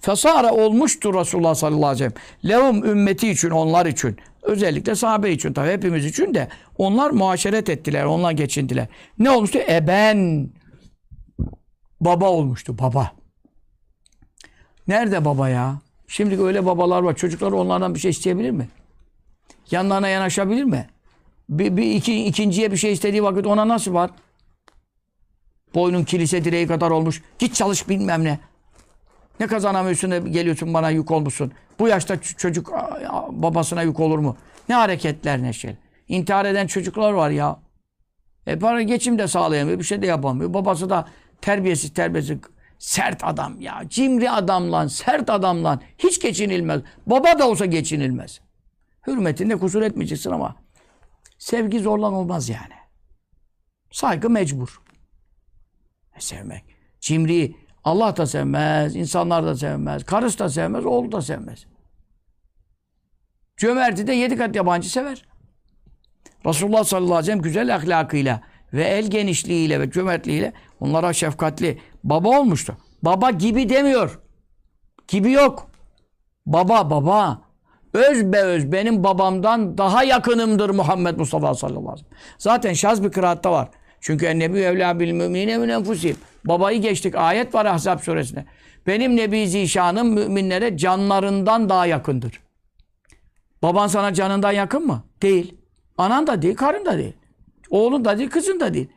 Fesara 0.00 0.52
olmuştur 0.52 1.14
Resulullah 1.14 1.54
sallallahu 1.54 1.86
aleyhi 1.86 2.04
ve 2.04 2.08
sellem. 2.44 2.58
Levum 2.60 2.84
ümmeti 2.84 3.30
için, 3.30 3.50
onlar 3.50 3.86
için. 3.86 4.16
Özellikle 4.42 4.94
sahabe 4.94 5.30
için 5.30 5.52
tabii 5.52 5.70
hepimiz 5.70 6.06
için 6.06 6.34
de 6.34 6.48
onlar 6.78 7.10
muaşeret 7.10 7.68
ettiler, 7.68 8.04
onlar 8.04 8.32
geçindiler. 8.32 8.86
Ne 9.18 9.30
olmuştu? 9.30 9.58
Eben. 9.58 10.50
Baba 12.00 12.30
olmuştu, 12.30 12.78
baba. 12.78 13.12
Nerede 14.88 15.24
baba 15.24 15.48
ya? 15.48 15.78
Şimdi 16.08 16.42
öyle 16.42 16.66
babalar 16.66 17.02
var. 17.02 17.16
Çocuklar 17.16 17.52
onlardan 17.52 17.94
bir 17.94 18.00
şey 18.00 18.10
isteyebilir 18.10 18.50
mi? 18.50 18.68
Yanlarına 19.70 20.08
yanaşabilir 20.08 20.64
mi? 20.64 20.86
Bir, 21.48 21.76
bir 21.76 21.90
iki, 21.90 22.24
ikinciye 22.24 22.72
bir 22.72 22.76
şey 22.76 22.92
istediği 22.92 23.22
vakit 23.22 23.46
ona 23.46 23.68
nasıl 23.68 23.94
var? 23.94 24.10
Boynun 25.74 26.04
kilise 26.04 26.44
direği 26.44 26.66
kadar 26.66 26.90
olmuş. 26.90 27.22
Git 27.38 27.54
çalış 27.54 27.88
bilmem 27.88 28.24
ne. 28.24 28.38
Ne 29.40 29.46
kazanamıyorsun 29.46 30.10
da 30.10 30.18
geliyorsun 30.18 30.74
bana 30.74 30.90
yük 30.90 31.10
olmuşsun. 31.10 31.52
Bu 31.78 31.88
yaşta 31.88 32.20
çocuk 32.20 32.72
babasına 33.30 33.82
yük 33.82 34.00
olur 34.00 34.18
mu? 34.18 34.36
Ne 34.68 34.74
hareketler 34.74 35.42
ne 35.42 35.52
şey. 35.52 35.76
İntihar 36.08 36.44
eden 36.44 36.66
çocuklar 36.66 37.12
var 37.12 37.30
ya. 37.30 37.60
E 38.46 38.58
para 38.58 38.82
geçim 38.82 39.18
de 39.18 39.28
sağlayamıyor. 39.28 39.78
Bir 39.78 39.84
şey 39.84 40.02
de 40.02 40.06
yapamıyor. 40.06 40.54
Babası 40.54 40.90
da 40.90 41.08
terbiyesiz 41.40 41.94
terbiyesiz 41.94 42.38
sert 42.78 43.24
adam 43.24 43.60
ya. 43.60 43.82
Cimri 43.88 44.30
adam 44.30 44.72
lan. 44.72 44.86
Sert 44.86 45.30
adam 45.30 45.64
lan. 45.64 45.80
Hiç 45.98 46.20
geçinilmez. 46.20 46.82
Baba 47.06 47.38
da 47.38 47.48
olsa 47.48 47.66
geçinilmez. 47.66 48.40
Hürmetinde 49.06 49.56
kusur 49.56 49.82
etmeyeceksin 49.82 50.30
ama 50.30 50.56
sevgi 51.38 51.80
zorlan 51.80 52.12
olmaz 52.12 52.48
yani. 52.48 52.74
Saygı 53.90 54.30
mecbur. 54.30 54.80
Sevmek. 56.18 56.64
Cimri 57.00 57.56
Allah 57.84 58.16
da 58.16 58.26
sevmez, 58.26 58.96
insanlar 58.96 59.44
da 59.44 59.56
sevmez, 59.56 60.04
karısı 60.04 60.38
da 60.38 60.48
sevmez, 60.48 60.86
oğlu 60.86 61.12
da 61.12 61.22
sevmez. 61.22 61.66
Cömerti 63.56 64.06
de 64.06 64.12
yedi 64.12 64.36
kat 64.36 64.56
yabancı 64.56 64.90
sever. 64.90 65.24
Resulullah 66.46 66.84
sallallahu 66.84 67.14
aleyhi 67.14 67.22
ve 67.22 67.26
sellem 67.26 67.42
güzel 67.42 67.74
ahlakıyla 67.74 68.40
ve 68.72 68.84
el 68.84 69.10
genişliğiyle 69.10 69.80
ve 69.80 69.90
cömertliğiyle 69.90 70.52
onlara 70.80 71.12
şefkatli 71.12 71.78
baba 72.04 72.40
olmuştu. 72.40 72.76
Baba 73.02 73.30
gibi 73.30 73.68
demiyor. 73.68 74.20
Gibi 75.08 75.32
yok. 75.32 75.70
Baba 76.46 76.90
baba. 76.90 77.40
Öz 77.92 78.32
be 78.32 78.40
öz 78.40 78.72
benim 78.72 79.04
babamdan 79.04 79.78
daha 79.78 80.04
yakınımdır 80.04 80.70
Muhammed 80.70 81.18
Mustafa 81.18 81.54
sallallahu 81.54 81.80
aleyhi 81.80 82.06
ve 82.06 82.10
sellem. 82.10 82.18
Zaten 82.38 82.72
şaz 82.72 83.04
bir 83.04 83.12
kıraatta 83.12 83.52
var. 83.52 83.68
Çünkü 84.02 84.26
ennebi 84.26 84.58
evlâ 84.58 85.00
bil 85.00 85.12
müminine 85.12 85.58
min 85.58 85.68
enfusihim. 85.68 86.16
Babayı 86.44 86.82
geçtik. 86.82 87.14
Ayet 87.14 87.54
var 87.54 87.66
Ahzab 87.66 87.98
suresinde. 87.98 88.44
Benim 88.86 89.16
Nebi 89.16 89.48
Zişan'ım 89.48 90.08
müminlere 90.14 90.76
canlarından 90.76 91.68
daha 91.68 91.86
yakındır. 91.86 92.40
Baban 93.62 93.86
sana 93.86 94.14
canından 94.14 94.52
yakın 94.52 94.86
mı? 94.86 95.04
Değil. 95.22 95.54
Anan 95.98 96.26
da 96.26 96.42
değil, 96.42 96.56
karın 96.56 96.86
da 96.86 96.98
değil. 96.98 97.12
Oğlun 97.70 98.04
da 98.04 98.18
değil, 98.18 98.30
kızın 98.30 98.60
da 98.60 98.74
değil. 98.74 98.88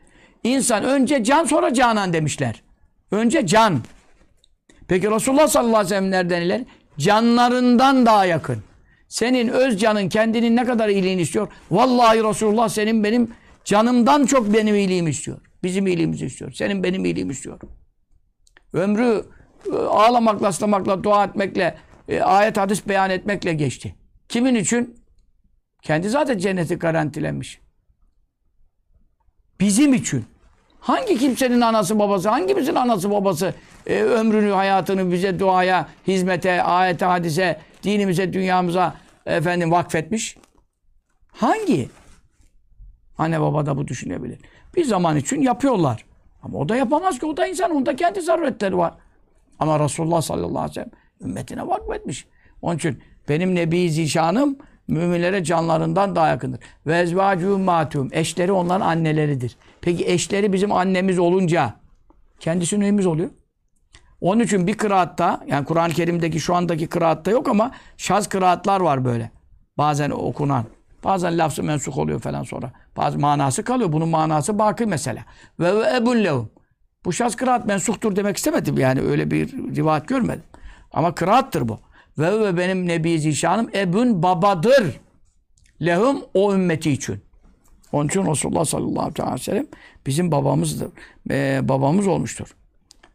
İnsan 0.43 0.84
önce 0.84 1.24
can 1.24 1.45
sonra 1.45 1.74
canan 1.74 2.14
demişler. 2.14 2.62
Önce 3.12 3.47
can. 3.47 3.82
Peki 4.88 5.12
Resulullah 5.12 5.47
sallallahu 5.47 5.78
aleyhi 5.78 5.86
ve 5.86 5.97
sellem 5.97 6.12
nereden 6.12 6.41
iler? 6.41 6.62
Canlarından 6.97 8.06
daha 8.06 8.26
yakın. 8.26 8.64
Senin 9.08 9.47
öz 9.47 9.80
canın 9.80 10.10
kendinin 10.10 10.56
ne 10.56 10.66
kadar 10.66 10.89
iyiliğini 10.89 11.22
istiyor? 11.22 11.47
Vallahi 11.72 12.24
Resulullah 12.24 12.70
senin 12.70 13.03
benim 13.03 13.32
canımdan 13.66 14.26
çok 14.26 14.53
benim 14.53 14.76
iyiliğimi 14.76 15.09
istiyor. 15.09 15.38
Bizim 15.63 15.88
iyiliğimizi 15.88 16.26
istiyor. 16.26 16.51
Senin 16.51 16.84
benim 16.84 17.05
iyiliğimi 17.05 17.32
istiyor. 17.32 17.59
Ömrü 18.74 19.26
e, 19.72 19.76
ağlamakla, 19.76 20.47
ıslamakla, 20.49 21.03
dua 21.03 21.26
etmekle, 21.26 21.78
e, 22.09 22.22
ayet 22.22 22.57
hadis 22.57 22.88
beyan 22.88 23.09
etmekle 23.09 23.53
geçti. 23.53 23.95
Kimin 24.30 24.55
için? 24.55 24.99
Kendi 25.82 26.09
zaten 26.09 26.38
cenneti 26.38 26.76
garantilenmiş. 26.76 27.59
Bizim 29.59 29.93
için. 29.93 30.26
Hangi 30.80 31.18
kimsenin 31.18 31.61
anası 31.61 31.99
babası, 31.99 32.30
hangimizin 32.30 32.76
anası 32.76 33.11
babası 33.11 33.53
e, 33.88 34.01
ömrünü, 34.01 34.51
hayatını 34.51 35.11
bize 35.11 35.39
duaya, 35.39 35.89
hizmete, 36.07 36.63
ayete, 36.63 37.05
hadise, 37.05 37.59
dinimize, 37.84 38.34
dünyamıza 38.34 38.95
efendim 39.26 39.72
vakfetmiş? 39.72 40.38
Hangi? 41.32 41.89
Anne 43.18 43.41
baba 43.41 43.66
da 43.66 43.78
bu 43.78 43.88
düşünebilir. 43.88 44.39
Bir 44.76 44.86
zaman 44.86 45.18
için 45.18 45.41
yapıyorlar. 45.41 46.05
Ama 46.43 46.57
o 46.57 46.70
da 46.70 46.76
yapamaz 46.76 47.20
ki. 47.20 47.26
O 47.26 47.38
da 47.38 47.47
insan. 47.47 47.72
Onda 47.72 47.95
kendi 47.95 48.22
zaruretleri 48.22 48.78
var. 48.78 48.93
Ama 49.59 49.80
Resulullah 49.80 50.22
sallallahu 50.22 50.59
aleyhi 50.59 50.70
ve 50.70 50.74
sellem 50.74 50.91
ümmetine 51.22 51.68
vakfetmiş. 51.68 52.28
Onun 52.61 52.76
için 52.76 53.01
benim 53.30 53.55
Nebi 53.55 53.91
Zişanım 53.91 54.57
müminlere 54.88 55.43
canlarından 55.43 56.16
daha 56.16 56.28
yakındır. 56.28 56.59
Ve 56.88 57.03
ezvâcû 57.03 57.63
mâtûm. 57.63 58.09
Eşleri 58.11 58.51
onların 58.51 58.86
anneleridir. 58.86 59.57
Peki 59.82 60.07
eşleri 60.07 60.53
bizim 60.53 60.72
annemiz 60.72 61.20
olunca 61.20 61.74
kendisi 62.39 62.80
neyimiz 62.80 63.05
oluyor? 63.05 63.30
Onun 64.22 64.43
için 64.43 64.68
bir 64.68 64.78
kıraatta 64.78 65.43
yani 65.47 65.66
Kur'an-ı 65.66 65.93
Kerim'deki 65.93 66.39
şu 66.39 66.55
andaki 66.55 66.88
kıraatta 66.88 67.32
yok 67.32 67.47
ama 67.47 67.72
şaz 67.97 68.30
kıraatlar 68.30 68.80
var 68.80 69.05
böyle. 69.05 69.32
Bazen 69.78 70.09
okunan. 70.09 70.66
Bazen 71.06 71.38
lafzı 71.38 71.64
mensuk 71.64 71.97
oluyor 71.97 72.20
falan 72.20 72.43
sonra. 72.43 72.72
Bazı 72.97 73.20
manası 73.20 73.64
kalıyor. 73.64 73.91
Bunun 73.91 74.10
manası 74.10 74.60
baki 74.60 74.86
mesele. 74.86 75.26
Ve 75.60 75.76
ve 75.76 75.95
ebun 75.95 76.24
lehum. 76.24 76.49
Bu 77.06 77.14
şaz 77.14 77.36
kıraat 77.36 77.66
mensuktur 77.66 78.16
demek 78.16 78.38
istemedim. 78.38 78.78
Yani 78.78 79.01
öyle 79.01 79.32
bir 79.32 79.51
rivayet 79.76 80.08
görmedim. 80.08 80.43
Ama 80.93 81.16
kıraattır 81.16 81.68
bu. 81.68 81.80
Ve 82.18 82.39
ve 82.39 82.58
benim 82.58 82.88
Nebi 82.88 83.20
Zişanım 83.20 83.70
ebun 83.76 84.24
babadır. 84.24 84.99
Lehum 85.82 86.22
o 86.34 86.53
ümmeti 86.53 86.91
için. 86.91 87.20
Onun 87.91 88.08
için 88.08 88.26
Resulullah 88.26 88.66
sallallahu 88.66 89.24
aleyhi 89.24 89.34
ve 89.34 89.38
sellem 89.38 89.68
bizim 90.06 90.32
babamızdır. 90.32 90.89
Ee, 91.32 91.60
babamız 91.64 92.08
olmuştur. 92.08 92.56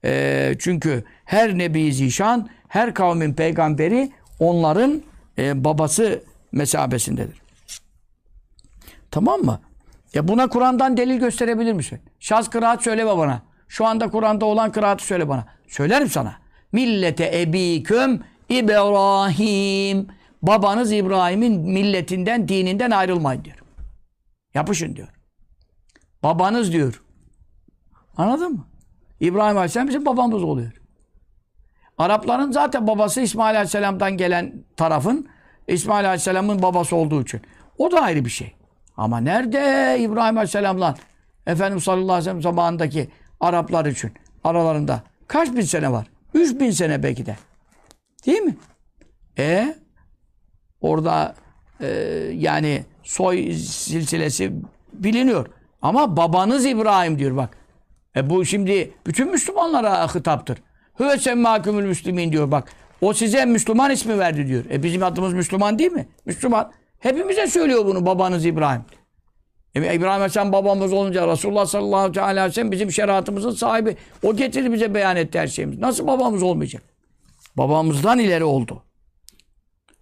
Ee, 0.05 0.55
çünkü 0.59 1.05
her 1.25 1.59
Nebi 1.59 1.93
Zişan, 1.93 2.49
her 2.69 2.95
kavmin 2.95 3.35
peygamberi 3.35 4.11
onların 4.39 5.03
e, 5.39 5.65
babası 5.65 6.23
mesabesindedir. 6.53 7.41
Tamam 9.11 9.41
mı? 9.41 9.61
Ya 10.15 10.29
buna 10.29 10.49
Kur'an'dan 10.49 10.97
delil 10.97 11.19
gösterebilir 11.19 11.73
misin? 11.73 12.01
Şaz 12.21 12.51
kıraat 12.51 12.83
söyleme 12.83 13.17
bana. 13.17 13.43
Şu 13.69 13.87
anda 13.87 14.11
Kur'an'da 14.11 14.47
olan 14.47 14.73
kıraatı 14.73 15.07
söyle 15.07 15.29
bana. 15.29 15.47
Söylerim 15.69 16.09
sana. 16.09 16.35
Millete 16.73 17.41
ebiküm 17.41 18.21
İbrahim. 18.49 20.07
Babanız 20.43 20.93
İbrahim'in 20.93 21.61
milletinden, 21.61 22.49
dininden 22.49 22.91
ayrılmayın 22.91 23.45
diyor. 23.45 23.57
Yapışın 24.55 24.97
diyor. 24.97 25.09
Babanız 26.23 26.73
diyor. 26.73 27.03
Anladın 28.17 28.53
mı? 28.53 28.67
İbrahim 29.21 29.57
Aleyhisselam 29.57 29.89
bizim 29.89 30.07
babamız 30.07 30.43
oluyor. 30.43 30.73
Arapların 31.99 32.53
zaten 32.53 32.87
babası 32.87 33.21
İsmail 33.21 33.57
Aleyhisselam'dan 33.57 34.17
gelen 34.17 34.65
tarafın 34.77 35.29
İsmail 35.69 36.07
Aleyhisselam'ın 36.07 36.63
babası 36.63 36.97
olduğu 36.97 37.23
için. 37.23 37.41
O 37.79 37.93
da 37.93 38.01
ayrı 38.01 38.25
bir 38.25 38.31
şey. 38.31 38.55
Ama 39.01 39.21
nerede 39.21 39.97
İbrahim 40.01 40.37
Aleyhisselam'la 40.37 40.95
Efendimiz 41.47 41.85
sallallahu 41.85 42.13
aleyhi 42.13 42.21
ve 42.21 42.25
sellem 42.25 42.43
zamanındaki 42.43 43.09
Araplar 43.41 43.87
için 43.87 44.13
aralarında 44.45 45.03
kaç 45.27 45.55
bin 45.57 45.61
sene 45.61 45.93
var? 45.93 46.07
Üç 46.35 46.61
bin 46.61 46.71
sene 46.71 47.03
belki 47.03 47.27
de. 47.27 47.37
Değil 48.27 48.41
mi? 48.41 48.57
E 49.39 49.75
orada 50.81 51.35
e, 51.81 51.87
yani 52.35 52.85
soy 53.03 53.53
silsilesi 53.53 54.53
biliniyor. 54.93 55.47
Ama 55.83 56.17
babanız 56.17 56.67
İbrahim 56.67 57.19
diyor 57.19 57.37
bak. 57.37 57.57
E 58.17 58.31
bu 58.31 58.45
şimdi 58.45 58.95
bütün 59.07 59.31
Müslümanlara 59.31 60.15
hitaptır. 60.15 60.59
Hüve 61.01 61.19
semmâkümül 61.19 61.85
müslümin 61.85 62.33
diyor 62.33 62.51
bak. 62.51 62.73
O 63.01 63.13
size 63.13 63.45
Müslüman 63.45 63.91
ismi 63.91 64.19
verdi 64.19 64.47
diyor. 64.47 64.65
E 64.71 64.83
bizim 64.83 65.03
adımız 65.03 65.33
Müslüman 65.35 65.79
değil 65.79 65.93
mi? 65.93 66.09
Müslüman. 66.27 66.73
Hepimize 67.01 67.47
söylüyor 67.47 67.87
bunu 67.87 68.07
babanız 68.07 68.45
İbrahim. 68.45 68.83
İbrahim 69.75 70.03
Aleyhisselam 70.11 70.53
babamız 70.53 70.93
olunca 70.93 71.29
Resulullah 71.29 71.67
sallallahu 71.67 72.21
aleyhi 72.23 72.47
ve 72.47 72.53
sellem 72.53 72.71
bizim 72.71 72.93
şeriatımızın 72.93 73.51
sahibi. 73.51 73.97
O 74.23 74.37
getirdi 74.37 74.73
bize 74.73 74.95
beyan 74.95 75.17
etti 75.17 75.39
her 75.39 75.47
şeyimizi. 75.47 75.81
Nasıl 75.81 76.07
babamız 76.07 76.43
olmayacak? 76.43 76.83
Babamızdan 77.57 78.19
ileri 78.19 78.45
oldu. 78.45 78.83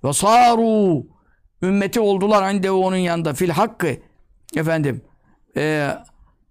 Ve 0.04 0.12
saru 0.12 1.02
ümmeti 1.62 2.00
oldular 2.00 2.42
ande 2.42 2.70
onun 2.70 2.96
yanında 2.96 3.34
fil 3.34 3.50
hakkı 3.50 3.96
efendim 4.56 5.02
e, 5.56 5.90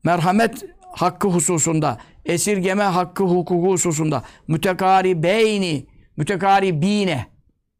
merhamet 0.04 0.66
hakkı 0.92 1.28
hususunda 1.28 1.98
esirgeme 2.26 2.84
hakkı 2.84 3.24
hukuku 3.24 3.72
hususunda 3.72 4.24
mütekari 4.48 5.24
beyni 5.24 5.88
mütekari 6.18 6.82
bine 6.82 7.26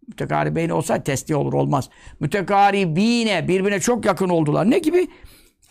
mütekari 0.08 0.56
beyni 0.56 0.74
olsa 0.74 1.04
testi 1.04 1.36
olur 1.36 1.54
olmaz. 1.54 1.90
Mütekari 2.20 2.96
bine 2.96 3.48
birbirine 3.48 3.80
çok 3.80 4.06
yakın 4.06 4.30
oldular. 4.30 4.70
Ne 4.70 4.80
gibi? 4.80 5.08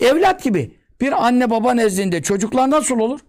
Evlat 0.00 0.42
gibi. 0.42 0.76
Bir 1.00 1.26
anne 1.26 1.50
baba 1.50 1.74
nezdinde 1.74 2.22
çocuklar 2.22 2.70
nasıl 2.70 2.98
olur? 2.98 3.20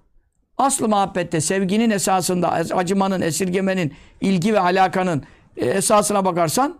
Aslı 0.58 0.90
muhabbette, 0.90 1.42
sevginin 1.42 1.90
esasında, 1.90 2.52
acımanın, 2.52 3.22
esirgemenin, 3.22 3.94
ilgi 4.22 4.54
ve 4.54 4.60
alakanın 4.60 5.24
e, 5.58 5.66
esasına 5.66 6.26
bakarsan 6.26 6.80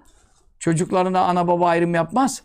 çocuklarına 0.60 1.22
ana 1.22 1.48
baba 1.48 1.68
ayrım 1.68 1.96
yapmaz. 1.96 2.44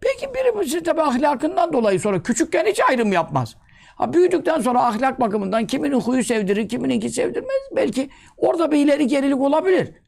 Peki 0.00 0.34
birisi 0.34 0.82
tabi 0.82 1.02
ahlakından 1.02 1.72
dolayı 1.72 2.00
sonra 2.00 2.22
küçükken 2.22 2.66
hiç 2.66 2.80
ayrım 2.80 3.12
yapmaz. 3.12 3.56
Ha 3.96 4.12
büyüdükten 4.12 4.60
sonra 4.60 4.86
ahlak 4.86 5.20
bakımından 5.20 5.66
kiminin 5.66 6.00
huyu 6.00 6.24
sevdirir, 6.24 6.68
kimininki 6.68 7.10
sevdirmez. 7.10 7.60
Belki 7.76 8.10
orada 8.36 8.72
bir 8.72 8.78
ileri 8.78 9.06
gerilik 9.06 9.40
olabilir. 9.40 10.01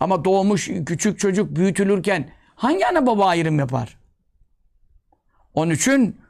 Ama 0.00 0.24
doğmuş 0.24 0.70
küçük 0.86 1.18
çocuk 1.18 1.56
büyütülürken 1.56 2.30
hangi 2.54 2.86
ana 2.86 3.06
baba 3.06 3.26
ayrım 3.26 3.58
yapar? 3.58 3.98
Onun 5.54 5.70
için 5.70 6.20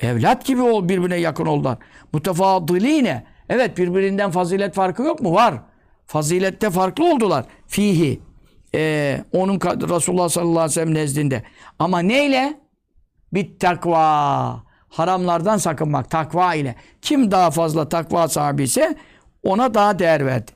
evlat 0.00 0.44
gibi 0.44 0.62
ol 0.62 0.88
birbirine 0.88 1.16
yakın 1.16 1.46
oldular. 1.46 1.78
Mutefadiline. 2.12 3.26
Evet 3.48 3.78
birbirinden 3.78 4.30
fazilet 4.30 4.74
farkı 4.74 5.02
yok 5.02 5.20
mu? 5.20 5.34
Var. 5.34 5.54
Fazilette 6.06 6.70
farklı 6.70 7.12
oldular. 7.12 7.44
Fihi. 7.66 8.20
Ee, 8.74 9.24
onun 9.32 9.60
Resulullah 9.60 10.28
sallallahu 10.28 10.58
aleyhi 10.58 10.70
ve 10.70 10.74
sellem 10.74 10.94
nezdinde. 10.94 11.42
Ama 11.78 11.98
neyle? 11.98 12.60
Bit 13.32 13.60
takva. 13.60 14.62
Haramlardan 14.88 15.56
sakınmak. 15.56 16.10
Takva 16.10 16.54
ile. 16.54 16.74
Kim 17.02 17.30
daha 17.30 17.50
fazla 17.50 17.88
takva 17.88 18.28
sahibi 18.28 18.62
ise 18.62 18.96
ona 19.42 19.74
daha 19.74 19.98
değer 19.98 20.26
verdi. 20.26 20.52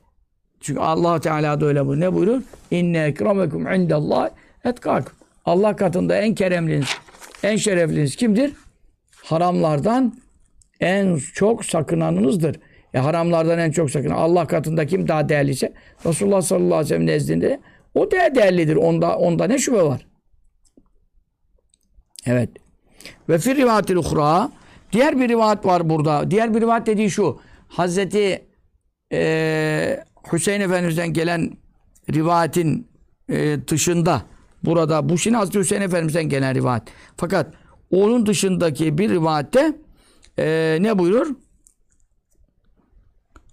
Çünkü 0.64 0.80
Allah 0.80 1.20
Teala 1.20 1.60
da 1.60 1.66
öyle 1.66 1.86
bu. 1.86 2.00
Ne 2.00 2.14
buyurur? 2.14 2.42
İnne 2.70 3.04
ekremekum 3.04 3.72
indallah 3.72 4.30
etkakum. 4.64 5.12
Allah 5.44 5.76
katında 5.76 6.16
en 6.16 6.34
keremliniz, 6.34 6.88
en 7.42 7.56
şerefliniz 7.56 8.16
kimdir? 8.16 8.52
Haramlardan 9.24 10.14
en 10.80 11.16
çok 11.34 11.64
sakınanınızdır. 11.64 12.56
E 12.94 12.98
haramlardan 12.98 13.58
en 13.58 13.70
çok 13.70 13.90
sakınan. 13.90 14.14
Allah 14.14 14.46
katında 14.46 14.86
kim 14.86 15.08
daha 15.08 15.28
değerliyse 15.28 15.72
Resulullah 16.06 16.42
sallallahu 16.42 16.74
aleyhi 16.74 16.84
ve 16.84 16.88
sellem 16.88 17.06
nezdinde 17.06 17.60
o 17.94 18.10
daha 18.10 18.34
değerlidir. 18.34 18.76
Onda, 18.76 19.18
onda 19.18 19.46
ne 19.46 19.58
şüphe 19.58 19.82
var? 19.82 20.06
Evet. 22.26 22.50
Ve 23.28 23.38
fi 23.38 23.56
rivayetil 23.56 23.96
uhra 23.96 24.50
diğer 24.92 25.20
bir 25.20 25.28
rivayet 25.28 25.66
var 25.66 25.90
burada. 25.90 26.30
Diğer 26.30 26.54
bir 26.54 26.60
rivayet 26.60 26.86
dediği 26.86 27.10
şu. 27.10 27.40
Hazreti 27.68 28.44
e, 29.12 30.04
Hüseyin 30.32 30.60
Efendimiz'den 30.60 31.12
gelen 31.12 31.52
rivayetin 32.12 32.88
e, 33.28 33.58
dışında 33.68 34.22
burada 34.64 35.08
bu 35.08 35.18
şimdi 35.18 35.36
Hazreti 35.36 35.58
Hüseyin 35.58 35.82
Efendimiz'den 35.82 36.28
gelen 36.28 36.54
rivayet. 36.54 36.82
Fakat 37.16 37.54
onun 37.90 38.26
dışındaki 38.26 38.98
bir 38.98 39.10
rivayette 39.10 39.76
e, 40.38 40.78
ne 40.80 40.98
buyurur? 40.98 41.34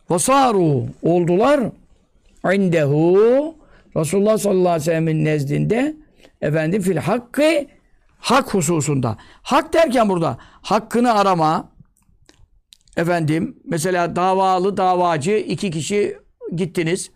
Vasaru 0.10 0.86
oldular 1.02 1.72
indehu 2.54 3.56
Resulullah 3.96 4.38
sallallahu 4.38 4.70
aleyhi 4.70 4.82
ve 4.82 4.86
sellem'in 4.86 5.26
nezdinde 5.26 5.96
efendim 6.42 6.82
fil 6.82 6.98
hakkı 6.98 7.66
hak 8.20 8.54
hususunda. 8.54 9.18
Hak 9.42 9.74
derken 9.74 10.10
burada 10.10 10.38
hakkını 10.62 11.14
arama 11.14 11.72
efendim 12.98 13.60
mesela 13.66 14.16
davalı 14.16 14.78
davacı 14.78 15.32
iki 15.32 15.72
kişi 15.72 16.18
gittiniz. 16.56 17.12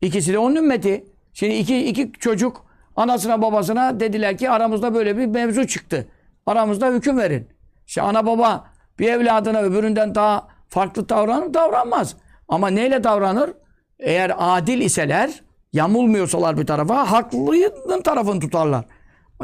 İkisi 0.00 0.32
de 0.32 0.38
onun 0.38 0.56
ümmeti. 0.56 1.06
Şimdi 1.32 1.54
iki, 1.54 1.86
iki 1.86 2.12
çocuk 2.12 2.64
anasına 2.96 3.42
babasına 3.42 4.00
dediler 4.00 4.38
ki 4.38 4.50
aramızda 4.50 4.94
böyle 4.94 5.18
bir 5.18 5.26
mevzu 5.26 5.66
çıktı. 5.66 6.08
Aramızda 6.46 6.88
hüküm 6.90 7.18
verin. 7.18 7.48
İşte 7.86 8.02
ana 8.02 8.26
baba 8.26 8.70
bir 8.98 9.08
evladına 9.08 9.60
öbüründen 9.60 10.14
daha 10.14 10.48
farklı 10.68 11.08
davranır 11.08 11.54
davranmaz. 11.54 12.16
Ama 12.48 12.68
neyle 12.68 13.04
davranır? 13.04 13.50
Eğer 13.98 14.32
adil 14.38 14.80
iseler, 14.80 15.42
yamulmuyorsalar 15.72 16.58
bir 16.58 16.66
tarafa, 16.66 17.10
haklının 17.10 18.02
tarafını 18.02 18.40
tutarlar. 18.40 18.84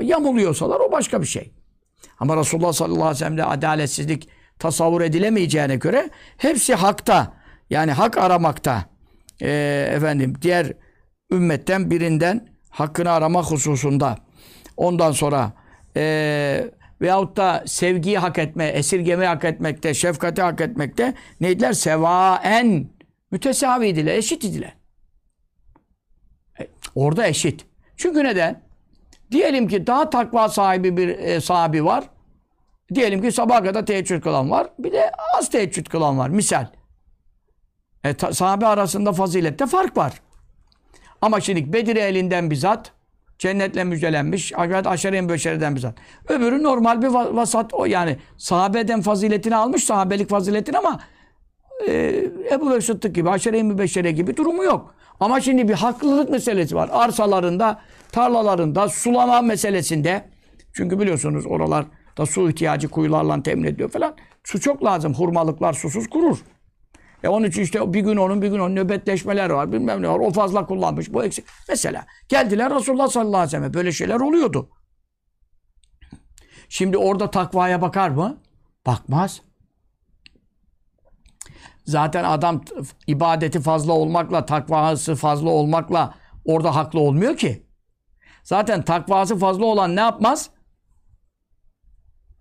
Yamuluyorsalar 0.00 0.80
o 0.80 0.92
başka 0.92 1.20
bir 1.20 1.26
şey. 1.26 1.52
Ama 2.18 2.36
Resulullah 2.36 2.72
sallallahu 2.72 3.02
aleyhi 3.02 3.14
ve 3.14 3.18
sellem'de 3.18 3.44
adaletsizlik 3.44 4.28
tasavvur 4.58 5.00
edilemeyeceğine 5.00 5.76
göre 5.76 6.10
hepsi 6.36 6.74
hakta. 6.74 7.32
Yani 7.70 7.92
hak 7.92 8.18
aramakta. 8.18 8.84
Ee, 9.42 9.88
efendim 9.92 10.34
diğer 10.42 10.72
ümmetten 11.32 11.90
birinden 11.90 12.48
hakkını 12.70 13.10
arama 13.10 13.42
hususunda. 13.42 14.18
Ondan 14.76 15.12
sonra 15.12 15.52
e, 15.96 16.70
veyahut 17.00 17.36
da 17.36 17.64
sevgiyi 17.66 18.18
hak 18.18 18.38
etme, 18.38 18.66
esirgemeyi 18.66 19.28
hak 19.28 19.44
etmekte, 19.44 19.94
şefkati 19.94 20.42
hak 20.42 20.60
etmekte 20.60 21.14
neydiler? 21.40 21.72
Sevaen 21.72 22.90
mütesaviydiler, 23.30 24.14
eşit 24.14 24.44
idiler. 24.44 24.76
E, 26.60 26.66
orada 26.94 27.26
eşit. 27.26 27.66
Çünkü 27.96 28.24
neden? 28.24 28.62
Diyelim 29.30 29.68
ki 29.68 29.86
daha 29.86 30.10
takva 30.10 30.48
sahibi 30.48 30.96
bir 30.96 31.08
e, 31.08 31.40
sahibi 31.40 31.84
var. 31.84 32.04
Diyelim 32.94 33.22
ki 33.22 33.32
sabaha 33.32 33.62
kadar 33.62 33.86
teheccüd 33.86 34.22
kılan 34.22 34.50
var. 34.50 34.66
Bir 34.78 34.92
de 34.92 35.10
az 35.38 35.50
teheccüd 35.50 35.86
kılan 35.86 36.18
var. 36.18 36.28
Misal. 36.28 36.66
E, 38.04 38.14
sahabe 38.32 38.66
arasında 38.66 39.12
fazilette 39.12 39.66
fark 39.66 39.96
var. 39.96 40.20
Ama 41.20 41.40
şimdi 41.40 41.72
Bedir 41.72 41.96
elinden 41.96 42.50
bizzat 42.50 42.92
cennetle 43.38 43.84
müjdelenmiş. 43.84 44.52
Hakikaten 44.52 44.90
aşere-i 44.90 45.28
beşeriden 45.28 45.76
bizzat. 45.76 45.94
Öbürü 46.28 46.62
normal 46.62 47.02
bir 47.02 47.08
vasat. 47.08 47.74
O 47.74 47.84
yani 47.84 48.16
sahabeden 48.36 49.00
faziletini 49.00 49.56
almış. 49.56 49.84
Sahabelik 49.84 50.30
faziletini 50.30 50.78
ama 50.78 51.00
e, 51.88 52.24
Ebu 52.52 52.70
Bekir 52.70 52.80
Sıddık 52.80 53.14
gibi, 53.14 53.30
aşere-i 53.30 54.14
gibi 54.14 54.36
durumu 54.36 54.64
yok. 54.64 54.94
Ama 55.20 55.40
şimdi 55.40 55.68
bir 55.68 55.74
haklılık 55.74 56.30
meselesi 56.30 56.74
var. 56.74 56.90
Arsalarında, 56.92 57.80
tarlalarında, 58.12 58.88
sulama 58.88 59.42
meselesinde. 59.42 60.24
Çünkü 60.72 61.00
biliyorsunuz 61.00 61.46
oralar 61.46 61.84
da 62.18 62.26
su 62.26 62.50
ihtiyacı 62.50 62.88
kuyularla 62.88 63.42
temin 63.42 63.64
ediyor 63.64 63.88
falan. 63.88 64.14
Su 64.44 64.60
çok 64.60 64.84
lazım. 64.84 65.14
Hurmalıklar 65.14 65.72
susuz 65.72 66.08
kurur. 66.10 66.38
E 67.24 67.28
onun 67.28 67.46
için 67.46 67.62
işte 67.62 67.92
bir 67.92 68.00
gün 68.00 68.16
onun 68.16 68.42
bir 68.42 68.48
gün 68.48 68.58
onun 68.58 68.76
nöbetleşmeler 68.76 69.50
var 69.50 69.72
bilmem 69.72 70.02
ne 70.02 70.08
var. 70.08 70.18
O 70.18 70.30
fazla 70.30 70.66
kullanmış 70.66 71.12
bu 71.12 71.24
eksik. 71.24 71.44
Mesela 71.68 72.06
geldiler 72.28 72.74
Resulullah 72.74 73.08
sallallahu 73.08 73.36
aleyhi 73.36 73.46
ve 73.46 73.58
sellem 73.58 73.74
böyle 73.74 73.92
şeyler 73.92 74.20
oluyordu. 74.20 74.70
Şimdi 76.68 76.96
orada 76.96 77.30
takvaya 77.30 77.82
bakar 77.82 78.08
mı? 78.08 78.38
Bakmaz. 78.86 79.40
Zaten 81.84 82.24
adam 82.24 82.64
ibadeti 83.06 83.60
fazla 83.60 83.92
olmakla, 83.92 84.46
takvası 84.46 85.14
fazla 85.14 85.50
olmakla 85.50 86.14
orada 86.44 86.76
haklı 86.76 87.00
olmuyor 87.00 87.36
ki. 87.36 87.66
Zaten 88.42 88.82
takvası 88.82 89.38
fazla 89.38 89.64
olan 89.64 89.96
ne 89.96 90.00
yapmaz? 90.00 90.50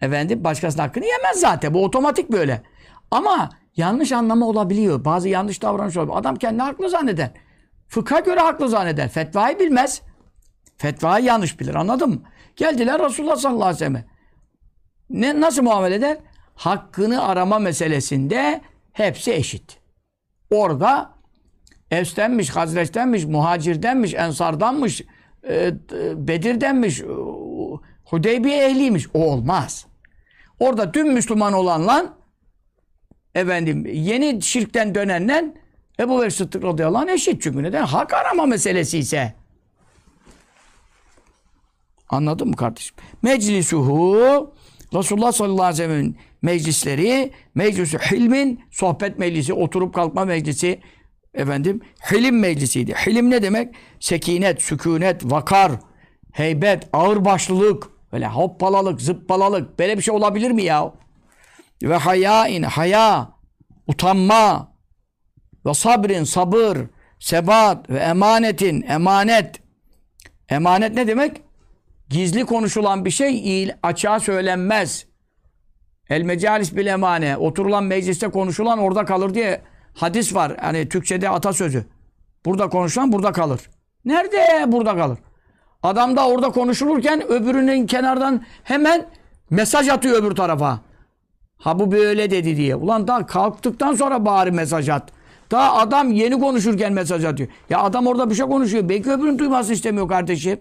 Efendim 0.02 0.44
başkasının 0.44 0.84
hakkını 0.84 1.06
yemez 1.06 1.40
zaten. 1.40 1.74
Bu 1.74 1.84
otomatik 1.84 2.32
böyle. 2.32 2.64
Ama 3.12 3.50
yanlış 3.78 4.12
anlama 4.12 4.46
olabiliyor. 4.48 5.06
Bazı 5.06 5.30
yanlış 5.30 5.62
davranış 5.62 5.98
olabiliyor. 5.98 6.20
Adam 6.20 6.36
kendini 6.36 6.62
haklı 6.62 6.90
zanneder. 6.90 7.32
Fıkha 7.88 8.20
göre 8.20 8.40
haklı 8.40 8.70
zanneder. 8.70 9.10
Fetvayı 9.10 9.60
bilmez. 9.60 10.02
Fetvayı 10.78 11.26
yanlış 11.26 11.60
bilir. 11.60 11.76
Anladın 11.76 12.10
mı? 12.10 12.22
Geldiler 12.56 13.02
Resulullah 13.02 13.36
sallallahu 13.36 13.64
aleyhi 13.64 13.76
ve 13.76 13.80
selleme. 13.80 14.06
Ne, 15.10 15.42
nasıl 15.42 15.64
muamele 15.64 15.96
eder? 15.96 16.18
Hakkını 16.56 17.28
arama 17.28 17.60
meselesinde 17.60 18.62
hepsi 18.94 19.34
eşit. 19.34 19.80
Orada 20.52 21.14
Evs'tenmiş, 21.92 22.50
Hazreç'tenmiş, 22.50 23.26
Muhacir'denmiş, 23.26 24.14
Ensar'danmış, 24.14 25.02
e, 25.50 25.74
Bedir'denmiş, 26.16 27.02
e, 27.02 27.06
Hudeybiye 28.06 28.66
ehliymiş. 28.66 29.08
O 29.14 29.32
olmaz. 29.32 29.86
Orada 30.60 30.92
tüm 30.92 31.14
Müslüman 31.14 31.54
olanla 31.54 32.14
efendim 33.36 33.86
yeni 33.86 34.42
şirkten 34.42 34.96
dönenle 34.96 35.54
Ebu 36.00 36.22
Bekir 36.22 36.32
Sıddık 36.32 36.64
radıyallahu 36.64 37.02
anh 37.02 37.10
eşit. 37.10 37.42
Çünkü 37.42 37.64
neden? 37.64 37.84
Hak 37.86 38.14
arama 38.14 38.46
meselesi 38.46 39.00
ise. 39.00 39.34
Anladın 42.10 42.48
mı 42.48 42.56
kardeşim? 42.56 42.96
Meclisuhu 43.22 44.54
Resulullah 44.94 45.32
sallallahu 45.32 45.64
aleyhi 45.64 45.84
ve 45.84 45.88
sellem'in 45.88 46.18
meclisleri 46.42 47.32
meclisi 47.56 47.98
hilmin 47.98 48.64
sohbet 48.72 49.20
meclisi, 49.20 49.54
oturup 49.54 49.96
kalkma 49.96 50.26
meclisi 50.26 50.80
efendim 51.34 51.82
hilim 52.12 52.40
meclisiydi. 52.40 52.94
Hilim 52.94 53.30
ne 53.30 53.42
demek? 53.42 53.76
Sekinet, 54.00 54.62
sükunet, 54.62 55.32
vakar, 55.32 55.72
heybet, 56.32 56.90
ağırbaşlılık, 56.94 57.90
böyle 58.12 58.28
hoppalalık, 58.28 59.02
zıppalalık. 59.02 59.80
Böyle 59.80 59.98
bir 59.98 60.04
şey 60.04 60.14
olabilir 60.14 60.52
mi 60.52 60.64
ya? 60.64 60.94
Ve 61.84 61.96
hayain, 61.96 62.64
haya, 62.64 63.30
utanma, 63.88 64.74
ve 65.66 65.74
sabrin, 65.74 66.24
sabır, 66.24 66.78
sebat 67.20 67.90
ve 67.90 68.00
emanetin, 68.00 68.82
emanet. 68.82 69.62
Emanet 70.50 70.94
ne 70.94 71.08
demek? 71.08 71.42
Gizli 72.10 72.46
konuşulan 72.46 73.06
bir 73.06 73.10
şey 73.10 73.72
açığa 73.84 74.20
söylenmez. 74.20 75.06
El 76.10 76.22
mecalis 76.22 76.76
bil 76.76 76.86
emane. 76.86 77.38
Oturulan 77.38 77.84
mecliste 77.84 78.28
konuşulan 78.28 78.80
orada 78.80 79.06
kalır 79.06 79.34
diye 79.34 79.62
hadis 79.94 80.36
var. 80.36 80.58
Hani 80.62 80.90
Türkçe'de 80.90 81.30
atasözü. 81.30 81.86
Burada 82.46 82.70
konuşulan 82.70 83.12
burada 83.12 83.32
kalır. 83.32 83.62
Nerede 84.06 84.72
burada 84.72 84.96
kalır? 84.96 85.20
Adam 85.84 86.18
da 86.18 86.28
orada 86.28 86.50
konuşulurken 86.50 87.28
öbürünün 87.28 87.88
kenardan 87.88 88.46
hemen 88.64 89.06
mesaj 89.50 89.90
atıyor 89.90 90.24
öbür 90.24 90.36
tarafa. 90.36 90.80
Ha 91.64 91.80
bu 91.80 91.91
böyle 91.91 92.32
dedi 92.32 92.57
diye. 92.57 92.76
Ulan 92.76 93.07
daha 93.07 93.26
kalktıktan 93.26 93.93
sonra 93.93 94.26
bari 94.26 94.51
mesaj 94.51 94.89
at. 94.89 95.11
Daha 95.51 95.74
adam 95.74 96.11
yeni 96.11 96.39
konuşurken 96.39 96.93
mesaj 96.93 97.26
atıyor. 97.26 97.49
Ya 97.70 97.80
adam 97.80 98.07
orada 98.07 98.30
bir 98.30 98.36
şey 98.36 98.45
konuşuyor. 98.45 98.89
Belki 98.89 99.11
öbürünün 99.11 99.39
duymasını 99.39 99.74
istemiyor 99.74 100.07
kardeşim. 100.07 100.59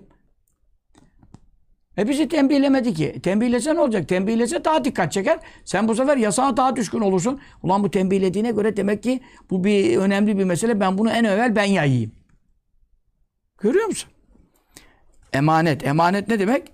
E 1.98 2.08
bizi 2.08 2.28
tembihlemedi 2.28 2.94
ki. 2.94 3.20
Tembihlese 3.22 3.74
ne 3.74 3.80
olacak? 3.80 4.08
Tembihlese 4.08 4.64
daha 4.64 4.84
dikkat 4.84 5.12
çeker. 5.12 5.38
Sen 5.64 5.88
bu 5.88 5.94
sefer 5.94 6.16
yasağa 6.16 6.56
daha 6.56 6.76
düşkün 6.76 7.00
olursun. 7.00 7.40
Ulan 7.62 7.82
bu 7.82 7.90
tembihlediğine 7.90 8.50
göre 8.50 8.76
demek 8.76 9.02
ki 9.02 9.20
bu 9.50 9.64
bir 9.64 9.96
önemli 9.96 10.38
bir 10.38 10.44
mesele. 10.44 10.80
Ben 10.80 10.98
bunu 10.98 11.10
en 11.10 11.24
evvel 11.24 11.56
ben 11.56 11.64
yayayım. 11.64 12.12
Görüyor 13.58 13.86
musun? 13.86 14.10
Emanet. 15.32 15.86
Emanet 15.86 16.28
ne 16.28 16.38
demek? 16.38 16.72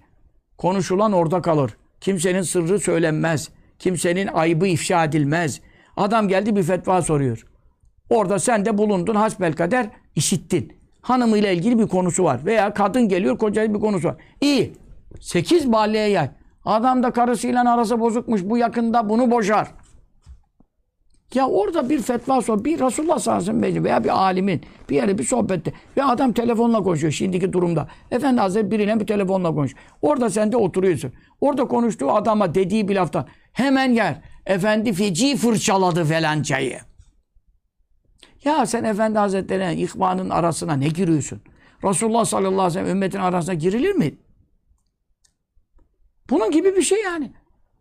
Konuşulan 0.58 1.12
orada 1.12 1.42
kalır. 1.42 1.76
Kimsenin 2.00 2.42
sırrı 2.42 2.78
söylenmez. 2.78 3.50
Kimsenin 3.78 4.26
ayıbı 4.26 4.66
ifşa 4.66 5.04
edilmez. 5.04 5.60
Adam 5.96 6.28
geldi 6.28 6.56
bir 6.56 6.62
fetva 6.62 7.02
soruyor. 7.02 7.46
Orada 8.10 8.38
sen 8.38 8.64
de 8.64 8.78
bulundun 8.78 9.14
hasbelkader 9.14 9.90
işittin. 10.14 10.72
Hanımıyla 11.00 11.50
ilgili 11.50 11.78
bir 11.78 11.86
konusu 11.88 12.24
var. 12.24 12.40
Veya 12.44 12.74
kadın 12.74 13.08
geliyor 13.08 13.38
kocayla 13.38 13.74
bir 13.74 13.80
konusu 13.80 14.08
var. 14.08 14.16
İyi. 14.40 14.72
Sekiz 15.20 15.66
mahalleye 15.66 16.08
yay. 16.08 16.30
Adam 16.64 17.02
da 17.02 17.10
karısıyla 17.10 17.74
arası 17.74 18.00
bozukmuş. 18.00 18.44
Bu 18.44 18.58
yakında 18.58 19.08
bunu 19.08 19.30
boşar. 19.30 19.68
Ya 21.34 21.48
orada 21.48 21.88
bir 21.88 22.02
fetva 22.02 22.42
sor. 22.42 22.64
Bir 22.64 22.80
Resulullah 22.80 23.18
sallallahu 23.18 23.42
aleyhi 23.42 23.62
ve 23.62 23.68
sellem 23.68 23.84
veya 23.84 24.04
bir 24.04 24.22
alimin 24.22 24.60
bir 24.90 24.96
yere 24.96 25.18
bir 25.18 25.24
sohbette 25.24 25.72
ve 25.96 26.04
adam 26.04 26.32
telefonla 26.32 26.82
konuşuyor 26.82 27.12
şimdiki 27.12 27.52
durumda. 27.52 27.88
Efendi 28.10 28.40
Hazretleri 28.40 28.70
biriyle 28.70 29.00
bir 29.00 29.06
telefonla 29.06 29.54
konuşuyor. 29.54 29.82
Orada 30.02 30.30
sen 30.30 30.52
de 30.52 30.56
oturuyorsun. 30.56 31.12
Orada 31.40 31.64
konuştuğu 31.64 32.12
adama 32.12 32.54
dediği 32.54 32.88
bir 32.88 32.94
laftan 32.94 33.26
hemen 33.52 33.92
yer. 33.92 34.22
Efendi 34.46 34.92
feci 34.92 35.36
fırçaladı 35.36 36.04
felancayı. 36.04 36.80
Ya 38.44 38.66
sen 38.66 38.84
Efendi 38.84 39.18
Hazretleri'ne 39.18 39.76
ihvanın 39.76 40.30
arasına 40.30 40.72
ne 40.72 40.88
giriyorsun? 40.88 41.40
Resulullah 41.84 42.24
sallallahu 42.24 42.52
aleyhi 42.52 42.66
ve 42.68 42.70
sellem 42.70 42.90
ümmetin 42.90 43.18
arasına 43.18 43.54
girilir 43.54 43.92
mi? 43.92 44.14
Bunun 46.30 46.50
gibi 46.50 46.76
bir 46.76 46.82
şey 46.82 47.02
yani. 47.02 47.32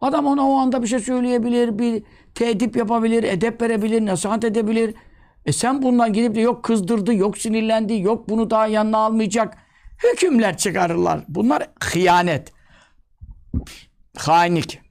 Adam 0.02 0.26
ona 0.26 0.50
o 0.50 0.58
anda 0.58 0.82
bir 0.82 0.88
şey 0.88 1.00
söyleyebilir, 1.00 1.80
bir 1.80 2.04
tedip 2.36 2.76
yapabilir, 2.76 3.24
edep 3.24 3.62
verebilir, 3.62 4.06
nasihat 4.06 4.44
edebilir. 4.44 4.96
E 5.46 5.52
sen 5.52 5.82
bundan 5.82 6.14
gidip 6.14 6.36
de 6.36 6.42
yok 6.42 6.64
kızdırdı, 6.64 7.14
yok 7.14 7.38
sinirlendi, 7.38 8.02
yok 8.02 8.30
bunu 8.30 8.50
daha 8.50 8.68
yanına 8.68 8.98
almayacak. 8.98 9.58
Hükümler 10.04 10.58
çıkarırlar. 10.58 11.26
Bunlar 11.28 11.70
hıyanet. 11.84 12.54
Hainlik. 14.18 14.87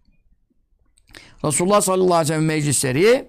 Resulullah 1.47 1.81
sallallahu 1.81 2.15
aleyhi 2.15 2.23
ve 2.23 2.35
sellem 2.35 2.45
meclisleri 2.45 3.29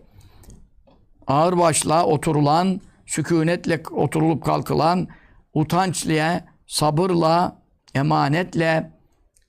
ağırbaşla 1.28 2.06
oturulan, 2.06 2.82
sükunetle 3.06 3.82
oturulup 3.92 4.46
kalkılan, 4.46 5.08
utançla, 5.54 6.46
sabırla, 6.68 7.62
emanetle, 7.96 8.92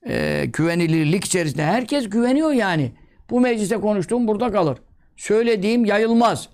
e, 0.07 0.45
güvenilirlik 0.53 1.25
içerisinde. 1.25 1.65
Herkes 1.65 2.11
güveniyor 2.11 2.51
yani. 2.51 2.93
Bu 3.31 3.41
mecliste 3.41 3.77
konuştuğum 3.77 4.29
burada 4.29 4.53
kalır. 4.53 4.79
Söylediğim 5.17 5.85
yayılmaz. 5.85 6.49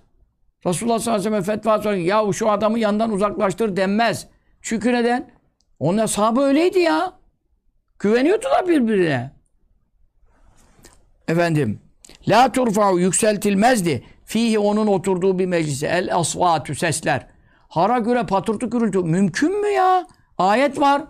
Resulullah 0.65 0.99
sallallahu 0.99 1.27
aleyhi 1.27 1.35
ve 1.35 1.43
sellem 1.43 1.57
fetva 1.57 1.81
soruyor. 1.81 2.03
Ya 2.27 2.33
şu 2.33 2.49
adamı 2.49 2.79
yandan 2.79 3.11
uzaklaştır 3.11 3.77
denmez. 3.77 4.27
Çünkü 4.61 4.93
neden? 4.93 5.31
Onun 5.79 5.97
ashabı 5.97 6.41
öyleydi 6.41 6.79
ya. 6.79 7.13
Güveniyordular 7.99 8.67
birbirine. 8.67 9.31
Efendim. 11.27 11.84
La 12.27 12.51
turfa'u 12.51 12.99
yükseltilmezdi. 12.99 14.03
Fihi 14.25 14.59
onun 14.59 14.87
oturduğu 14.87 15.39
bir 15.39 15.45
meclise. 15.45 15.87
El 15.87 16.15
asvatü 16.15 16.75
sesler. 16.75 17.27
Hara 17.67 17.99
göre 17.99 18.25
patırtı 18.25 18.65
gürültü. 18.65 18.99
Mümkün 18.99 19.61
mü 19.61 19.67
ya? 19.67 20.07
Ayet 20.37 20.79
var. 20.79 21.03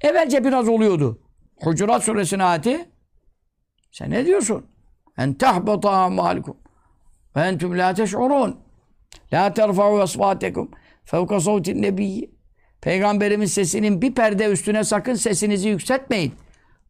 Evvelce 0.00 0.44
biraz 0.44 0.68
oluyordu. 0.68 1.20
Hucurat 1.56 2.04
suresinin 2.04 2.40
ayeti. 2.40 2.90
Sen 3.90 4.10
ne 4.10 4.26
diyorsun? 4.26 4.66
En 5.18 5.34
tahbata 5.34 5.90
amalikum. 5.90 6.56
Ve 7.36 7.40
entüm 7.40 7.78
la 7.78 7.94
teş'urun. 7.94 8.60
La 9.32 9.54
terfa'u 9.54 10.00
asvatekum. 10.00 10.70
Fevka 11.04 11.40
savtin 11.40 11.82
nebiyyi. 11.82 12.34
Peygamberimiz 12.80 13.52
sesinin 13.52 14.02
bir 14.02 14.14
perde 14.14 14.46
üstüne 14.46 14.84
sakın 14.84 15.14
sesinizi 15.14 15.68
yükseltmeyin. 15.68 16.34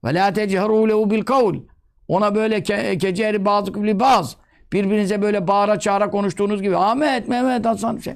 Ve 0.04 0.14
la 0.14 0.32
techeru 0.32 0.88
lehu 0.88 1.10
bil 1.10 1.22
kavl. 1.22 1.54
Ona 2.12 2.34
böyle 2.34 2.62
ke 2.62 2.98
keceri 2.98 3.44
bazı 3.44 3.82
li 3.84 4.00
baz. 4.00 4.36
Birbirinize 4.72 5.22
böyle 5.22 5.46
bağıra 5.46 5.80
çağıra 5.80 6.10
konuştuğunuz 6.10 6.62
gibi. 6.62 6.76
Ahmet, 6.76 7.28
Mehmet, 7.28 7.66
Hasan 7.66 7.98
şey. 7.98 8.14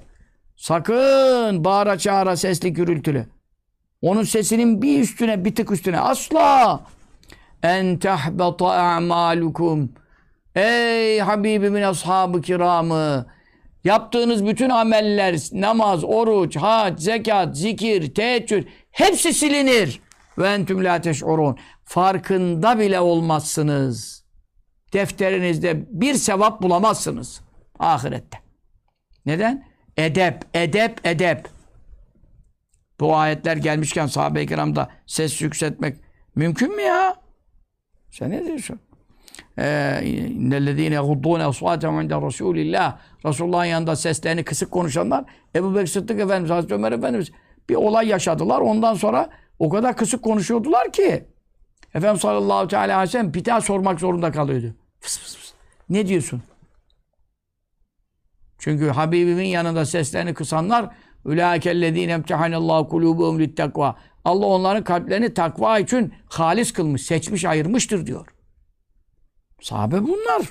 Sakın 0.56 1.64
bağıra 1.64 1.98
çağıra 1.98 2.36
sesli 2.36 2.72
gürültülü. 2.72 3.26
Onun 4.02 4.22
sesinin 4.22 4.82
bir 4.82 5.00
üstüne, 5.00 5.44
bir 5.44 5.54
tık 5.54 5.70
üstüne. 5.70 6.00
Asla. 6.00 6.80
En 7.62 7.98
tehbeta 7.98 8.66
a'malukum. 8.66 9.92
Ey 10.54 11.20
Habibimin 11.20 11.82
ashabı 11.82 12.42
kiramı. 12.42 13.26
Yaptığınız 13.84 14.46
bütün 14.46 14.70
ameller, 14.70 15.36
namaz, 15.52 16.04
oruç, 16.04 16.56
hac, 16.56 17.00
zekat, 17.00 17.56
zikir, 17.56 18.14
teheccüd 18.14 18.64
hepsi 18.90 19.34
silinir. 19.34 20.05
Ve 20.38 20.48
entüm 20.48 20.84
la 20.84 21.00
teş'urun. 21.00 21.58
Farkında 21.84 22.78
bile 22.78 23.00
olmazsınız. 23.00 24.24
Defterinizde 24.92 25.86
bir 25.90 26.14
sevap 26.14 26.62
bulamazsınız. 26.62 27.40
Ahirette. 27.78 28.38
Neden? 29.26 29.66
Edep, 29.96 30.44
edep, 30.54 31.06
edep. 31.06 31.48
Bu 33.00 33.16
ayetler 33.16 33.56
gelmişken 33.56 34.06
sahabe-i 34.06 34.46
kiramda 34.46 34.88
ses 35.06 35.42
yükseltmek 35.42 35.96
mümkün 36.34 36.76
mü 36.76 36.82
ya? 36.82 37.16
Sen 38.10 38.30
ne 38.30 38.44
diyorsun? 38.44 38.80
İnnellezîne 40.02 40.98
guddûne 40.98 41.44
asvâtehum 41.44 42.00
inde 42.00 42.14
Resûlillah. 42.14 42.94
Resulullah'ın 43.26 43.64
yanında 43.64 43.96
seslerini 43.96 44.44
kısık 44.44 44.70
konuşanlar 44.70 45.24
Ebu 45.54 45.74
Bekir 45.74 45.86
Sıddık 45.86 46.20
Efendimiz, 46.20 46.50
Hazreti 46.50 46.74
Ömer 46.74 46.92
Efendimiz 46.92 47.30
bir 47.68 47.74
olay 47.74 48.08
yaşadılar. 48.08 48.60
Ondan 48.60 48.94
sonra 48.94 49.30
o 49.58 49.68
kadar 49.68 49.96
kısık 49.96 50.22
konuşuyordular 50.22 50.92
ki 50.92 51.24
Efendimiz 51.94 52.20
sallallahu 52.20 52.68
teala 52.68 52.96
aleyhi 52.96 53.02
ve 53.02 53.06
sellem 53.06 53.34
bir 53.34 53.44
daha 53.44 53.60
sormak 53.60 54.00
zorunda 54.00 54.32
kalıyordu. 54.32 54.74
Fıs 55.00 55.18
fıs 55.18 55.36
fıs. 55.36 55.52
Ne 55.88 56.06
diyorsun? 56.06 56.42
Çünkü 58.58 58.88
Habibimin 58.88 59.44
yanında 59.44 59.86
seslerini 59.86 60.34
kısanlar 60.34 60.94
Ulaikellezine 61.24 62.12
emtihanallahu 62.12 62.88
kulubuhum 62.88 63.38
littakva. 63.38 63.96
Allah 64.24 64.46
onların 64.46 64.84
kalplerini 64.84 65.34
takva 65.34 65.78
için 65.78 66.14
halis 66.28 66.72
kılmış, 66.72 67.02
seçmiş, 67.02 67.44
ayırmıştır 67.44 68.06
diyor. 68.06 68.26
Sahabe 69.60 70.02
bunlar. 70.02 70.42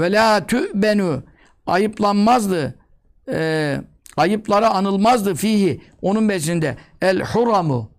Ve 0.00 0.12
la 0.12 0.46
tü'benu 0.46 1.22
ayıplanmazdı. 1.66 2.78
Ee, 3.28 3.80
ayıplara 4.16 4.70
anılmazdı 4.70 5.34
fihi 5.34 5.80
onun 6.02 6.24
meclisinde. 6.24 6.76
El 7.02 7.20
huramu 7.20 7.90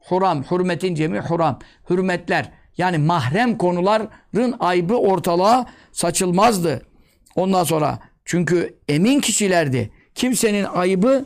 huram, 0.00 0.44
hürmetin 0.50 0.94
cemi 0.94 1.18
huram. 1.18 1.58
Hürmetler 1.90 2.50
yani 2.78 2.98
mahrem 2.98 3.58
konuların 3.58 4.54
aybı 4.60 4.94
ortalığa 4.94 5.66
saçılmazdı. 5.92 6.82
Ondan 7.36 7.64
sonra 7.64 7.98
çünkü 8.24 8.74
emin 8.88 9.20
kişilerdi. 9.20 9.90
Kimsenin 10.14 10.64
ayıbı 10.64 11.24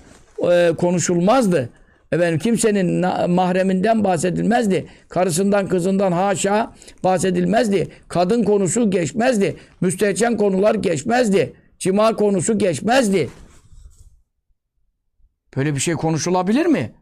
e, 0.50 0.72
konuşulmazdı. 0.78 1.70
Efendim 2.12 2.38
kimsenin 2.38 3.06
mahreminden 3.30 4.04
bahsedilmezdi. 4.04 4.86
Karısından, 5.08 5.68
kızından 5.68 6.12
haşa 6.12 6.72
bahsedilmezdi. 7.04 7.88
Kadın 8.08 8.44
konusu 8.44 8.90
geçmezdi. 8.90 9.56
Müstehcen 9.80 10.36
konular 10.36 10.74
geçmezdi. 10.74 11.52
Cima 11.78 12.16
konusu 12.16 12.58
geçmezdi. 12.58 13.28
Böyle 15.56 15.74
bir 15.74 15.80
şey 15.80 15.94
konuşulabilir 15.94 16.66
mi? 16.66 16.94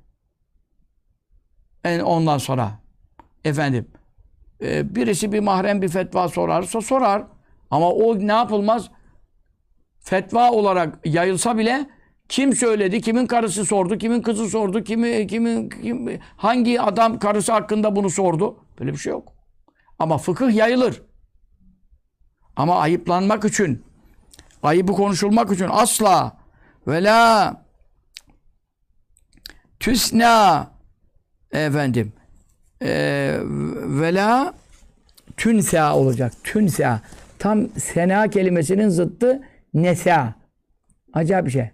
Yani 1.84 2.02
ondan 2.02 2.38
sonra 2.38 2.80
efendim 3.44 3.88
e, 4.62 4.94
birisi 4.94 5.32
bir 5.32 5.40
mahrem 5.40 5.82
bir 5.82 5.88
fetva 5.88 6.28
sorarsa 6.28 6.80
sorar. 6.80 7.26
Ama 7.70 7.90
o 7.90 8.18
ne 8.18 8.32
yapılmaz? 8.32 8.90
Fetva 10.00 10.50
olarak 10.50 10.98
yayılsa 11.04 11.58
bile 11.58 11.90
kim 12.28 12.52
söyledi, 12.52 13.00
kimin 13.00 13.26
karısı 13.26 13.64
sordu, 13.64 13.98
kimin 13.98 14.22
kızı 14.22 14.48
sordu, 14.48 14.84
kimi, 14.84 15.26
kimin, 15.26 15.68
kim, 15.68 16.20
hangi 16.36 16.80
adam 16.80 17.18
karısı 17.18 17.52
hakkında 17.52 17.96
bunu 17.96 18.10
sordu? 18.10 18.64
Böyle 18.80 18.92
bir 18.92 18.98
şey 18.98 19.10
yok. 19.10 19.32
Ama 19.98 20.18
fıkıh 20.18 20.54
yayılır. 20.54 21.02
Ama 22.56 22.78
ayıplanmak 22.80 23.44
için, 23.44 23.84
ayıbı 24.62 24.92
konuşulmak 24.92 25.52
için 25.52 25.68
asla 25.70 26.36
ve 26.86 27.04
la 27.04 27.65
tüsna 29.80 30.70
efendim 31.52 32.12
e, 32.82 32.88
ve 33.74 34.14
tünsa 35.36 35.96
olacak. 35.96 36.32
Tünsa. 36.44 37.00
Tam 37.38 37.68
sena 37.68 38.30
kelimesinin 38.30 38.88
zıttı 38.88 39.42
nesa. 39.74 40.34
Acayip 41.12 41.46
bir 41.46 41.50
şey. 41.50 41.70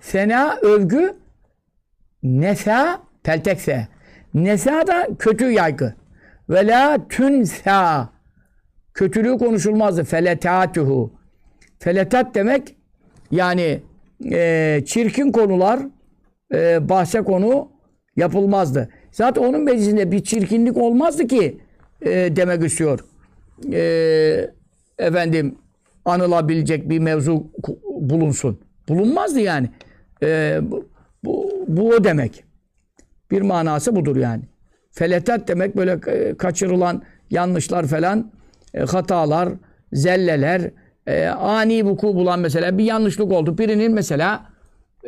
Sena 0.00 0.56
övgü, 0.62 1.14
nesa 2.22 3.02
peltekse. 3.22 3.88
Nesa 4.34 4.86
da 4.86 5.08
kötü 5.18 5.50
yaygı. 5.50 5.94
Ve 6.50 6.66
la 6.66 7.08
tünsa. 7.08 8.08
Kötülüğü 8.94 9.38
konuşulmazdı. 9.38 10.04
Feletatuhu. 10.04 11.12
Feletat 11.78 12.34
demek 12.34 12.76
yani 13.30 13.82
e, 14.32 14.82
çirkin 14.86 15.32
konular 15.32 15.80
e, 16.54 16.88
bahse 16.88 17.22
konu 17.22 17.68
yapılmazdı. 18.16 18.88
Zaten 19.12 19.42
onun 19.42 19.64
meclisinde 19.64 20.12
bir 20.12 20.24
çirkinlik 20.24 20.76
olmazdı 20.76 21.26
ki 21.26 21.60
e, 22.02 22.36
demek 22.36 22.64
istiyor. 22.64 23.00
E, 23.72 24.50
efendim 24.98 25.58
anılabilecek 26.04 26.88
bir 26.88 26.98
mevzu 26.98 27.46
bulunsun. 27.84 28.60
Bulunmazdı 28.88 29.40
yani. 29.40 29.68
E, 30.22 30.60
bu, 30.62 30.88
bu, 31.24 31.50
bu 31.68 31.88
o 31.88 32.04
demek. 32.04 32.44
Bir 33.30 33.42
manası 33.42 33.96
budur 33.96 34.16
yani. 34.16 34.42
Feletat 34.90 35.48
demek 35.48 35.76
böyle 35.76 36.00
e, 36.06 36.36
kaçırılan 36.36 37.02
yanlışlar 37.30 37.86
falan, 37.86 38.32
e, 38.74 38.80
hatalar, 38.80 39.48
zelleler, 39.92 40.70
e, 41.06 41.26
ani 41.26 41.84
vuku 41.84 42.14
bulan 42.14 42.40
mesela 42.40 42.78
bir 42.78 42.84
yanlışlık 42.84 43.32
oldu. 43.32 43.58
Birinin 43.58 43.94
mesela 43.94 44.53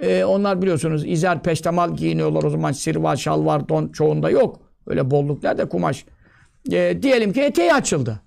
e, 0.02 0.24
onlar 0.24 0.62
biliyorsunuz 0.62 1.06
izar 1.06 1.42
peştemal 1.42 1.96
giyiniyorlar 1.96 2.42
o 2.42 2.50
zaman 2.50 2.72
sirva, 2.72 3.16
şalvar, 3.16 3.68
don 3.68 3.88
çoğunda 3.88 4.30
yok. 4.30 4.60
Öyle 4.86 5.10
bolluk 5.10 5.42
nerede 5.42 5.68
kumaş. 5.68 6.06
E, 6.72 7.02
diyelim 7.02 7.32
ki 7.32 7.42
eteği 7.42 7.74
açıldı. 7.74 8.20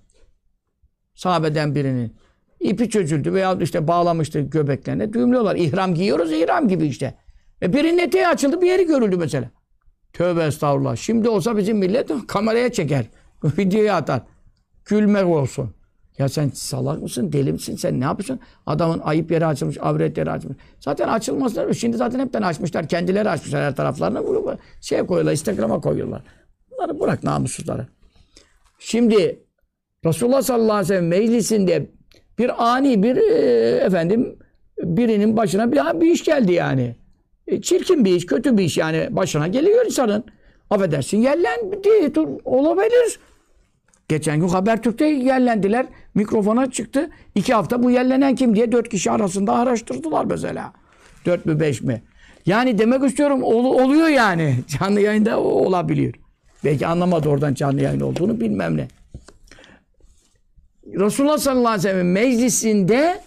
Sahabeden 1.14 1.74
birinin. 1.74 2.16
ipi 2.60 2.90
çözüldü 2.90 3.32
veya 3.32 3.58
işte 3.60 3.88
bağlamıştı 3.88 4.40
göbeklerine. 4.40 5.12
Düğümlüyorlar. 5.12 5.56
İhram 5.56 5.94
giyiyoruz 5.94 6.32
ihram 6.32 6.68
gibi 6.68 6.86
işte. 6.86 7.14
E 7.62 7.72
birinin 7.72 7.98
eteği 7.98 8.28
açıldı 8.28 8.60
bir 8.62 8.66
yeri 8.66 8.86
görüldü 8.86 9.16
mesela. 9.16 9.50
Tövbe 10.12 10.44
estağfurullah. 10.44 10.96
Şimdi 10.96 11.28
olsa 11.28 11.56
bizim 11.56 11.78
millet 11.78 12.10
kameraya 12.28 12.72
çeker. 12.72 13.04
Videoya 13.44 13.96
atar. 13.96 14.22
Gülmek 14.84 15.26
olsun. 15.26 15.74
Ya 16.18 16.28
sen 16.28 16.48
salak 16.54 17.02
mısın? 17.02 17.32
Deli 17.32 17.52
misin? 17.52 17.76
Sen 17.76 18.00
ne 18.00 18.04
yapıyorsun? 18.04 18.40
Adamın 18.66 18.98
ayıp 18.98 19.30
yeri 19.30 19.46
açılmış, 19.46 19.78
avret 19.80 20.18
yeri 20.18 20.30
açılmış. 20.30 20.58
Zaten 20.80 21.08
açılmasınlar. 21.08 21.72
Şimdi 21.72 21.96
zaten 21.96 22.20
hepten 22.20 22.42
açmışlar. 22.42 22.88
Kendileri 22.88 23.30
açmışlar 23.30 23.62
her 23.62 23.76
taraflarına. 23.76 24.26
Bunu 24.26 24.56
şey 24.80 25.06
koyuyorlar, 25.06 25.32
Instagram'a 25.32 25.80
koyuyorlar. 25.80 26.22
Bunları 26.70 27.00
bırak 27.00 27.22
namussuzları. 27.22 27.86
Şimdi 28.78 29.44
Resulullah 30.04 30.42
sallallahu 30.42 30.72
aleyhi 30.72 30.84
ve 30.84 30.94
sellem 30.94 31.08
meclisinde 31.08 31.90
bir 32.38 32.74
ani 32.74 33.02
bir 33.02 33.16
e, 33.16 33.76
efendim 33.76 34.38
birinin 34.78 35.36
başına 35.36 35.72
bir, 35.72 36.00
bir 36.00 36.10
iş 36.10 36.24
geldi 36.24 36.52
yani. 36.52 36.96
E, 37.46 37.60
çirkin 37.62 38.04
bir 38.04 38.16
iş, 38.16 38.26
kötü 38.26 38.58
bir 38.58 38.64
iş 38.64 38.76
yani 38.76 39.08
başına 39.10 39.48
geliyor 39.48 39.86
insanın. 39.86 40.24
Affedersin 40.70 41.18
yerlendi. 41.18 42.12
Olabilir. 42.44 43.18
Geçen 44.10 44.40
gün 44.40 44.48
Habertürk'te 44.48 45.06
yerlendiler. 45.06 45.86
Mikrofona 46.14 46.70
çıktı. 46.70 47.10
İki 47.34 47.54
hafta 47.54 47.82
bu 47.82 47.90
yerlenen 47.90 48.34
kim 48.34 48.56
diye 48.56 48.72
dört 48.72 48.88
kişi 48.88 49.10
arasında 49.10 49.52
araştırdılar 49.52 50.24
mesela. 50.24 50.72
Dört 51.26 51.46
mü 51.46 51.60
beş 51.60 51.82
mi? 51.82 52.02
Yani 52.46 52.78
demek 52.78 53.04
istiyorum 53.04 53.42
ol, 53.42 53.64
oluyor 53.64 54.08
yani. 54.08 54.54
Canlı 54.78 55.00
yayında 55.00 55.40
olabiliyor. 55.40 56.14
Belki 56.64 56.86
anlamadı 56.86 57.28
oradan 57.28 57.54
canlı 57.54 57.82
yayın 57.82 58.00
olduğunu 58.00 58.40
bilmem 58.40 58.76
ne. 58.76 58.88
Resulullah 60.86 61.38
sallallahu 61.38 61.68
aleyhi 61.68 61.88
ve 61.88 61.90
sellem 61.90 62.12
meclisinde 62.12 63.20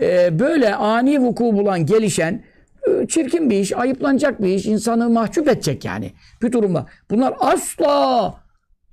e, 0.00 0.38
böyle 0.38 0.74
ani 0.74 1.20
vuku 1.20 1.44
bulan, 1.44 1.86
gelişen 1.86 2.44
e, 2.88 3.06
çirkin 3.06 3.50
bir 3.50 3.60
iş, 3.60 3.72
ayıplanacak 3.72 4.42
bir 4.42 4.48
iş, 4.48 4.66
insanı 4.66 5.08
mahcup 5.08 5.48
edecek 5.48 5.84
yani 5.84 6.12
bir 6.42 6.52
durumda. 6.52 6.86
Bunlar 7.10 7.34
asla 7.40 8.45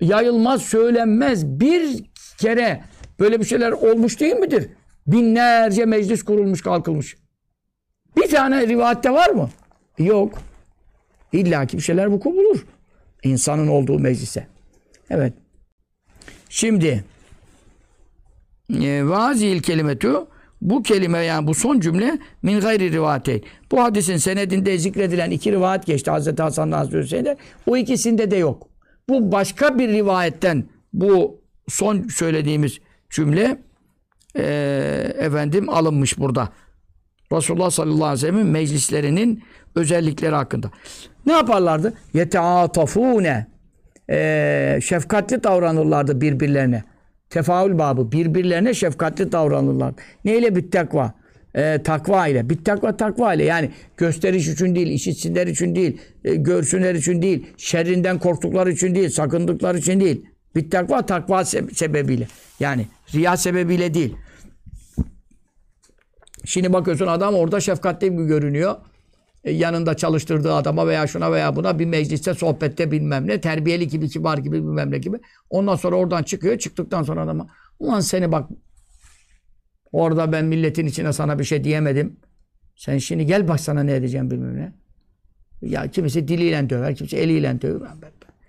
yayılmaz, 0.04 0.62
söylenmez. 0.62 1.46
Bir 1.46 2.04
kere 2.38 2.84
böyle 3.20 3.40
bir 3.40 3.44
şeyler 3.44 3.72
olmuş 3.72 4.20
değil 4.20 4.36
midir? 4.36 4.68
Binlerce 5.06 5.84
meclis 5.84 6.22
kurulmuş, 6.22 6.62
kalkılmış. 6.62 7.16
Bir 8.16 8.28
tane 8.28 8.66
rivayette 8.66 9.10
var 9.10 9.30
mı? 9.30 9.50
Yok. 9.98 10.38
İlla 11.32 11.66
ki 11.66 11.76
bir 11.76 11.82
şeyler 11.82 12.06
vuku 12.06 12.32
bulur. 12.32 12.66
İnsanın 13.22 13.66
olduğu 13.66 13.98
meclise. 13.98 14.46
Evet. 15.10 15.32
Şimdi 16.48 17.04
e, 18.80 19.08
vazil 19.08 19.62
kelimetu 19.62 20.26
bu 20.60 20.82
kelime 20.82 21.18
yani 21.18 21.46
bu 21.46 21.54
son 21.54 21.80
cümle 21.80 22.18
min 22.42 22.60
gayri 22.60 22.92
rivayeteyn. 22.92 23.42
Bu 23.70 23.82
hadisin 23.82 24.16
senedinde 24.16 24.78
zikredilen 24.78 25.30
iki 25.30 25.52
rivayet 25.52 25.86
geçti 25.86 26.10
Hazreti 26.10 26.42
Hasan'dan 26.42 26.78
Hazreti 26.78 26.98
Hüseyin'de. 26.98 27.36
O 27.66 27.76
ikisinde 27.76 28.30
de 28.30 28.36
yok. 28.36 28.68
Bu 29.08 29.32
başka 29.32 29.78
bir 29.78 29.88
rivayetten 29.88 30.64
bu 30.92 31.40
son 31.68 32.08
söylediğimiz 32.08 32.78
cümle 33.10 33.58
e, 34.36 34.44
efendim 35.18 35.68
alınmış 35.68 36.18
burada. 36.18 36.48
Resulullah 37.32 37.70
sallallahu 37.70 38.04
aleyhi 38.04 38.12
ve 38.12 38.16
sellem'in 38.20 38.46
meclislerinin 38.46 39.42
özellikleri 39.74 40.34
hakkında. 40.34 40.70
Ne 41.26 41.32
yaparlardı? 41.32 41.94
Yeteatafune 42.14 43.46
şefkatli 44.80 45.44
davranırlardı 45.44 46.20
birbirlerine. 46.20 46.84
Tefaül 47.30 47.78
babı. 47.78 48.12
Birbirlerine 48.12 48.74
şefkatli 48.74 49.32
davranırlar. 49.32 49.94
Neyle? 50.24 50.56
Bir 50.56 50.70
takva. 50.70 51.14
E, 51.54 51.82
takva 51.82 52.26
ile. 52.28 52.50
Bir 52.50 52.64
takva 52.64 52.96
takva 52.96 53.34
ile. 53.34 53.44
Yani 53.44 53.70
gösteriş 53.96 54.48
için 54.48 54.74
değil, 54.74 54.86
işitsinler 54.86 55.46
için 55.46 55.74
değil, 55.74 55.98
e, 56.24 56.34
görsünler 56.34 56.94
için 56.94 57.22
değil, 57.22 57.46
şerrinden 57.56 58.18
korktukları 58.18 58.72
için 58.72 58.94
değil, 58.94 59.08
sakındıkları 59.08 59.78
için 59.78 60.00
değil. 60.00 60.26
Bir 60.56 60.70
takva 60.70 61.06
takva 61.06 61.40
se- 61.40 61.74
sebebiyle. 61.74 62.28
Yani 62.60 62.86
riya 63.14 63.36
sebebiyle 63.36 63.94
değil. 63.94 64.16
Şimdi 66.44 66.72
bakıyorsun 66.72 67.06
adam 67.06 67.34
orada 67.34 67.60
şefkatli 67.60 68.10
gibi 68.10 68.26
görünüyor. 68.26 68.76
E, 69.44 69.52
yanında 69.52 69.96
çalıştırdığı 69.96 70.54
adama 70.54 70.86
veya 70.86 71.06
şuna 71.06 71.32
veya 71.32 71.56
buna 71.56 71.78
bir 71.78 71.86
mecliste, 71.86 72.34
sohbette 72.34 72.90
bilmem 72.90 73.26
ne, 73.26 73.40
terbiyeli 73.40 73.88
gibi, 73.88 74.08
kibar 74.08 74.38
gibi 74.38 74.56
bilmem 74.56 74.90
ne 74.90 74.98
gibi. 74.98 75.16
Ondan 75.50 75.76
sonra 75.76 75.96
oradan 75.96 76.22
çıkıyor. 76.22 76.58
Çıktıktan 76.58 77.02
sonra 77.02 77.22
adama 77.22 77.46
ulan 77.78 78.00
seni 78.00 78.32
bak 78.32 78.50
orada 79.94 80.32
ben 80.32 80.44
milletin 80.44 80.86
içine 80.86 81.12
sana 81.12 81.38
bir 81.38 81.44
şey 81.44 81.64
diyemedim. 81.64 82.16
Sen 82.76 82.98
şimdi 82.98 83.26
gel 83.26 83.48
bak 83.48 83.60
sana 83.60 83.82
ne 83.82 83.94
edeceğim 83.94 84.30
bilmem 84.30 84.56
ne. 84.56 84.72
Ya 85.62 85.88
kimisi 85.90 86.28
diliyle 86.28 86.70
döver, 86.70 86.94
kimisi 86.94 87.16
eliyle 87.16 87.60
döver. 87.60 87.90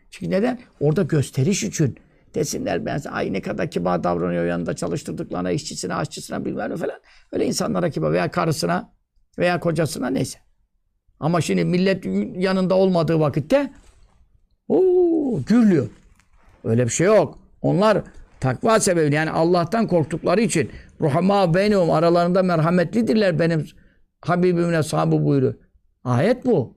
Çünkü 0.10 0.32
neden? 0.32 0.60
Orada 0.80 1.04
gösteriş 1.04 1.64
için. 1.64 1.98
Desinler 2.36 2.86
ben 2.86 3.02
ay 3.12 3.34
ne 3.34 3.41
kadar 3.41 3.72
kibar 3.72 4.04
davranıyor 4.04 4.46
yanında 4.46 4.76
çalıştırdıklarına, 4.76 5.52
işçisine, 5.52 5.96
aşçısına 5.96 6.46
bilmem 6.46 6.72
ne 6.72 6.78
falan. 6.78 7.00
Öyle 7.32 7.46
insanlara 7.46 7.89
kibar 7.89 8.14
veya 8.14 8.32
karısına 8.32 8.93
veya 9.38 9.60
kocasına 9.60 10.10
neyse. 10.10 10.39
Ama 11.20 11.41
şimdi 11.41 11.66
millet 11.66 12.06
yanında 12.38 12.76
olmadığı 12.76 13.20
vakitte 13.20 13.74
ooo 14.68 15.41
gürlüyor. 15.48 15.88
Öyle 16.64 16.86
bir 16.86 16.89
şey 16.89 17.08
yok. 17.08 17.39
Onlar 17.62 18.02
takva 18.39 18.80
sebebi 18.80 19.16
yani 19.16 19.32
Allah'tan 19.32 19.88
korktukları 19.88 20.41
için 20.41 20.70
ruhama 21.02 21.54
beynum 21.54 21.91
aralarında 21.91 22.43
merhametlidirler 22.43 23.39
benim 23.39 23.66
Habibimle 24.26 24.84
sahibi 24.84 25.26
buyuruyor. 25.26 25.54
Ayet 26.04 26.46
bu. 26.46 26.76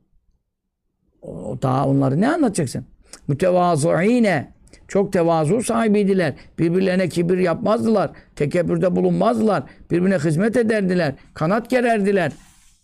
O, 1.23 1.59
daha 1.63 1.89
onları 1.89 2.21
ne 2.21 2.29
anlatacaksın? 2.29 2.87
Mütevazıine 3.29 4.53
çok 4.89 5.13
tevazu 5.13 5.63
sahibiydiler. 5.63 6.35
Birbirlerine 6.59 7.09
kibir 7.09 7.39
yapmazdılar. 7.39 8.11
Tekebbürde 8.37 8.97
bulunmazdılar. 8.97 9.63
Birbirine 9.91 10.19
hizmet 10.19 10.57
ederdiler. 10.57 11.15
Kanat 11.35 11.71
gererdiler. 11.71 12.33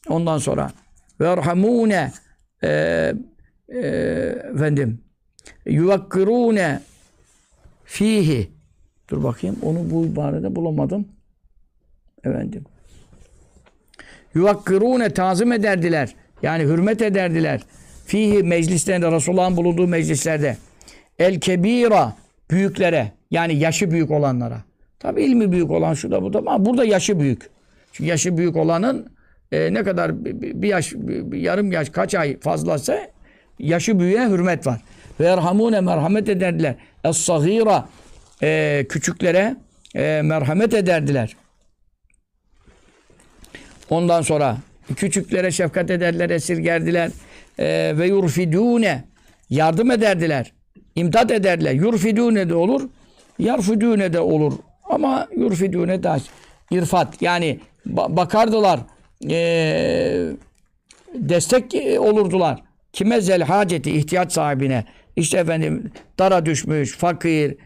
Ondan 0.08 0.38
sonra 0.38 0.70
ve 1.20 1.26
erhamune 1.26 2.12
e, 2.62 2.68
e, 3.68 3.78
efendim 4.54 5.00
yuvakkirune 5.66 6.80
fihi 7.84 8.50
dur 9.10 9.22
bakayım 9.22 9.56
onu 9.62 9.90
bu 9.90 10.06
ibarede 10.06 10.56
bulamadım 10.56 11.08
efendim 12.26 12.64
yuvakkirune 14.34 15.10
tazim 15.10 15.52
ederdiler 15.52 16.14
yani 16.42 16.62
hürmet 16.62 17.02
ederdiler 17.02 17.60
fihi 18.06 18.42
meclislerinde 18.42 19.10
Resulullah'ın 19.10 19.56
bulunduğu 19.56 19.86
meclislerde 19.86 20.56
el 21.18 21.40
kebira 21.40 22.16
büyüklere 22.50 23.12
yani 23.30 23.54
yaşı 23.54 23.90
büyük 23.90 24.10
olanlara 24.10 24.62
tabi 24.98 25.22
ilmi 25.22 25.52
büyük 25.52 25.70
olan 25.70 25.94
şu 25.94 26.10
da 26.10 26.22
bu 26.22 26.32
da 26.32 26.38
ama 26.38 26.66
burada 26.66 26.84
yaşı 26.84 27.20
büyük 27.20 27.50
çünkü 27.92 28.10
yaşı 28.10 28.36
büyük 28.36 28.56
olanın 28.56 29.14
e, 29.52 29.74
ne 29.74 29.82
kadar 29.82 30.24
bir, 30.24 30.68
yaş, 30.68 30.92
bir, 30.92 31.38
yarım 31.38 31.72
yaş, 31.72 31.88
kaç 31.88 32.14
ay 32.14 32.40
fazlası 32.40 32.98
yaşı 33.58 33.98
büyüğe 33.98 34.28
hürmet 34.28 34.66
var. 34.66 34.80
Ve 35.20 35.26
erhamune 35.26 35.80
merhamet 35.80 36.28
ederdiler. 36.28 36.74
Es-sagira 37.04 37.84
e, 38.42 38.86
küçüklere 38.88 39.56
e, 39.96 40.20
merhamet 40.24 40.74
ederdiler. 40.74 41.36
Ondan 43.90 44.22
sonra 44.22 44.56
küçüklere 44.96 45.50
şefkat 45.50 45.90
ederdiler, 45.90 46.30
esirgerdiler. 46.30 47.10
E, 47.58 47.98
ve 47.98 48.06
yurfidune 48.06 49.04
yardım 49.50 49.90
ederdiler. 49.90 50.52
imdad 50.96 51.30
ederdiler. 51.30 51.72
Yurfidune 51.72 52.48
de 52.48 52.54
olur, 52.54 52.88
yarfidune 53.38 54.12
de 54.12 54.20
olur. 54.20 54.52
Ama 54.84 55.28
yurfidune 55.36 56.02
daha 56.02 56.18
irfat 56.70 57.22
yani 57.22 57.60
ba- 57.86 58.16
bakardılar 58.16 58.80
e, 59.30 59.36
destek 61.14 61.74
olurdular. 61.98 62.62
Kime 62.92 63.20
zel 63.20 63.42
haceti 63.42 63.90
ihtiyaç 63.90 64.32
sahibine 64.32 64.84
işte 65.16 65.38
efendim 65.38 65.90
dara 66.18 66.46
düşmüş, 66.46 66.96
fakir, 66.96 67.56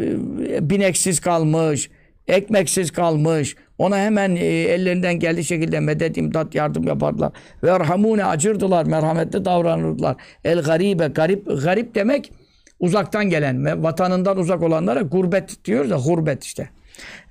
e, 0.00 0.70
bineksiz 0.70 1.20
kalmış, 1.20 1.90
ekmeksiz 2.28 2.90
kalmış. 2.90 3.56
Ona 3.80 3.98
hemen 3.98 4.36
e, 4.36 4.44
ellerinden 4.44 5.18
geldiği 5.18 5.44
şekilde 5.44 5.80
medet, 5.80 6.16
imdat, 6.16 6.54
yardım 6.54 6.86
yapardılar. 6.86 7.32
Ve 7.62 7.70
erhamune 7.70 8.24
acırdılar, 8.24 8.84
merhametli 8.84 9.44
davranırdılar. 9.44 10.16
El 10.44 10.62
garibe, 10.62 11.06
garip, 11.06 11.62
garip 11.62 11.94
demek 11.94 12.32
uzaktan 12.80 13.30
gelen, 13.30 13.82
vatanından 13.82 14.38
uzak 14.38 14.62
olanlara 14.62 15.02
gurbet 15.02 15.64
diyoruz 15.64 15.90
da 15.90 15.96
gurbet 15.96 16.44
işte 16.44 16.68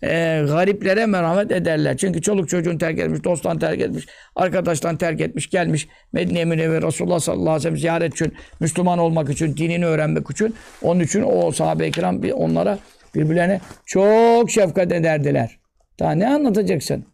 e, 0.04 0.08
gariplere 0.48 1.06
merhamet 1.06 1.52
ederler. 1.52 1.98
Çünkü 1.98 2.22
çoluk 2.22 2.50
çocuğun 2.50 2.78
terk 2.78 3.00
etmiş, 3.00 3.24
dosttan 3.24 3.60
terk 3.60 3.82
etmiş, 3.82 4.06
arkadaştan 4.36 4.98
terk 4.98 5.22
etmiş, 5.22 5.50
gelmiş 5.50 5.88
Medine 6.14 6.46
Münevver 6.46 6.84
Resulullah 6.84 7.20
sallallahu 7.20 7.50
aleyhi 7.50 7.58
ve 7.58 7.62
sellem 7.62 7.78
ziyaret 7.78 8.14
için, 8.14 8.34
Müslüman 8.60 9.00
olmak 9.00 9.30
için, 9.30 9.58
dinini 9.58 9.86
öğrenmek 9.86 10.32
için. 10.32 10.56
Onun 10.82 11.00
için 11.00 11.24
o 11.28 11.52
sahabe-i 11.52 11.92
kiram 11.92 12.22
onlara 12.34 12.80
birbirlerine 13.16 13.62
çok 13.86 14.52
şefkat 14.52 14.92
ederdiler. 14.92 15.59
Daha 16.00 16.12
ne 16.12 16.28
anlatacaksın? 16.28 17.06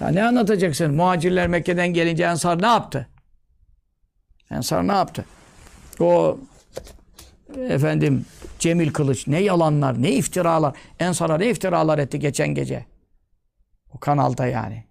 Daha 0.00 0.08
ne 0.08 0.24
anlatacaksın? 0.24 0.94
Muhacirler 0.94 1.48
Mekke'den 1.48 1.88
gelince 1.88 2.24
Ensar 2.24 2.62
ne 2.62 2.66
yaptı? 2.66 3.08
Ensar 4.50 4.88
ne 4.88 4.92
yaptı? 4.92 5.24
O 6.00 6.38
efendim 7.68 8.24
Cemil 8.58 8.92
Kılıç 8.92 9.26
ne 9.26 9.40
yalanlar 9.40 10.02
ne 10.02 10.12
iftiralar 10.12 10.76
Ensar'a 11.00 11.38
ne 11.38 11.50
iftiralar 11.50 11.98
etti 11.98 12.18
geçen 12.18 12.48
gece 12.48 12.84
o 13.94 13.98
kanalda 13.98 14.46
yani 14.46 14.84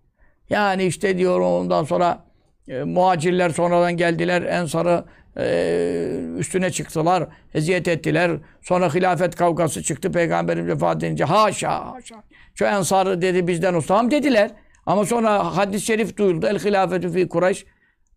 yani 0.49 0.83
işte 0.83 1.17
diyor 1.17 1.39
ondan 1.39 1.83
sonra 1.83 2.23
e, 2.67 2.83
muhacirler 2.83 3.49
sonradan 3.49 3.97
geldiler 3.97 4.41
Ensar'ı 4.41 5.05
e, 5.37 6.35
üstüne 6.37 6.71
çıktılar 6.71 7.27
eziyet 7.53 7.87
ettiler 7.87 8.31
sonra 8.61 8.93
hilafet 8.93 9.35
kavgası 9.35 9.83
çıktı 9.83 10.11
peygamberimiz 10.11 10.75
vefat 10.75 11.03
edince 11.03 11.23
haşa 11.23 11.93
haşa 11.93 12.23
şu 12.55 12.65
Ensar'ı 12.65 13.21
dedi 13.21 13.47
bizden 13.47 13.73
ustam 13.73 14.11
dediler 14.11 14.51
ama 14.85 15.05
sonra 15.05 15.57
hadis-i 15.57 15.85
şerif 15.85 16.17
duyuldu 16.17 16.47
el 16.47 16.59
hilafetü 16.59 17.11
fi 17.11 17.27
Kureyş 17.27 17.65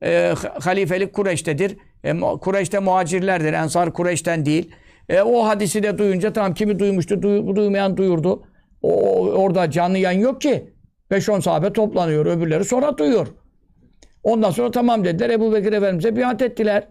e, 0.02 0.34
halifelik 0.60 1.12
Kureyş'tedir. 1.12 1.76
E, 2.04 2.20
Kureyş'te 2.20 2.78
muhacirlerdir. 2.78 3.52
Ensar 3.52 3.92
Kureyş'ten 3.92 4.46
değil. 4.46 4.70
E, 5.08 5.22
o 5.22 5.46
hadisi 5.46 5.82
de 5.82 5.98
duyunca 5.98 6.32
tamam 6.32 6.54
kimi 6.54 6.78
duymuştu, 6.78 7.14
duy- 7.14 7.56
duymayan 7.56 7.96
duyurdu. 7.96 8.42
O- 8.82 9.30
orada 9.30 9.70
canlı 9.70 9.98
yayın 9.98 10.20
yok 10.20 10.40
ki. 10.40 10.74
5-10 11.10 11.40
sahabe 11.40 11.72
toplanıyor. 11.72 12.26
Öbürleri 12.26 12.64
sonra 12.64 12.98
duyuyor. 12.98 13.26
Ondan 14.22 14.50
sonra 14.50 14.70
tamam 14.70 15.04
dediler. 15.04 15.30
Ebu 15.30 15.52
Bekir 15.52 15.72
Efendimiz'e 15.72 16.16
biat 16.16 16.42
ettiler. 16.42 16.88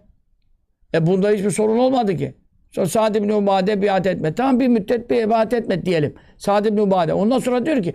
E 0.93 1.05
bunda 1.07 1.29
hiçbir 1.29 1.51
sorun 1.51 1.77
olmadı 1.77 2.17
ki. 2.17 2.35
Sonra 2.71 2.87
Sa'd 2.87 3.15
ibn 3.15 3.29
Ubade 3.29 3.81
biat 3.81 4.07
etme. 4.07 4.35
Tamam 4.35 4.59
bir 4.59 4.67
müddet 4.67 5.09
bir 5.09 5.29
biat 5.29 5.53
etme 5.53 5.85
diyelim. 5.85 6.15
Sa'd 6.37 6.65
ibn 6.65 6.77
Ubade. 6.77 7.13
Ondan 7.13 7.39
sonra 7.39 7.65
diyor 7.65 7.83
ki 7.83 7.93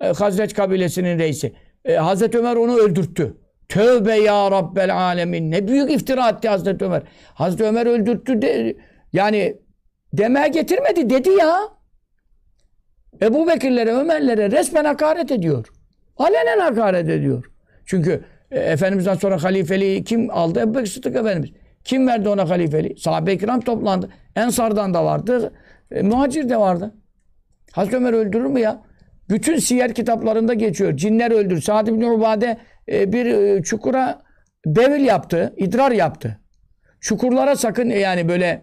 e, 0.00 0.06
Hazreç 0.06 0.54
kabilesinin 0.54 1.18
reisi. 1.18 1.52
E, 1.84 1.94
Hazreti 1.94 2.38
Ömer 2.38 2.56
onu 2.56 2.76
öldürttü. 2.76 3.36
Tövbe 3.68 4.14
ya 4.14 4.50
Rabbel 4.50 4.96
alemin. 4.96 5.50
Ne 5.50 5.68
büyük 5.68 5.90
iftira 5.90 6.28
etti 6.28 6.48
Hazreti 6.48 6.84
Ömer. 6.84 7.02
Hazreti 7.34 7.64
Ömer 7.64 7.86
öldürttü. 7.86 8.42
De, 8.42 8.76
yani 9.12 9.56
demeye 10.12 10.48
getirmedi 10.48 11.10
dedi 11.10 11.30
ya. 11.30 11.56
Ebu 13.22 13.48
Bekirlere, 13.48 13.92
Ömerlere 13.92 14.50
resmen 14.50 14.84
hakaret 14.84 15.30
ediyor. 15.30 15.66
Alenen 16.16 16.58
hakaret 16.58 17.08
ediyor. 17.08 17.44
Çünkü 17.86 18.24
e, 18.50 18.60
Efendimiz'den 18.60 19.14
sonra 19.14 19.42
halifeliği 19.42 20.04
kim 20.04 20.30
aldı? 20.30 20.60
Ebu 20.60 20.74
Bekir 20.74 20.86
Sıddık 20.86 21.16
Efendimiz. 21.16 21.50
Kim 21.84 22.06
verdi 22.06 22.28
ona 22.28 22.50
halifeliği? 22.50 22.96
Sahabe-i 22.98 23.38
kiram 23.38 23.60
toplandı. 23.60 24.10
Ensardan 24.36 24.94
da 24.94 25.04
vardı. 25.04 25.52
E, 25.90 26.02
muhacir 26.02 26.48
de 26.48 26.56
vardı. 26.56 26.94
Hazreti 27.72 27.96
Ömer 27.96 28.12
öldürür 28.12 28.46
mü 28.46 28.60
ya? 28.60 28.82
Bütün 29.28 29.58
siyer 29.58 29.94
kitaplarında 29.94 30.54
geçiyor. 30.54 30.96
Cinler 30.96 31.30
öldür. 31.30 31.60
Sa'd 31.60 31.86
ibn 31.86 32.02
Ubade 32.02 32.58
e, 32.88 33.12
bir 33.12 33.26
e, 33.26 33.62
çukura 33.62 34.22
bevil 34.66 35.04
yaptı, 35.04 35.54
idrar 35.56 35.92
yaptı. 35.92 36.40
Çukurlara 37.00 37.56
sakın 37.56 37.90
e, 37.90 37.98
yani 37.98 38.28
böyle 38.28 38.62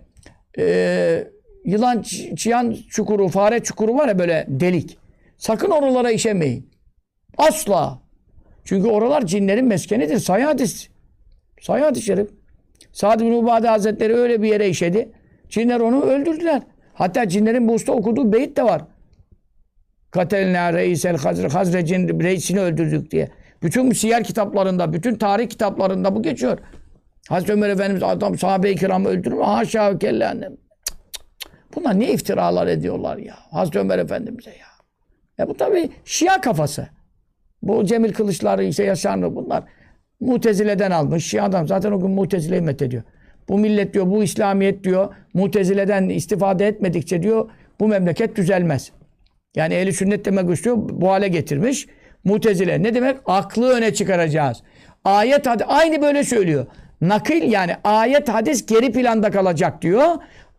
e, 0.60 1.28
yılan 1.66 2.02
çıyan 2.36 2.76
çukuru, 2.90 3.28
fare 3.28 3.60
çukuru 3.60 3.98
var 3.98 4.08
ya 4.08 4.20
böyle 4.20 4.46
delik. 4.48 4.98
Sakın 5.38 5.72
oralara 5.72 6.12
işemeyin. 6.12 6.70
Asla. 7.38 8.02
Çünkü 8.64 8.88
oralar 8.88 9.26
cinlerin 9.26 9.66
meskenidir. 9.66 10.20
Sayı 10.20 10.46
hadis. 10.46 10.90
Sayı 11.62 11.84
hadis 11.84 12.06
şerif. 12.06 12.30
Sa'd 12.92 13.20
bin 13.20 13.34
Ubade 13.34 13.68
Hazretleri 13.68 14.16
öyle 14.16 14.42
bir 14.42 14.50
yere 14.50 14.70
işedi. 14.70 15.12
Cinler 15.50 15.80
onu 15.80 16.02
öldürdüler. 16.02 16.62
Hatta 16.94 17.30
cinlerin 17.30 17.68
bu 17.68 17.74
usta 17.74 17.92
okuduğu 17.92 18.34
beyit 18.34 18.58
de 18.58 18.64
var. 18.64 18.82
Katelna 20.12 20.74
reisel 20.74 21.18
hazre, 21.18 21.48
Hazrec'in 21.48 22.20
reisini 22.20 22.60
öldürdük 22.60 23.12
diye. 23.12 23.30
Bütün 23.64 23.92
siyer 23.92 24.24
kitaplarında, 24.24 24.94
bütün 24.94 25.16
tarih 25.16 25.50
kitaplarında 25.50 26.16
bu 26.16 26.24
geçiyor. 26.24 26.58
Hazreti 27.30 27.54
Ömer 27.54 27.70
Efendimiz 27.70 28.04
adam 28.04 28.38
sahabe-i 28.38 28.76
kiramı 28.76 29.10
öldürür? 29.10 29.42
Haşa 29.42 29.98
kelle. 29.98 30.50
Bunlar 31.76 32.00
ne 32.00 32.12
iftiralar 32.12 32.68
ediyorlar 32.68 33.18
ya. 33.18 33.36
Hazreti 33.52 33.80
Ömer 33.80 34.00
Efendimiz'e 34.00 34.50
ya. 34.50 34.70
E 35.40 35.48
bu 35.48 35.58
tabii 35.58 35.90
Şia 36.06 36.42
kafası. 36.42 36.88
Bu 37.62 37.86
Cemil 37.86 38.14
Kılıçları, 38.14 38.64
işte 38.64 38.84
Yaşarlı 38.84 39.36
bunlar 39.36 39.64
Mutezile'den 40.20 40.92
almış. 40.92 41.26
Şia'dan 41.26 41.66
zaten 41.66 41.92
o 41.92 42.00
gün 42.00 42.12
Mutezile'yi 42.12 42.62
methediyor. 42.62 43.04
Bu 43.50 43.58
millet 43.58 43.94
diyor, 43.94 44.08
bu 44.08 44.24
İslamiyet 44.24 44.84
diyor, 44.84 45.14
Mutezile'den 45.34 46.10
istifade 46.10 46.68
etmedikçe 46.68 47.24
diyor, 47.24 47.50
bu 47.80 47.88
memleket 47.88 48.36
düzelmez. 48.36 48.92
Yani 49.56 49.74
ehli 49.74 49.94
sünnet 49.94 50.26
demek 50.26 50.50
istiyor, 50.50 50.78
bu 50.78 51.10
hale 51.10 51.28
getirmiş. 51.28 51.88
Mutezile 52.24 52.84
ne 52.84 52.96
demek? 52.96 53.18
Aklı 53.26 53.70
öne 53.74 53.94
çıkaracağız. 53.94 54.58
Ayet 55.06 55.48
hadis 55.48 55.66
aynı 55.70 56.02
böyle 56.02 56.24
söylüyor. 56.24 56.66
Nakil 57.02 57.52
yani 57.52 57.76
ayet 57.84 58.30
hadis 58.30 58.66
geri 58.66 58.92
planda 58.92 59.32
kalacak 59.32 59.82
diyor. 59.82 60.06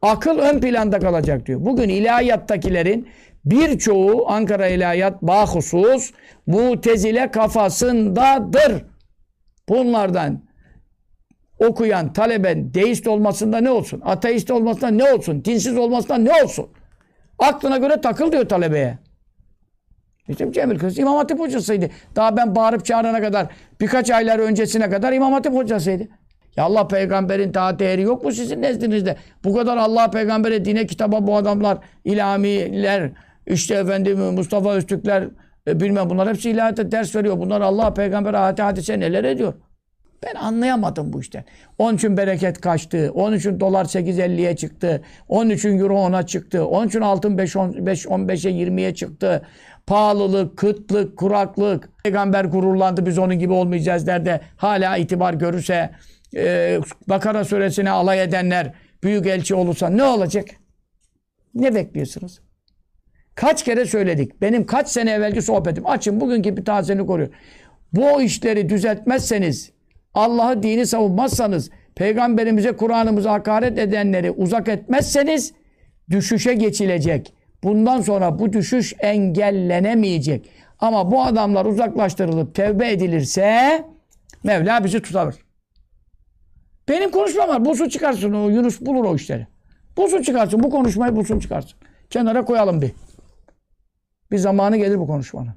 Akıl 0.02 0.38
ön 0.38 0.60
planda 0.60 0.98
kalacak 0.98 1.46
diyor. 1.46 1.60
Bugün 1.64 1.88
ilahiyattakilerin 1.88 3.08
birçoğu 3.44 4.28
Ankara 4.28 4.66
İlahiyat 4.66 5.22
bahusus 5.22 6.12
mutezile 6.46 7.30
kafasındadır. 7.30 8.84
Bunlardan 9.70 10.42
okuyan 11.58 12.12
taleben 12.12 12.74
deist 12.74 13.06
olmasında 13.06 13.58
ne 13.58 13.70
olsun? 13.70 14.02
Ateist 14.04 14.50
olmasında 14.50 14.88
ne 14.90 15.12
olsun? 15.12 15.44
Dinsiz 15.44 15.76
olmasında 15.76 16.16
ne 16.16 16.42
olsun? 16.42 16.68
Aklına 17.38 17.76
göre 17.76 18.00
takıl 18.00 18.32
diyor 18.32 18.48
talebeye. 18.48 18.98
İşte 20.28 20.52
Cemil 20.52 20.78
Kılıç 20.78 20.98
İmam 20.98 21.16
Hatip 21.16 21.38
hocasıydı. 21.38 21.90
Daha 22.16 22.36
ben 22.36 22.54
bağırıp 22.56 22.84
çağırana 22.84 23.20
kadar 23.20 23.46
birkaç 23.80 24.10
aylar 24.10 24.38
öncesine 24.38 24.90
kadar 24.90 25.12
İmam 25.12 25.32
Hatip 25.32 25.54
hocasıydı. 25.54 26.08
Ya 26.56 26.64
Allah 26.64 26.88
peygamberin 26.88 27.54
daha 27.54 27.78
değeri 27.78 28.02
yok 28.02 28.24
mu 28.24 28.32
sizin 28.32 28.62
nezdinizde? 28.62 29.16
Bu 29.44 29.54
kadar 29.54 29.76
Allah 29.76 30.10
peygambere, 30.10 30.64
dine, 30.64 30.86
kitaba 30.86 31.26
bu 31.26 31.36
adamlar, 31.36 31.78
ilamiler, 32.04 33.10
işte 33.46 33.74
efendim 33.74 34.18
Mustafa 34.18 34.72
Öztürkler, 34.72 35.28
e, 35.68 35.80
bilmem 35.80 36.10
bunlar 36.10 36.28
hepsi 36.28 36.50
ilahiyata 36.50 36.92
ders 36.92 37.16
veriyor. 37.16 37.38
Bunlar 37.38 37.60
Allah 37.60 37.94
peygamber 37.94 38.34
ayet 38.34 38.58
hadise 38.58 39.00
neler 39.00 39.24
ediyor? 39.24 39.54
Ben 40.26 40.34
anlayamadım 40.34 41.12
bu 41.12 41.20
işten. 41.20 41.44
Onun 41.78 41.96
için 41.96 42.16
bereket 42.16 42.60
kaçtı. 42.60 43.10
Onun 43.14 43.36
için 43.36 43.60
dolar 43.60 43.84
8.50'ye 43.84 44.56
çıktı. 44.56 45.02
Onun 45.28 45.50
için 45.50 45.78
euro 45.78 45.94
10'a 45.94 46.26
çıktı. 46.26 46.66
Onun 46.66 46.88
için 46.88 47.00
altın 47.00 47.38
5, 47.38 47.56
15, 47.56 48.06
15'e 48.06 48.50
20'ye 48.50 48.94
çıktı. 48.94 49.42
Pahalılık, 49.86 50.56
kıtlık, 50.56 51.16
kuraklık. 51.16 51.90
Peygamber 52.04 52.44
gururlandı 52.44 53.06
biz 53.06 53.18
onun 53.18 53.38
gibi 53.38 53.52
olmayacağız 53.52 54.06
derdi. 54.06 54.40
Hala 54.56 54.96
itibar 54.96 55.34
görürse 55.34 55.90
e, 56.36 56.78
Bakara 57.08 57.44
suresine 57.44 57.90
alay 57.90 58.22
edenler 58.22 58.74
büyük 59.02 59.26
elçi 59.26 59.54
olursa 59.54 59.88
ne 59.88 60.04
olacak? 60.04 60.48
Ne 61.54 61.74
bekliyorsunuz? 61.74 62.40
Kaç 63.40 63.64
kere 63.64 63.86
söyledik. 63.86 64.42
Benim 64.42 64.66
kaç 64.66 64.88
sene 64.88 65.10
evvelki 65.10 65.42
sohbetim. 65.42 65.86
Açın 65.86 66.20
bugünkü 66.20 66.56
bir 66.56 66.64
tazeni 66.64 67.06
koruyor. 67.06 67.28
Bu 67.92 68.22
işleri 68.22 68.68
düzeltmezseniz, 68.68 69.70
Allah'ı 70.14 70.62
dini 70.62 70.86
savunmazsanız, 70.86 71.70
peygamberimize, 71.94 72.72
Kur'an'ımıza 72.72 73.32
hakaret 73.32 73.78
edenleri 73.78 74.30
uzak 74.30 74.68
etmezseniz 74.68 75.52
düşüşe 76.10 76.54
geçilecek. 76.54 77.34
Bundan 77.62 78.00
sonra 78.00 78.38
bu 78.38 78.52
düşüş 78.52 78.94
engellenemeyecek. 78.98 80.50
Ama 80.78 81.10
bu 81.10 81.22
adamlar 81.22 81.64
uzaklaştırılıp 81.66 82.54
tevbe 82.54 82.90
edilirse 82.90 83.84
Mevla 84.44 84.84
bizi 84.84 85.02
tutar. 85.02 85.34
Benim 86.88 87.10
konuşmam 87.10 87.48
var. 87.48 87.64
Bulsun 87.64 87.88
çıkarsın. 87.88 88.32
O 88.32 88.48
Yunus 88.48 88.80
bulur 88.80 89.04
o 89.04 89.16
işleri. 89.16 89.46
Bulsun 89.96 90.22
çıkarsın. 90.22 90.62
Bu 90.62 90.70
konuşmayı 90.70 91.16
bulsun 91.16 91.38
çıkarsın. 91.38 91.78
Kenara 92.10 92.44
koyalım 92.44 92.82
bir. 92.82 92.92
Bir 94.32 94.38
zamanı 94.38 94.76
gelir 94.76 94.98
bu 94.98 95.06
konuşmanın. 95.06 95.54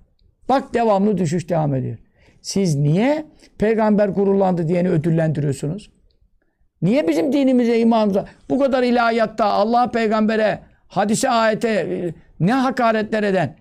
Bak 0.49 0.73
devamlı 0.73 1.17
düşüş 1.17 1.49
devam 1.49 1.75
ediyor. 1.75 1.97
Siz 2.41 2.75
niye 2.75 3.25
peygamber 3.57 4.09
gururlandı 4.09 4.67
diyeni 4.67 4.89
ödüllendiriyorsunuz? 4.89 5.91
Niye 6.81 7.07
bizim 7.07 7.33
dinimize, 7.33 7.79
imanımıza 7.79 8.25
bu 8.49 8.59
kadar 8.59 8.83
ilahiyatta 8.83 9.45
Allah 9.45 9.91
peygambere, 9.91 10.59
hadise, 10.87 11.29
ayete 11.29 11.69
e, 11.69 12.13
ne 12.39 12.53
hakaretler 12.53 13.23
eden, 13.23 13.55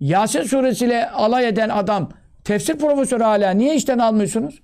Yasin 0.00 0.42
suresiyle 0.42 1.10
alay 1.10 1.48
eden 1.48 1.68
adam 1.68 2.10
tefsir 2.44 2.78
profesörü 2.78 3.22
hala 3.22 3.50
niye 3.50 3.74
işten 3.74 3.98
almıyorsunuz? 3.98 4.62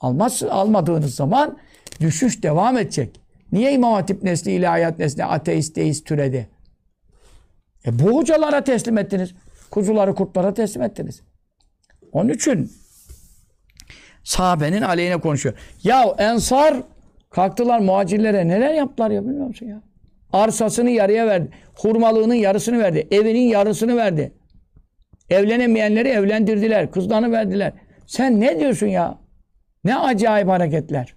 Almazsın, 0.00 0.48
almadığınız 0.48 1.14
zaman 1.14 1.58
düşüş 2.00 2.42
devam 2.42 2.78
edecek. 2.78 3.20
Niye 3.52 3.72
İmam 3.72 3.92
Hatip 3.92 4.22
nesli, 4.22 4.52
ilahiyat 4.52 4.98
nesli, 4.98 5.24
ateist, 5.24 5.76
deist 5.76 6.06
türedi? 6.06 6.48
E 7.86 7.98
bu 7.98 8.16
hocalara 8.16 8.64
teslim 8.64 8.98
ettiniz. 8.98 9.34
Kuzuları 9.70 10.14
kurtlara 10.14 10.54
teslim 10.54 10.82
ettiniz. 10.82 11.22
Onun 12.12 12.28
için 12.28 12.72
sahabenin 14.24 14.82
aleyhine 14.82 15.16
konuşuyor. 15.20 15.54
Ya 15.84 16.14
ensar 16.18 16.74
kalktılar 17.30 17.78
muhacirlere 17.78 18.48
neler 18.48 18.74
yaptılar 18.74 19.10
ya 19.10 19.24
bilmiyor 19.24 19.46
musun 19.46 19.66
ya? 19.66 19.82
Arsasını 20.32 20.90
yarıya 20.90 21.26
verdi. 21.26 21.50
Hurmalığının 21.74 22.34
yarısını 22.34 22.78
verdi. 22.78 23.08
Evinin 23.10 23.48
yarısını 23.48 23.96
verdi. 23.96 24.32
Evlenemeyenleri 25.30 26.08
evlendirdiler. 26.08 26.90
Kızlarını 26.90 27.32
verdiler. 27.32 27.72
Sen 28.06 28.40
ne 28.40 28.60
diyorsun 28.60 28.86
ya? 28.86 29.18
Ne 29.84 29.96
acayip 29.96 30.48
hareketler. 30.48 31.14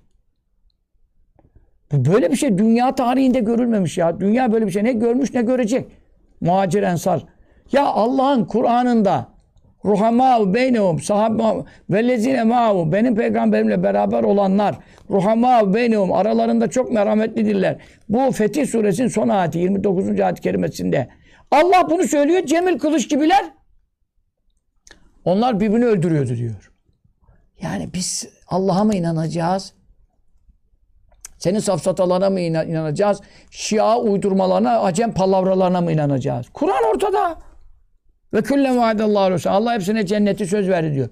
Böyle 1.92 2.32
bir 2.32 2.36
şey 2.36 2.58
dünya 2.58 2.96
tarihinde 2.96 3.40
görülmemiş 3.40 3.98
ya. 3.98 4.20
Dünya 4.20 4.52
böyle 4.52 4.68
bir 4.68 4.72
şey 4.72 4.84
ne 4.84 4.94
görmüş 4.94 5.34
ne 5.34 5.42
görecek. 5.42 5.86
Muhacir 6.42 6.84
ensar. 6.84 7.26
Ya 7.72 7.86
Allah'ın 7.86 8.46
Kur'an'ında 8.46 9.28
ruhamâ 9.86 10.54
beynehum 10.54 11.00
sahabe 11.00 11.44
vellezine 11.90 12.44
ma'hu 12.44 12.92
benim 12.92 13.16
peygamberimle 13.16 13.84
beraber 13.84 14.24
olanlar 14.24 14.76
ruhamâ 15.10 15.74
beynehum 15.74 16.14
aralarında 16.14 16.70
çok 16.70 16.92
merhametlidirler. 16.92 17.78
Bu 18.10 18.32
Fetih 18.32 18.68
suresinin 18.68 19.08
son 19.08 19.30
ayeti 19.30 19.60
29. 19.60 20.20
ayet-i 20.20 20.42
kerimesinde. 20.42 21.08
Allah 21.52 21.90
bunu 21.90 22.04
söylüyor. 22.04 22.46
Cemil 22.46 22.80
Kılıç 22.80 23.10
gibiler 23.10 23.46
onlar 25.26 25.60
birbirini 25.60 25.86
öldürüyordu 25.86 26.36
diyor. 26.36 26.72
Yani 27.62 27.90
biz 27.94 28.30
Allah'a 28.48 28.84
mı 28.84 28.96
inanacağız? 28.96 29.74
Senin 31.38 31.60
safsatalarına 31.60 32.30
mı 32.30 32.40
inanacağız? 32.40 33.22
Şia 33.52 34.00
uydurmalarına, 34.00 34.80
acem 34.80 35.14
palavralarına 35.14 35.82
mı 35.82 35.92
inanacağız? 35.92 36.46
Kur'an 36.54 36.84
ortada. 36.94 37.40
Ve 38.34 38.42
küllen 38.42 38.78
vaadallahu 38.78 39.24
aleyhi 39.24 39.50
Allah 39.50 39.74
hepsine 39.74 40.06
cenneti 40.06 40.48
söz 40.48 40.70
verdi 40.70 40.94
diyor. 40.94 41.10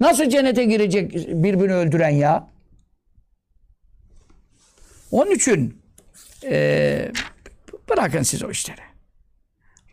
Nasıl 0.00 0.28
cennete 0.28 0.64
girecek 0.64 1.12
birbirini 1.28 1.74
öldüren 1.74 2.08
ya? 2.08 2.48
Onun 5.10 5.30
için 5.30 5.80
e, 6.44 7.12
bırakın 7.90 8.22
siz 8.22 8.44
o 8.44 8.50
işleri. 8.50 8.80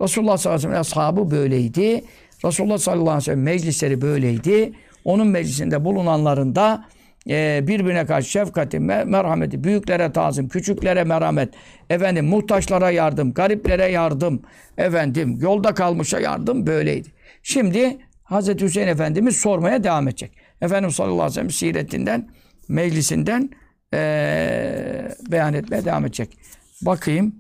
Resulullah 0.01 0.37
sallallahu 0.37 0.67
aleyhi 0.67 0.79
ve 0.79 0.83
sellem 0.85 1.07
ashabı 1.07 1.31
böyleydi. 1.31 2.03
Resulullah 2.45 2.77
sallallahu 2.77 3.09
aleyhi 3.09 3.17
ve 3.17 3.25
sellem 3.25 3.43
meclisleri 3.43 4.01
böyleydi. 4.01 4.73
Onun 5.05 5.27
meclisinde 5.27 5.85
bulunanların 5.85 6.55
da 6.55 6.85
e, 7.30 7.68
birbirine 7.68 8.06
karşı 8.06 8.30
şefkati, 8.30 8.80
merhameti, 8.80 9.64
büyüklere 9.64 10.11
tazim, 10.11 10.49
küçüklere 10.49 11.03
merhamet, 11.03 11.53
efendim 11.89 12.26
muhtaçlara 12.26 12.91
yardım, 12.91 13.34
gariplere 13.34 13.91
yardım, 13.91 14.41
efendim 14.77 15.38
yolda 15.41 15.73
kalmışa 15.73 16.19
yardım 16.19 16.68
böyleydi. 16.68 17.07
Şimdi 17.43 17.97
Hazreti 18.23 18.65
Hüseyin 18.65 18.88
Efendimiz 18.88 19.38
sormaya 19.38 19.84
devam 19.84 20.07
edecek. 20.07 20.38
Efendimiz 20.61 20.95
sallallahu 20.95 21.14
aleyhi 21.14 21.30
ve 21.30 21.34
sellem 21.34 21.49
siretinden, 21.49 22.30
meclisinden 22.69 23.49
e, 23.93 25.11
beyan 25.31 25.53
etmeye 25.53 25.85
devam 25.85 26.06
edecek. 26.06 26.38
Bakayım. 26.81 27.35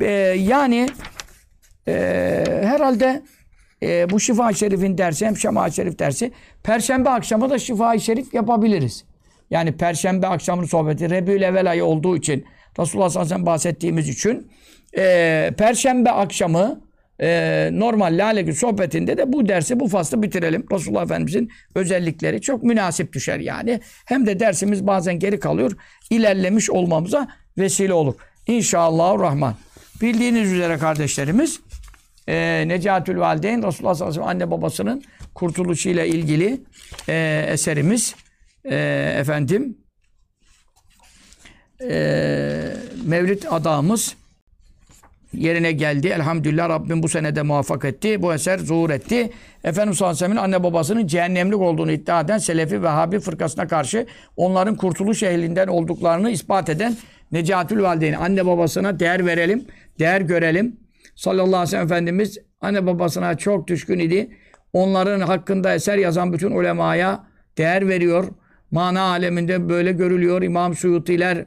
E, 0.00 0.10
yani 0.38 0.88
e, 1.88 1.92
herhalde 2.62 3.22
e, 3.82 4.10
bu 4.10 4.20
Şifa-i 4.20 4.54
Şerif'in 4.54 4.98
dersi 4.98 5.26
hem 5.26 5.36
Şema-i 5.36 5.72
Şerif 5.72 5.98
dersi 5.98 6.32
Perşembe 6.62 7.10
akşamı 7.10 7.50
da 7.50 7.58
Şifa-i 7.58 8.00
Şerif 8.00 8.34
yapabiliriz. 8.34 9.04
Yani 9.50 9.72
Perşembe 9.72 10.26
akşamının 10.26 10.66
sohbeti 10.66 11.10
Rebül 11.10 11.42
Evvel 11.42 11.70
ayı 11.70 11.84
olduğu 11.84 12.16
için 12.16 12.44
Resulullah 12.78 13.10
sallallahu 13.10 13.46
bahsettiğimiz 13.46 14.08
için 14.08 14.50
e, 14.96 15.50
Perşembe 15.58 16.10
akşamı 16.10 16.80
e, 17.20 17.70
normal 17.72 18.18
Lale 18.18 18.42
Gül 18.42 18.54
sohbetinde 18.54 19.16
de 19.16 19.32
bu 19.32 19.48
dersi, 19.48 19.80
bu 19.80 19.88
faslı 19.88 20.22
bitirelim. 20.22 20.66
Resulullah 20.72 21.02
Efendimizin 21.02 21.50
özellikleri 21.74 22.40
çok 22.40 22.62
münasip 22.62 23.12
düşer 23.12 23.38
yani. 23.38 23.80
Hem 24.04 24.26
de 24.26 24.40
dersimiz 24.40 24.86
bazen 24.86 25.18
geri 25.18 25.40
kalıyor. 25.40 25.72
ilerlemiş 26.10 26.70
olmamıza 26.70 27.28
vesile 27.58 27.92
olur. 27.92 28.14
İnşallah 28.46 29.18
Rahman. 29.18 29.54
Bildiğiniz 30.02 30.52
üzere 30.52 30.78
kardeşlerimiz 30.78 31.60
e, 32.28 32.64
Necatül 32.68 33.18
Valideyn 33.18 33.62
Resulullah 33.62 33.94
sallallahu 33.94 34.20
aleyhi 34.20 34.20
ve 34.20 34.24
sellem 34.24 34.28
anne 34.28 34.50
babasının 34.50 35.02
kurtuluşuyla 35.34 36.04
ilgili 36.04 36.60
e, 37.08 37.46
eserimiz 37.48 38.14
e, 38.70 39.14
efendim 39.18 39.78
e, 41.80 42.72
Mevlid 43.04 43.42
adamız 43.50 44.16
yerine 45.34 45.72
geldi. 45.72 46.08
Elhamdülillah 46.08 46.68
Rabbim 46.68 47.02
bu 47.02 47.08
senede 47.08 47.42
muvaffak 47.42 47.84
etti. 47.84 48.22
Bu 48.22 48.34
eser 48.34 48.58
zuhur 48.58 48.90
etti. 48.90 49.30
Efendimiz 49.64 49.98
sallallahu 49.98 50.24
aleyhi 50.24 50.40
anne 50.40 50.62
babasının 50.62 51.06
cehennemlik 51.06 51.60
olduğunu 51.60 51.92
iddia 51.92 52.20
eden 52.20 52.38
Selefi 52.38 52.82
Vehhabi 52.82 53.20
fırkasına 53.20 53.66
karşı 53.66 54.06
onların 54.36 54.76
kurtuluş 54.76 55.22
ehlinden 55.22 55.66
olduklarını 55.66 56.30
ispat 56.30 56.68
eden 56.68 56.96
Necatül 57.32 57.82
Valideyn. 57.82 58.12
Anne 58.12 58.46
babasına 58.46 59.00
değer 59.00 59.26
verelim, 59.26 59.64
değer 59.98 60.20
görelim. 60.20 60.76
Sallallahu 61.14 61.46
aleyhi 61.46 61.62
ve 61.62 61.66
sellem 61.66 61.86
Efendimiz 61.86 62.38
anne 62.60 62.86
babasına 62.86 63.36
çok 63.38 63.68
düşkün 63.68 63.98
idi. 63.98 64.30
Onların 64.72 65.20
hakkında 65.20 65.74
eser 65.74 65.98
yazan 65.98 66.32
bütün 66.32 66.50
ulemaya 66.50 67.24
değer 67.58 67.88
veriyor. 67.88 68.28
Mana 68.70 69.00
aleminde 69.00 69.68
böyle 69.68 69.92
görülüyor. 69.92 70.42
İmam 70.42 70.74
Suyutiler, 70.76 71.44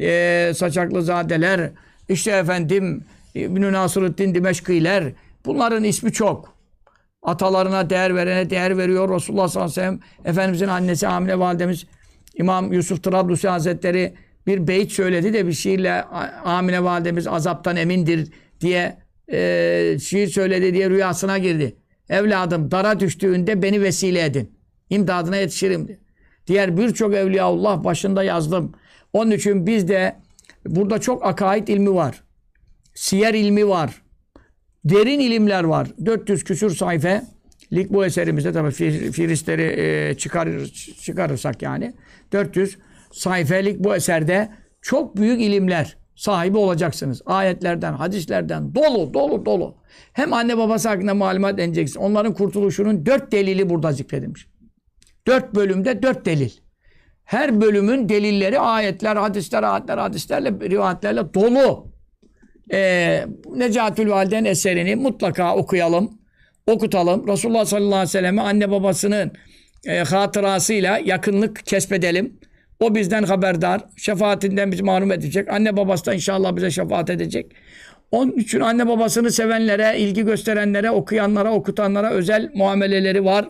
e, 0.00 0.54
Saçaklı 0.54 1.02
Zadeler, 1.02 1.70
işte 2.08 2.30
efendim 2.30 3.04
İbn-i 3.34 3.72
Nasırıddin 3.72 4.34
Dimeşkiler. 4.34 5.04
Bunların 5.46 5.84
ismi 5.84 6.12
çok. 6.12 6.54
Atalarına 7.22 7.90
değer 7.90 8.14
verene 8.14 8.50
değer 8.50 8.78
veriyor. 8.78 9.14
Resulullah 9.14 9.48
sallallahu 9.48 9.80
aleyhi 9.80 9.80
ve 9.80 9.98
sellem 9.98 10.00
Efendimizin 10.24 10.68
annesi 10.68 11.08
Amine 11.08 11.38
validemiz 11.38 11.86
İmam 12.34 12.72
Yusuf 12.72 13.04
Trablusi 13.04 13.48
Hazretleri 13.48 14.14
bir 14.46 14.68
beyt 14.68 14.92
söyledi 14.92 15.32
de 15.32 15.46
bir 15.46 15.52
şiirle 15.52 16.02
Amine 16.44 16.84
validemiz 16.84 17.26
azaptan 17.26 17.76
emindir 17.76 18.32
diye 18.60 18.96
e, 19.32 19.98
şiir 20.02 20.26
söyledi 20.26 20.74
diye 20.74 20.90
rüyasına 20.90 21.38
girdi. 21.38 21.76
Evladım 22.08 22.70
dara 22.70 23.00
düştüğünde 23.00 23.62
beni 23.62 23.82
vesile 23.82 24.24
edin. 24.24 24.58
İmdadına 24.90 25.36
yetişirim 25.36 25.88
diye. 25.88 26.01
Diğer 26.46 26.76
birçok 26.76 27.14
evliyaullah 27.14 27.84
başında 27.84 28.22
yazdım. 28.22 28.72
Onun 29.12 29.30
için 29.30 29.66
biz 29.66 29.88
de 29.88 30.16
burada 30.66 30.98
çok 30.98 31.26
akaid 31.26 31.68
ilmi 31.68 31.94
var. 31.94 32.22
Siyer 32.94 33.34
ilmi 33.34 33.68
var. 33.68 34.02
Derin 34.84 35.20
ilimler 35.20 35.64
var. 35.64 35.88
400 36.04 36.44
küsür 36.44 36.70
sayfa 36.74 37.22
lik 37.72 37.92
bu 37.92 38.04
eserimizde 38.04 38.52
tabii 38.52 38.70
filistleri 39.12 39.62
e, 39.62 40.14
çıkarır, 40.14 40.66
çıkarırsak 41.02 41.62
yani 41.62 41.94
400 42.32 42.78
sayfelik 43.12 43.78
bu 43.78 43.94
eserde 43.94 44.48
çok 44.82 45.16
büyük 45.16 45.40
ilimler 45.40 45.96
sahibi 46.16 46.58
olacaksınız. 46.58 47.22
Ayetlerden, 47.26 47.92
hadislerden 47.92 48.74
dolu, 48.74 49.14
dolu, 49.14 49.46
dolu. 49.46 49.74
Hem 50.12 50.32
anne 50.32 50.58
babası 50.58 50.88
hakkında 50.88 51.14
malumat 51.14 51.58
edeceksin. 51.58 52.00
Onların 52.00 52.34
kurtuluşunun 52.34 53.06
dört 53.06 53.32
delili 53.32 53.70
burada 53.70 53.92
zikredilmiş. 53.92 54.51
Dört 55.26 55.54
bölümde 55.54 56.02
dört 56.02 56.26
delil. 56.26 56.50
Her 57.24 57.60
bölümün 57.60 58.08
delilleri 58.08 58.58
ayetler, 58.58 59.16
hadisler, 59.16 59.62
ayetler, 59.62 59.98
hadislerle, 59.98 60.50
rivayetlerle 60.70 61.34
dolu. 61.34 61.92
Ee, 62.72 63.24
Necatül 63.54 64.10
Validen 64.10 64.44
eserini 64.44 64.96
mutlaka 64.96 65.56
okuyalım, 65.56 66.18
okutalım. 66.66 67.28
Resulullah 67.28 67.64
sallallahu 67.64 67.94
aleyhi 67.94 68.08
ve 68.08 68.10
sellem'e 68.10 68.42
anne 68.42 68.70
babasının 68.70 69.32
e, 69.86 69.98
hatırasıyla 69.98 70.98
yakınlık 70.98 71.66
kesbedelim. 71.66 72.40
O 72.80 72.94
bizden 72.94 73.22
haberdar. 73.22 73.80
Şefaatinden 73.96 74.72
bizi 74.72 74.82
malum 74.82 75.12
edecek. 75.12 75.48
Anne 75.48 75.76
babası 75.76 76.06
da 76.06 76.14
inşallah 76.14 76.56
bize 76.56 76.70
şefaat 76.70 77.10
edecek. 77.10 77.52
Onun 78.10 78.32
için 78.32 78.60
anne 78.60 78.88
babasını 78.88 79.30
sevenlere, 79.30 79.98
ilgi 79.98 80.22
gösterenlere, 80.24 80.90
okuyanlara, 80.90 81.52
okutanlara 81.52 82.10
özel 82.10 82.50
muameleleri 82.54 83.24
var. 83.24 83.48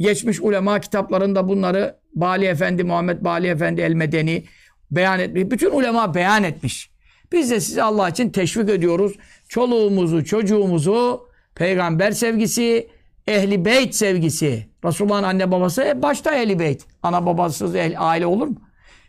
Geçmiş 0.00 0.40
ulema 0.40 0.80
kitaplarında 0.80 1.48
bunları 1.48 1.96
Bali 2.14 2.44
Efendi, 2.44 2.84
Muhammed 2.84 3.24
Bali 3.24 3.46
Efendi 3.46 3.80
El-Medeni 3.80 4.44
beyan 4.90 5.20
etmiş. 5.20 5.50
Bütün 5.50 5.70
ulema 5.70 6.14
beyan 6.14 6.44
etmiş. 6.44 6.90
Biz 7.32 7.50
de 7.50 7.60
sizi 7.60 7.82
Allah 7.82 8.08
için 8.08 8.30
teşvik 8.30 8.68
ediyoruz. 8.68 9.12
Çoluğumuzu, 9.48 10.24
çocuğumuzu 10.24 11.28
peygamber 11.54 12.10
sevgisi, 12.10 12.88
ehli 13.26 13.64
beyt 13.64 13.94
sevgisi. 13.94 14.66
Resulullah'ın 14.84 15.22
anne 15.22 15.50
babası 15.50 15.82
e 15.82 16.02
başta 16.02 16.34
ehli 16.34 16.58
beyt. 16.58 16.84
Ana 17.02 17.26
babasız 17.26 17.74
ehli, 17.74 17.98
aile 17.98 18.26
olur 18.26 18.46
mu? 18.46 18.56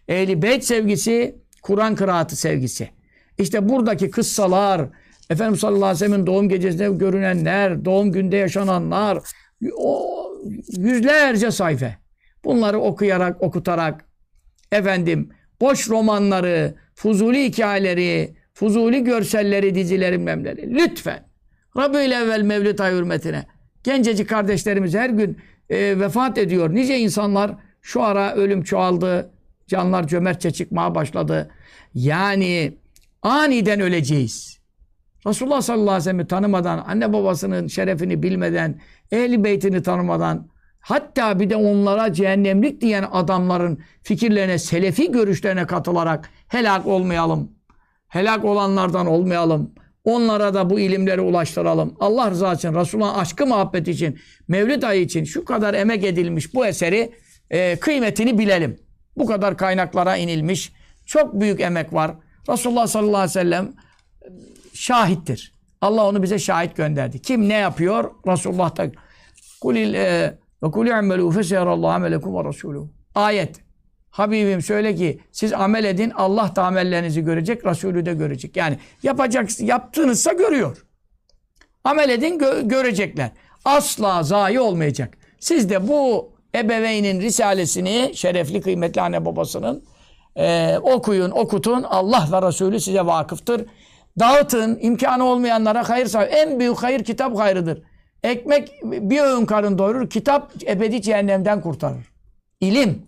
Ehli 0.07 0.41
beyt 0.41 0.63
sevgisi, 0.63 1.35
Kur'an 1.61 1.95
kıraatı 1.95 2.35
sevgisi. 2.35 2.89
İşte 3.37 3.69
buradaki 3.69 4.11
kıssalar, 4.11 4.89
Efendimiz 5.29 5.59
sallallahu 5.59 5.85
aleyhi 5.85 5.95
ve 5.95 6.05
sellem'in 6.05 6.27
doğum 6.27 6.49
gecesinde 6.49 6.89
görünenler, 6.89 7.85
doğum 7.85 8.11
günde 8.11 8.37
yaşananlar, 8.37 9.19
o 9.77 10.20
yüzlerce 10.77 11.51
sayfa. 11.51 11.95
Bunları 12.43 12.79
okuyarak, 12.79 13.41
okutarak, 13.41 14.05
efendim, 14.71 15.29
boş 15.61 15.89
romanları, 15.89 16.75
fuzuli 16.95 17.45
hikayeleri, 17.45 18.35
fuzuli 18.53 19.03
görselleri, 19.03 19.75
dizileri, 19.75 20.17
memleri. 20.17 20.75
Lütfen. 20.75 21.25
Rabi'ül 21.77 22.11
evvel 22.11 22.41
Mevlid 22.41 22.79
ay 22.79 22.93
hürmetine. 22.93 23.45
Gencecik 23.83 24.29
kardeşlerimiz 24.29 24.95
her 24.95 25.09
gün 25.09 25.37
e, 25.69 25.99
vefat 25.99 26.37
ediyor. 26.37 26.75
Nice 26.75 26.99
insanlar 26.99 27.51
şu 27.81 28.03
ara 28.03 28.35
ölüm 28.35 28.63
çoğaldı. 28.63 29.31
Canlar 29.67 30.07
cömertçe 30.07 30.51
çıkmaya 30.51 30.95
başladı. 30.95 31.49
Yani 31.93 32.77
aniden 33.21 33.79
öleceğiz. 33.79 34.60
Resulullah 35.27 35.61
sallallahu 35.61 35.89
aleyhi 35.89 35.99
ve 35.99 36.03
sellem'i 36.03 36.27
tanımadan, 36.27 36.83
anne 36.87 37.13
babasının 37.13 37.67
şerefini 37.67 38.23
bilmeden, 38.23 38.81
ehli 39.11 39.43
beytini 39.43 39.83
tanımadan, 39.83 40.47
hatta 40.79 41.39
bir 41.39 41.49
de 41.49 41.55
onlara 41.55 42.13
cehennemlik 42.13 42.81
diyen 42.81 43.05
adamların 43.11 43.79
fikirlerine, 44.03 44.57
selefi 44.57 45.11
görüşlerine 45.11 45.67
katılarak 45.67 46.29
helak 46.47 46.87
olmayalım. 46.87 47.51
Helak 48.07 48.45
olanlardan 48.45 49.07
olmayalım. 49.07 49.71
Onlara 50.03 50.53
da 50.53 50.69
bu 50.69 50.79
ilimleri 50.79 51.21
ulaştıralım. 51.21 51.95
Allah 51.99 52.31
rızası 52.31 52.57
için, 52.57 52.79
Resulullah'ın 52.79 53.19
aşkı 53.19 53.47
muhabbet 53.47 53.87
için, 53.87 54.19
Mevlid 54.47 54.83
ayı 54.83 55.01
için 55.01 55.23
şu 55.23 55.45
kadar 55.45 55.73
emek 55.73 56.03
edilmiş 56.03 56.53
bu 56.53 56.65
eseri 56.65 57.13
e, 57.49 57.75
kıymetini 57.75 58.37
bilelim. 58.37 58.79
Bu 59.17 59.25
kadar 59.25 59.57
kaynaklara 59.57 60.17
inilmiş. 60.17 60.73
Çok 61.05 61.41
büyük 61.41 61.61
emek 61.61 61.93
var. 61.93 62.11
Resulullah 62.49 62.87
sallallahu 62.87 63.15
aleyhi 63.15 63.29
ve 63.29 63.33
sellem 63.33 63.73
şahittir. 64.73 65.53
Allah 65.81 66.07
onu 66.07 66.23
bize 66.23 66.39
şahit 66.39 66.75
gönderdi. 66.75 67.21
Kim 67.21 67.49
ne 67.49 67.53
yapıyor? 67.53 68.11
Resulullah 68.27 68.77
da 68.77 68.91
kulil 69.61 69.93
e, 69.93 70.37
ve 70.63 70.71
kul 70.71 70.87
i'melu 70.87 71.31
feseyarallahu 71.31 71.91
amelekum 71.91 72.35
ve 72.35 72.49
resuluhu. 72.49 72.89
Ayet. 73.15 73.55
Habibim 74.09 74.61
söyle 74.61 74.95
ki 74.95 75.19
siz 75.31 75.53
amel 75.53 75.83
edin 75.83 76.09
Allah 76.09 76.51
da 76.55 76.63
amellerinizi 76.63 77.21
görecek, 77.21 77.65
Resulü 77.65 78.05
de 78.05 78.13
görecek. 78.13 78.57
Yani 78.57 78.77
yapacak, 79.03 79.59
yaptığınızsa 79.59 80.33
görüyor. 80.33 80.85
Amel 81.83 82.09
edin 82.09 82.39
gö 82.39 82.61
görecekler. 82.61 83.31
Asla 83.65 84.23
zayi 84.23 84.59
olmayacak. 84.59 85.17
Siz 85.39 85.69
de 85.69 85.87
bu 85.87 86.31
ebeveynin 86.55 87.21
risalesini, 87.21 88.11
şerefli 88.15 88.61
kıymetli 88.61 89.01
anne 89.01 89.25
babasının 89.25 89.83
e, 90.35 90.77
okuyun, 90.77 91.31
okutun. 91.31 91.83
Allah 91.83 92.27
ve 92.31 92.47
Resulü 92.47 92.79
size 92.79 93.05
vakıftır. 93.05 93.65
Dağıtın, 94.19 94.79
imkanı 94.81 95.23
olmayanlara 95.23 95.89
hayır 95.89 96.05
sağ. 96.05 96.23
En 96.23 96.59
büyük 96.59 96.83
hayır 96.83 97.03
kitap 97.03 97.37
hayrıdır. 97.37 97.83
Ekmek 98.23 98.71
bir 98.83 99.21
öğün 99.21 99.45
karın 99.45 99.77
doyurur, 99.77 100.09
kitap 100.09 100.51
ebedi 100.67 101.01
cehennemden 101.01 101.61
kurtarır. 101.61 102.11
İlim. 102.59 103.05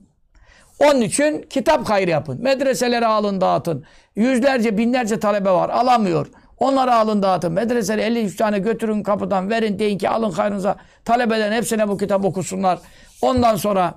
Onun 0.79 1.01
için 1.01 1.41
kitap 1.49 1.89
hayrı 1.89 2.11
yapın. 2.11 2.41
Medreselere 2.41 3.05
alın 3.05 3.41
dağıtın. 3.41 3.85
Yüzlerce, 4.15 4.77
binlerce 4.77 5.19
talebe 5.19 5.49
var. 5.49 5.69
Alamıyor. 5.69 6.27
Onları 6.59 6.93
alın 6.93 7.23
dağıtın. 7.23 7.51
Medreseli 7.51 8.01
53 8.01 8.35
tane 8.35 8.59
götürün 8.59 9.03
kapıdan 9.03 9.49
verin 9.49 9.79
deyin 9.79 9.97
ki 9.97 10.09
alın 10.09 10.31
hayrınıza. 10.31 10.75
Talebelerin 11.05 11.53
hepsine 11.53 11.87
bu 11.87 11.97
kitap 11.97 12.25
okusunlar. 12.25 12.79
Ondan 13.21 13.55
sonra 13.55 13.93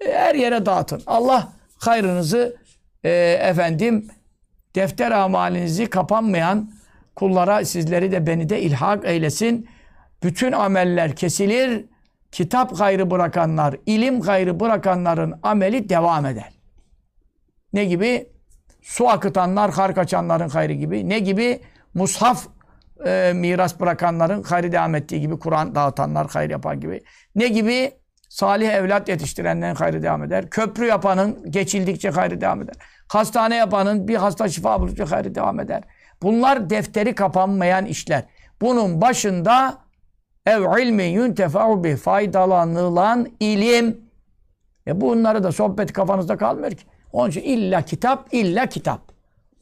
e, 0.00 0.12
her 0.12 0.34
yere 0.34 0.66
dağıtın. 0.66 1.02
Allah 1.06 1.52
hayrınızı 1.78 2.56
e, 3.04 3.10
efendim 3.42 4.08
defter 4.76 5.10
amalinizi 5.10 5.86
kapanmayan 5.86 6.70
kullara 7.16 7.64
sizleri 7.64 8.12
de 8.12 8.26
beni 8.26 8.48
de 8.48 8.60
ilhak 8.60 9.04
eylesin. 9.04 9.68
Bütün 10.22 10.52
ameller 10.52 11.16
kesilir. 11.16 11.84
Kitap 12.32 12.78
gayrı 12.78 13.10
bırakanlar, 13.10 13.76
ilim 13.86 14.20
gayrı 14.20 14.60
bırakanların 14.60 15.38
ameli 15.42 15.88
devam 15.88 16.26
eder. 16.26 16.52
Ne 17.72 17.84
gibi? 17.84 18.28
Su 18.82 19.08
akıtanlar, 19.08 19.72
kar 19.72 19.94
kaçanların 19.94 20.48
hayrı 20.48 20.72
gibi. 20.72 21.08
Ne 21.08 21.18
gibi? 21.18 21.60
Mushaf 21.94 22.46
e, 23.06 23.32
miras 23.34 23.80
bırakanların 23.80 24.42
hayrı 24.42 24.72
devam 24.72 24.94
ettiği 24.94 25.20
gibi. 25.20 25.38
Kur'an 25.38 25.74
dağıtanlar 25.74 26.26
hayır 26.32 26.50
yapan 26.50 26.80
gibi. 26.80 27.02
Ne 27.34 27.48
gibi? 27.48 27.92
Salih 28.36 28.68
evlat 28.68 29.08
yetiştirenlerin 29.08 29.74
hayrı 29.74 30.02
devam 30.02 30.24
eder. 30.24 30.50
Köprü 30.50 30.86
yapanın 30.86 31.50
geçildikçe 31.50 32.10
hayrı 32.10 32.40
devam 32.40 32.62
eder. 32.62 32.74
Hastane 33.08 33.56
yapanın 33.56 34.08
bir 34.08 34.14
hasta 34.14 34.48
şifa 34.48 34.80
buldukça 34.80 35.10
hayrı 35.10 35.34
devam 35.34 35.60
eder. 35.60 35.82
Bunlar 36.22 36.70
defteri 36.70 37.14
kapanmayan 37.14 37.86
işler. 37.86 38.22
Bunun 38.60 39.00
başında 39.00 39.78
ev 40.46 40.82
ilmi 40.82 41.02
yuntefa'u 41.02 41.84
bi 41.84 41.96
faydalanılan 41.96 43.28
ilim. 43.40 44.00
E 44.86 45.00
bunları 45.00 45.44
da 45.44 45.52
sohbet 45.52 45.92
kafanızda 45.92 46.36
kalmıyor 46.36 46.70
ki. 46.70 46.84
Onun 47.12 47.30
için 47.30 47.42
illa 47.42 47.82
kitap, 47.82 48.28
illa 48.32 48.66
kitap. 48.66 49.00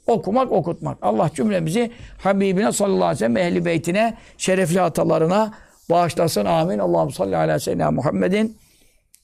Okumak, 0.07 0.53
okutmak. 0.53 0.99
Allah 1.03 1.31
cümlemizi 1.35 1.93
Habibine 2.19 2.73
sallallahu 2.73 3.05
aleyhi 3.05 3.15
ve 3.15 3.19
sellem 3.19 3.37
ehli 3.37 3.65
beytine, 3.65 4.15
şerefli 4.39 4.81
atalarına 4.81 5.55
bağışlasın. 5.91 6.45
Amin. 6.45 6.79
Allah'ım 6.79 7.11
salli 7.11 7.37
ala 7.37 7.59
seyyidina 7.59 7.91
Muhammedin. 7.91 8.64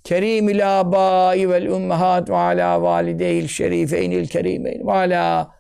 Kerimil 0.05 0.81
abai 0.81 1.49
vel 1.49 1.67
ummahat 1.67 2.31
ve 2.31 2.37
ala 2.37 2.83
valideyil 2.83 3.49
şerifeynil 3.49 4.27
kerimeyn 4.27 4.87
ve 4.87 4.93
ala 4.93 5.51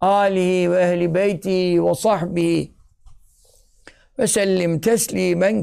alihi 0.00 0.70
ve 0.70 0.82
ehli 0.82 1.14
beyti 1.14 1.84
ve 1.84 1.94
sahbihi 1.94 2.72
ve 4.18 4.26
sellim 4.26 4.80
teslimen 4.80 5.62